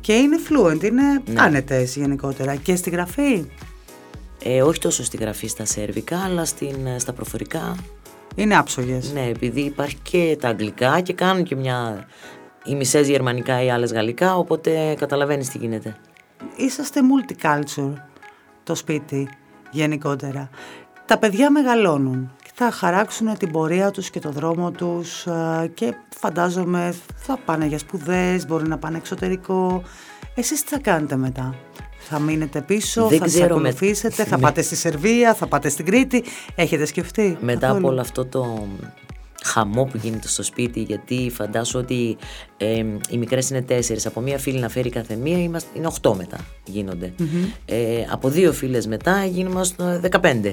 Και 0.00 0.12
είναι 0.12 0.36
fluent, 0.48 0.82
είναι 0.82 1.02
ναι. 1.02 1.40
άνετες 1.40 1.96
γενικότερα. 1.96 2.54
Και 2.54 2.76
στη 2.76 2.90
γραφή; 2.90 3.46
Ε, 4.44 4.62
όχι 4.62 4.80
τόσο 4.80 5.04
στη 5.04 5.16
γραφή 5.16 5.46
στα 5.46 5.64
σέρβικα, 5.64 6.18
αλλά 6.18 6.44
στην, 6.44 6.76
στα 6.96 7.12
προφορικά. 7.12 7.76
Είναι 8.34 8.56
άψογες. 8.56 9.12
Ναι, 9.12 9.26
επειδή 9.26 9.60
υπάρχει 9.60 9.96
και 10.02 10.36
τα 10.40 10.48
αγγλικά 10.48 11.00
και 11.00 11.12
κάνουν 11.12 11.44
και 11.44 11.56
μια 11.56 12.06
οι 12.64 12.74
μισές 12.74 13.08
γερμανικά 13.08 13.62
ή 13.62 13.70
άλλες 13.70 13.92
γαλλικά, 13.92 14.36
οπότε 14.36 14.94
καταλαβαίνεις 14.98 15.48
τι 15.48 15.58
γίνεται. 15.58 15.96
Είσαστε 16.56 17.00
multicultural 17.00 17.92
το 18.62 18.74
σπίτι 18.74 19.28
γενικότερα. 19.70 20.50
Τα 21.06 21.18
παιδιά 21.18 21.50
μεγαλώνουν 21.50 22.32
και 22.42 22.50
θα 22.54 22.70
χαράξουν 22.70 23.36
την 23.38 23.50
πορεία 23.50 23.90
τους 23.90 24.10
και 24.10 24.20
το 24.20 24.30
δρόμο 24.30 24.70
τους 24.70 25.26
και 25.74 25.94
φαντάζομαι 26.16 26.94
θα 27.14 27.38
πάνε 27.44 27.66
για 27.66 27.78
σπουδές, 27.78 28.46
μπορεί 28.46 28.68
να 28.68 28.78
πάνε 28.78 28.96
εξωτερικό. 28.96 29.82
Εσείς 30.34 30.62
τι 30.62 30.68
θα 30.68 30.78
κάνετε 30.78 31.16
μετά; 31.16 31.54
Θα 31.98 32.18
μείνετε 32.18 32.60
πίσω, 32.60 33.08
Δεν 33.08 33.18
θα 33.18 33.24
τις 33.24 33.40
ακολουθήσετε, 33.40 34.24
θα 34.24 34.38
πάτε 34.38 34.62
στη 34.62 34.76
Σερβία, 34.76 35.34
θα 35.34 35.46
πάτε 35.46 35.68
στην 35.68 35.84
Κρήτη. 35.84 36.24
Έχετε 36.54 36.84
σκεφτεί. 36.84 37.38
Μετά 37.40 37.70
από 37.70 37.88
όλο 37.88 38.00
αυτό 38.00 38.26
το 38.26 38.66
χαμό 39.44 39.84
που 39.84 39.96
γίνεται 40.02 40.28
στο 40.28 40.42
σπίτι 40.42 40.82
γιατί 40.82 41.30
φαντάσου 41.34 41.78
ότι 41.78 42.16
ε, 42.56 42.84
οι 43.10 43.18
μικρές 43.18 43.50
είναι 43.50 43.62
τέσσερις 43.62 44.06
από 44.06 44.20
μία 44.20 44.38
φίλη 44.38 44.58
να 44.58 44.68
φέρει 44.68 44.90
κάθε 44.90 45.16
μία 45.16 45.38
είμαστε, 45.38 45.68
είναι 45.76 45.86
οχτώ 45.86 46.14
μετά 46.14 46.38
γίνονται 46.64 47.12
ε, 47.64 48.04
από 48.10 48.28
δύο 48.28 48.52
φίλες 48.52 48.86
μετά 48.86 49.24
γίνομαστε 49.24 50.00
15 50.10 50.52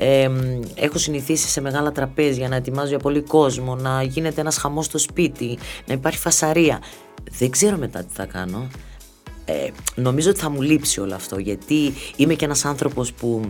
Ε, 0.00 0.30
έχω 0.74 0.98
συνηθίσει 0.98 1.48
σε 1.48 1.60
μεγάλα 1.60 1.92
τραπέζια 1.92 2.48
να 2.48 2.56
ετοιμάζω 2.56 2.88
για 2.88 2.98
πολύ 2.98 3.20
κόσμο, 3.20 3.76
να 3.76 4.02
γίνεται 4.02 4.40
ένας 4.40 4.56
χαμός 4.56 4.84
στο 4.84 4.98
σπίτι, 4.98 5.58
να 5.86 5.94
υπάρχει 5.94 6.18
φασαρία. 6.18 6.80
Δεν 7.38 7.50
ξέρω 7.50 7.76
μετά 7.76 7.98
τι 8.04 8.12
θα 8.12 8.24
κάνω. 8.24 8.68
Ε, 9.50 9.70
νομίζω 9.94 10.30
ότι 10.30 10.40
θα 10.40 10.50
μου 10.50 10.62
λείψει 10.62 11.00
όλο 11.00 11.14
αυτό 11.14 11.38
γιατί 11.38 11.94
είμαι 12.16 12.34
και 12.34 12.44
ένας 12.44 12.64
άνθρωπος 12.64 13.12
που 13.12 13.40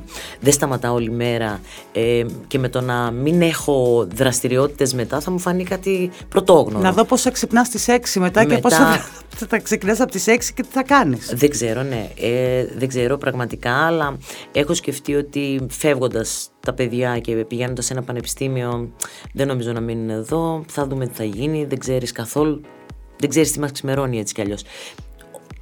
δεν 0.41 0.53
σταματά 0.53 0.93
όλη 0.93 1.11
μέρα 1.11 1.61
ε, 1.93 2.25
και 2.47 2.59
με 2.59 2.69
το 2.69 2.81
να 2.81 3.11
μην 3.11 3.43
έχω 3.43 4.07
δραστηριότητες 4.15 4.95
μετά 4.95 5.21
θα 5.21 5.31
μου 5.31 5.39
φανεί 5.39 5.65
κάτι 5.65 6.11
πρωτόγνωρο. 6.29 6.83
Να 6.83 6.93
δω 6.93 7.05
πώς 7.05 7.23
θα 7.23 7.31
ξυπνάς 7.31 7.67
στις 7.67 7.87
6 7.89 8.21
μετά, 8.21 8.45
και 8.45 8.59
πώς 8.59 8.75
θα, 8.75 9.07
θα 9.49 9.59
ξεκινάς 9.59 10.01
από 10.01 10.11
τις 10.11 10.25
6 10.29 10.39
και 10.55 10.63
τι 10.63 10.69
θα 10.71 10.83
κάνεις. 10.83 11.33
Δεν 11.35 11.51
ξέρω, 11.51 11.83
ναι. 11.83 12.09
Ε, 12.21 12.67
δεν 12.77 12.89
ξέρω 12.89 13.19
πραγματικά, 13.19 13.87
αλλά 13.87 14.17
έχω 14.53 14.75
σκεφτεί 14.75 15.15
ότι 15.15 15.67
φεύγοντας 15.71 16.51
τα 16.61 16.73
παιδιά 16.73 17.19
και 17.19 17.35
πηγαίνοντας 17.35 17.85
σε 17.85 17.93
ένα 17.93 18.03
πανεπιστήμιο 18.03 18.91
δεν 19.33 19.47
νομίζω 19.47 19.73
να 19.73 19.81
μείνουν 19.81 20.11
εδώ, 20.11 20.65
θα 20.69 20.87
δούμε 20.87 21.07
τι 21.07 21.15
θα 21.15 21.25
γίνει, 21.25 21.65
δεν 21.65 21.79
ξέρεις 21.79 22.13
καθόλου, 22.13 22.61
δεν 23.19 23.29
ξέρεις 23.29 23.53
τι 23.53 23.61
μας 23.61 23.73
ξημερώνει 23.73 24.19
έτσι 24.19 24.35
κι 24.35 24.41
αλλιώς 24.41 24.63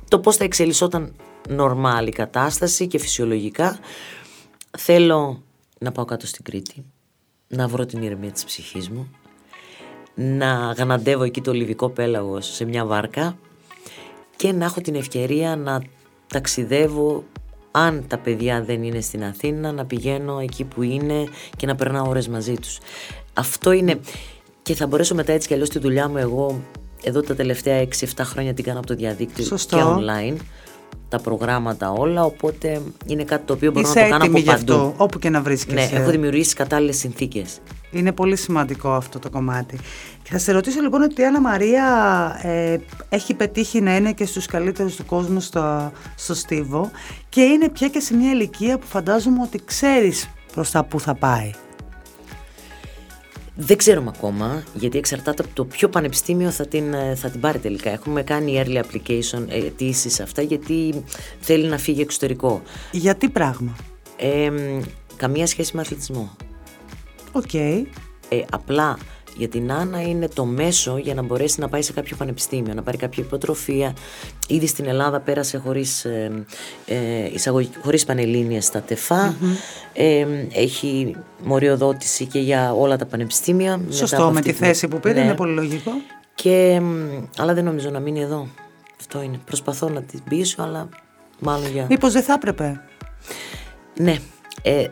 το 0.08 0.18
πώς 0.18 0.36
θα 0.36 0.44
εξελισσόταν 0.44 1.14
νορμάλη 1.48 2.10
κατάσταση 2.10 2.86
και 2.86 2.98
φυσιολογικά. 2.98 3.78
Θέλω 4.78 5.42
να 5.78 5.92
πάω 5.92 6.04
κάτω 6.04 6.26
στην 6.26 6.44
Κρήτη, 6.44 6.84
να 7.48 7.68
βρω 7.68 7.86
την 7.86 8.02
ηρεμία 8.02 8.30
της 8.30 8.44
ψυχής 8.44 8.88
μου, 8.88 9.10
να 10.14 10.72
γαναντεύω 10.76 11.22
εκεί 11.22 11.40
το 11.40 11.52
Λιβικό 11.52 11.88
πέλαγος 11.88 12.54
σε 12.54 12.64
μια 12.64 12.84
βάρκα 12.84 13.38
και 14.36 14.52
να 14.52 14.64
έχω 14.64 14.80
την 14.80 14.94
ευκαιρία 14.94 15.56
να 15.56 15.82
ταξιδεύω 16.26 17.24
αν 17.70 18.04
τα 18.06 18.18
παιδιά 18.18 18.62
δεν 18.62 18.82
είναι 18.82 19.00
στην 19.00 19.24
Αθήνα 19.24 19.72
να 19.72 19.84
πηγαίνω 19.84 20.38
εκεί 20.38 20.64
που 20.64 20.82
είναι 20.82 21.24
και 21.56 21.66
να 21.66 21.74
περνάω 21.74 22.08
ώρες 22.08 22.28
μαζί 22.28 22.54
τους. 22.54 22.78
Αυτό 23.34 23.72
είναι 23.72 24.00
και 24.62 24.74
θα 24.74 24.86
μπορέσω 24.86 25.14
μετά 25.14 25.32
έτσι 25.32 25.48
κι 25.48 25.54
αλλιώς 25.54 25.68
τη 25.68 25.78
δουλειά 25.78 26.08
μου 26.08 26.16
εγώ 26.16 26.62
εδώ 27.02 27.20
τα 27.20 27.34
τελευταία 27.34 27.84
6-7 27.84 28.06
χρόνια 28.20 28.54
την 28.54 28.64
κάνω 28.64 28.78
από 28.78 28.86
το 28.86 28.94
διαδίκτυο 28.94 29.44
Σωστό. 29.44 29.76
και 29.76 29.82
online 29.84 30.36
τα 31.08 31.18
προγράμματα 31.18 31.90
όλα, 31.90 32.24
οπότε 32.24 32.82
είναι 33.06 33.24
κάτι 33.24 33.44
το 33.44 33.52
οποίο 33.52 33.70
μπορώ 33.70 33.88
να 33.88 33.94
το 33.94 34.00
κάνω 34.00 34.24
από 34.24 34.32
παντού. 34.32 34.50
Αυτό, 34.52 34.94
όπου 34.96 35.18
και 35.18 35.30
να 35.30 35.40
βρίσκεσαι. 35.40 35.88
Ναι, 35.92 36.00
έχω 36.00 36.10
δημιουργήσει 36.10 36.54
κατάλληλες 36.54 36.96
συνθήκες. 36.96 37.58
Είναι 37.90 38.12
πολύ 38.12 38.36
σημαντικό 38.36 38.92
αυτό 38.92 39.18
το 39.18 39.30
κομμάτι. 39.30 39.78
Και 40.22 40.30
θα 40.30 40.38
σε 40.38 40.52
ρωτήσω 40.52 40.80
λοιπόν 40.80 41.02
ότι 41.02 41.20
η 41.20 41.24
Άννα 41.24 41.40
Μαρία 41.40 41.84
ε, 42.42 42.76
έχει 43.08 43.34
πετύχει 43.34 43.80
να 43.80 43.96
είναι 43.96 44.12
και 44.12 44.26
στους 44.26 44.46
καλύτερους 44.46 44.96
του 44.96 45.04
κόσμου 45.06 45.40
στο, 45.40 45.92
στο 46.14 46.34
Στίβο 46.34 46.90
και 47.28 47.40
είναι 47.40 47.68
πια 47.68 47.88
και 47.88 48.00
σε 48.00 48.14
μια 48.14 48.30
ηλικία 48.30 48.78
που 48.78 48.86
φαντάζομαι 48.86 49.42
ότι 49.42 49.60
ξέρεις 49.64 50.28
προς 50.52 50.70
τα 50.70 50.84
που 50.84 51.00
θα 51.00 51.14
πάει. 51.14 51.50
Δεν 53.58 53.76
ξέρουμε 53.76 54.10
ακόμα, 54.14 54.62
γιατί 54.74 54.98
εξαρτάται 54.98 55.42
από 55.42 55.54
το 55.54 55.64
ποιο 55.64 55.88
πανεπιστήμιο 55.88 56.50
θα 56.50 56.66
την, 56.66 56.92
ε, 56.94 57.14
θα 57.14 57.30
την 57.30 57.40
πάρει 57.40 57.58
τελικά. 57.58 57.90
Έχουμε 57.90 58.22
κάνει 58.22 58.62
early 58.64 58.82
application 58.82 59.44
αιτήσεις 59.48 60.20
αυτά, 60.20 60.42
γιατί 60.42 61.04
θέλει 61.40 61.66
να 61.66 61.78
φύγει 61.78 62.00
εξωτερικό. 62.00 62.62
Γιατί 62.92 63.28
πράγμα; 63.28 63.76
Ε, 64.16 64.50
καμία 65.16 65.46
σχέση 65.46 65.76
με 65.76 65.80
αθλητισμό. 65.80 66.36
Οκ. 67.32 67.54
Ε, 67.54 67.84
απλά 68.50 68.98
για 69.36 69.48
την 69.48 69.72
Άννα 69.72 70.02
είναι 70.02 70.28
το 70.28 70.44
μέσο 70.44 70.98
για 70.98 71.14
να 71.14 71.22
μπορέσει 71.22 71.60
να 71.60 71.68
πάει 71.68 71.82
σε 71.82 71.92
κάποιο 71.92 72.16
πανεπιστήμιο, 72.16 72.74
να 72.74 72.82
πάρει 72.82 72.96
κάποια 72.96 73.24
υποτροφία. 73.24 73.92
Ήδη 74.48 74.66
στην 74.66 74.86
Ελλάδα 74.86 75.20
πέρασε 75.20 75.58
χωρίς, 75.58 76.04
ε, 76.04 76.44
ε, 76.86 77.30
χωρίς 77.82 78.04
πανελλήνιες 78.04 78.64
στα 78.64 78.80
ΤΕΦΑ. 78.80 79.36
Ε, 79.92 80.26
έχει 80.52 81.16
μοριοδότηση 81.44 82.26
και 82.26 82.38
για 82.38 82.72
όλα 82.72 82.96
τα 82.96 83.06
πανεπιστήμια. 83.06 83.80
Σωστό, 83.90 84.30
με 84.30 84.40
τη 84.40 84.52
θέση 84.52 84.88
που 84.88 85.00
πήρε, 85.00 85.14
ναι. 85.14 85.24
είναι 85.24 85.34
πολύ 85.34 85.54
λογικό. 85.54 85.90
Και, 86.34 86.80
αλλά 87.36 87.54
δεν 87.54 87.64
νομίζω 87.64 87.90
να 87.90 88.00
μείνει 88.00 88.20
εδώ. 88.20 88.48
Αυτό 89.00 89.22
είναι. 89.22 89.40
Προσπαθώ 89.44 89.88
να 89.88 90.02
την 90.02 90.22
πείσω, 90.28 90.62
αλλά 90.62 90.88
μάλλον 91.38 91.70
για... 91.70 91.86
Μήπως 91.88 92.12
δεν 92.12 92.22
θα 92.22 92.32
έπρεπε; 92.32 92.80
Ναι. 93.94 94.18
Ε, 94.62 94.86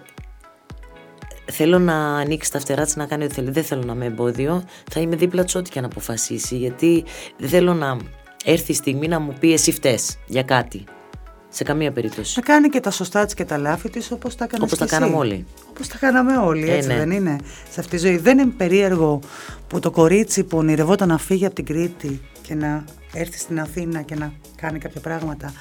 θέλω 1.52 1.78
να 1.78 2.16
ανοίξει 2.16 2.52
τα 2.52 2.58
φτερά 2.58 2.84
της 2.84 2.96
να 2.96 3.06
κάνει 3.06 3.24
ό,τι 3.24 3.34
θέλει. 3.34 3.50
Δεν 3.50 3.64
θέλω 3.64 3.82
να 3.82 3.92
είμαι 3.92 4.04
εμπόδιο. 4.04 4.64
Θα 4.90 5.00
είμαι 5.00 5.16
δίπλα 5.16 5.44
της 5.44 5.54
ό,τι 5.54 5.70
και 5.70 5.80
να 5.80 5.86
αποφασίσει. 5.86 6.56
Γιατί 6.56 7.04
δεν 7.38 7.48
θέλω 7.48 7.74
να 7.74 7.96
έρθει 8.44 8.72
η 8.72 8.74
στιγμή 8.74 9.08
να 9.08 9.18
μου 9.18 9.34
πει 9.40 9.52
εσύ 9.52 9.72
φταίει 9.72 9.98
για 10.26 10.42
κάτι. 10.42 10.84
Σε 11.48 11.64
καμία 11.64 11.92
περίπτωση. 11.92 12.32
Να 12.36 12.42
κάνει 12.42 12.68
και 12.68 12.80
τα 12.80 12.90
σωστά 12.90 13.24
της 13.24 13.34
και 13.34 13.44
τα 13.44 13.58
λάθη 13.58 13.90
της 13.90 14.10
όπως 14.10 14.34
τα 14.34 14.44
έκανε 14.44 14.64
Όπως 14.64 14.78
τα 14.78 14.86
κάναμε 14.86 15.16
όλοι. 15.16 15.46
Όπως 15.70 15.88
τα 15.88 15.98
κάναμε 15.98 16.36
όλοι, 16.36 16.70
ε, 16.70 16.76
έτσι 16.76 16.88
ναι. 16.88 16.96
δεν 16.96 17.10
είναι. 17.10 17.36
Σε 17.70 17.80
αυτή 17.80 17.96
τη 17.96 18.06
ζωή. 18.06 18.16
Δεν 18.16 18.38
είναι 18.38 18.52
περίεργο 18.56 19.20
που 19.66 19.78
το 19.78 19.90
κορίτσι 19.90 20.44
που 20.44 20.58
ονειρευόταν 20.58 21.08
να 21.08 21.18
φύγει 21.18 21.46
από 21.46 21.54
την 21.54 21.64
Κρήτη 21.64 22.20
και 22.42 22.54
να 22.54 22.84
έρθει 23.14 23.38
στην 23.38 23.60
Αθήνα 23.60 24.02
και 24.02 24.14
να 24.14 24.32
κάνει 24.56 24.78
κάποια 24.78 25.00
πράγματα 25.00 25.52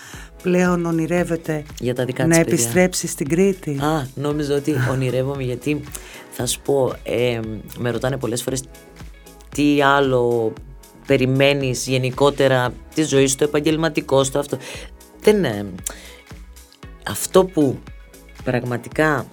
πλέον 0.44 0.86
ονειρεύεται 0.86 1.64
για 1.80 1.96
τα 1.96 2.06
δικά 2.06 2.28
να 2.28 2.38
επιστρέψει 2.38 3.08
στην 3.08 3.30
Κρήτη. 3.30 3.78
Α, 3.80 4.08
νόμιζα 4.16 4.56
ότι 4.56 4.76
ονειρεύομαι 4.92 5.44
γιατί 5.44 5.82
θα 6.30 6.46
σου 6.46 6.62
πω, 6.62 6.94
ε, 7.04 7.40
με 7.78 7.90
ρωτάνε 7.90 8.18
πολλές 8.18 8.44
φορές 8.44 8.64
τι 9.50 9.82
άλλο 9.82 10.54
περιμένεις 11.08 11.88
γενικότερα 11.88 12.74
τη 12.96 13.04
ζωή 13.04 13.28
σου, 13.28 13.36
το 13.36 13.44
επαγγελματικό 13.44 14.24
σου, 14.24 14.40
αυτό. 14.40 14.58
Δεν, 15.22 15.44
ε, 15.44 15.66
αυτό 17.08 17.46
που 17.46 17.80
πραγματικά 18.44 19.26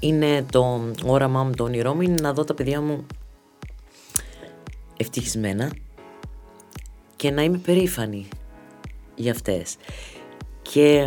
είναι 0.00 0.44
το 0.50 0.92
όραμά 1.04 1.44
μου, 1.44 1.54
το 1.54 1.64
όνειρό 1.64 1.94
μου, 1.94 2.00
είναι 2.00 2.20
να 2.20 2.32
δω 2.32 2.44
τα 2.44 2.54
παιδιά 2.54 2.80
μου 2.80 3.06
ευτυχισμένα 4.96 5.70
και 7.20 7.30
να 7.30 7.42
είμαι 7.42 7.56
περήφανη 7.56 8.28
για 9.14 9.32
αυτές. 9.32 9.76
Και 10.62 11.04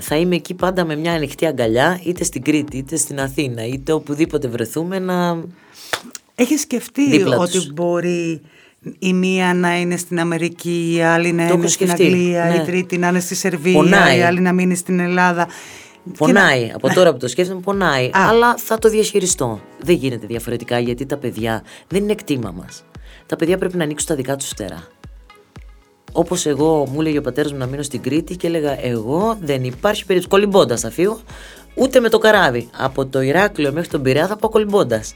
θα 0.00 0.16
είμαι 0.16 0.34
εκεί 0.36 0.54
πάντα 0.54 0.84
με 0.84 0.96
μια 0.96 1.12
ανοιχτή 1.12 1.46
αγκαλιά, 1.46 2.00
είτε 2.04 2.24
στην 2.24 2.42
Κρήτη, 2.42 2.76
είτε 2.76 2.96
στην 2.96 3.20
Αθήνα, 3.20 3.66
είτε 3.66 3.92
οπουδήποτε 3.92 4.48
βρεθούμε 4.48 4.98
να... 4.98 5.42
Έχεις 6.34 6.60
σκεφτεί 6.60 7.22
ότι 7.38 7.72
μπορεί 7.72 8.40
η 8.98 9.12
μία 9.12 9.54
να 9.54 9.80
είναι 9.80 9.96
στην 9.96 10.20
Αμερική, 10.20 10.92
η 10.94 11.02
άλλη 11.02 11.32
να 11.32 11.46
είναι 11.46 11.66
στην 11.66 11.90
Αγγλία, 11.90 12.44
ναι. 12.44 12.54
η 12.54 12.64
τρίτη 12.64 12.98
να 12.98 13.08
είναι 13.08 13.20
στη 13.20 13.34
Σερβία, 13.34 14.16
η 14.16 14.22
άλλη 14.22 14.40
να 14.40 14.52
μείνει 14.52 14.76
στην 14.76 14.98
Ελλάδα. 14.98 15.48
Πονάει. 16.18 16.70
Από 16.74 16.94
τώρα 16.94 17.12
που 17.12 17.18
το 17.18 17.28
σκέφτομαι, 17.28 17.60
πονάει. 17.60 18.10
Αλλά 18.12 18.56
θα 18.56 18.78
το 18.78 18.88
διαχειριστώ. 18.88 19.60
Δεν 19.82 19.94
γίνεται 19.94 20.26
διαφορετικά 20.26 20.78
γιατί 20.78 21.06
τα 21.06 21.16
παιδιά 21.16 21.62
δεν 21.88 22.02
είναι 22.02 22.14
κτήμα 22.14 22.50
μας. 22.56 22.84
Τα 23.26 23.36
παιδιά 23.36 23.58
πρέπει 23.58 23.76
να 23.76 23.84
ανοίξουν 23.84 24.08
τα 24.08 24.14
δικά 24.14 24.36
τους 24.36 24.48
φτερά. 24.48 24.88
Όπως 26.12 26.46
εγώ 26.46 26.86
μου 26.92 27.00
έλεγε 27.00 27.18
ο 27.18 27.22
πατέρας 27.22 27.52
μου 27.52 27.58
να 27.58 27.66
μείνω 27.66 27.82
στην 27.82 28.02
Κρήτη 28.02 28.36
και 28.36 28.46
έλεγα 28.46 28.84
Εγώ 28.84 29.36
δεν 29.40 29.64
υπάρχει 29.64 30.06
περίπτωση. 30.06 30.28
Κολυμπώντας 30.28 30.80
θα 30.80 30.90
φύγω, 30.90 31.20
ούτε 31.74 32.00
με 32.00 32.08
το 32.08 32.18
καράβι. 32.18 32.68
Από 32.76 33.06
το 33.06 33.20
Ηράκλειο 33.20 33.72
μέχρι 33.72 33.88
τον 33.88 34.02
Πειραιά 34.02 34.26
θα 34.26 34.36
πάω 34.36 34.50
κολυμπώντας. 34.50 35.14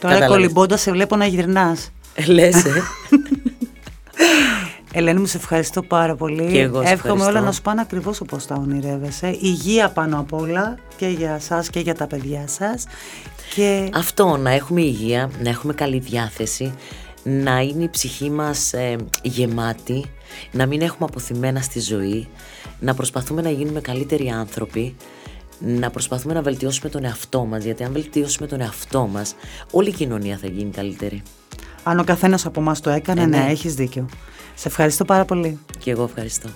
Τώρα 0.00 0.26
κολυμπώντας 0.26 0.80
σε 0.80 0.90
βλέπω 0.90 1.16
να 1.16 1.26
γυρνάς. 1.26 1.90
Ε, 2.14 2.26
Λες. 2.26 2.64
Ε. 2.64 2.70
Ελένη 4.92 5.20
μου, 5.20 5.26
σε 5.26 5.36
ευχαριστώ 5.36 5.82
πάρα 5.82 6.14
πολύ. 6.14 6.52
Και 6.52 6.60
εγώ 6.60 6.82
σε 6.82 6.92
Εύχομαι 6.92 7.24
όλα 7.24 7.40
να 7.40 7.52
σου 7.52 7.62
πάνε 7.62 7.80
ακριβώς 7.80 8.20
όπως 8.20 8.46
τα 8.46 8.54
ονειρεύεσαι. 8.54 9.36
Υγεία 9.40 9.90
πάνω 9.90 10.18
απ' 10.18 10.32
όλα 10.32 10.78
και 10.96 11.06
για 11.06 11.34
εσά 11.34 11.64
και 11.70 11.80
για 11.80 11.94
τα 11.94 12.06
παιδιά 12.06 12.44
σας. 12.48 12.86
Και... 13.54 13.88
Αυτό, 13.94 14.36
να 14.36 14.50
έχουμε 14.50 14.80
υγεία, 14.80 15.30
να 15.42 15.48
έχουμε 15.48 15.72
καλή 15.72 15.98
διάθεση, 15.98 16.74
να 17.22 17.60
είναι 17.60 17.82
η 17.82 17.88
ψυχή 17.88 18.30
μας 18.30 18.72
ε, 18.72 18.96
γεμάτη, 19.22 20.04
να 20.52 20.66
μην 20.66 20.80
έχουμε 20.80 21.08
αποθυμένα 21.10 21.60
στη 21.60 21.80
ζωή, 21.80 22.28
να 22.80 22.94
προσπαθούμε 22.94 23.42
να 23.42 23.50
γίνουμε 23.50 23.80
καλύτεροι 23.80 24.28
άνθρωποι, 24.28 24.96
να 25.58 25.90
προσπαθούμε 25.90 26.34
να 26.34 26.42
βελτιώσουμε 26.42 26.90
τον 26.90 27.04
εαυτό 27.04 27.44
μας, 27.44 27.64
γιατί 27.64 27.84
αν 27.84 27.92
βελτιώσουμε 27.92 28.46
τον 28.46 28.60
εαυτό 28.60 29.06
μας, 29.06 29.34
όλη 29.70 29.88
η 29.88 29.92
κοινωνία 29.92 30.36
θα 30.36 30.46
γίνει 30.46 30.70
καλύτερη. 30.70 31.22
Αν 31.82 31.98
ο 31.98 32.04
καθένας 32.04 32.46
από 32.46 32.60
εμάς 32.60 32.80
το 32.80 32.90
έκανε, 32.90 33.26
ναι, 33.26 33.36
ναι, 33.36 33.50
έχεις 33.50 33.74
δίκιο. 33.74 34.08
Σε 34.54 34.68
ευχαριστώ 34.68 35.04
πάρα 35.04 35.24
πολύ. 35.24 35.58
Και 35.78 35.90
εγώ 35.90 36.02
ευχαριστώ. 36.02 36.48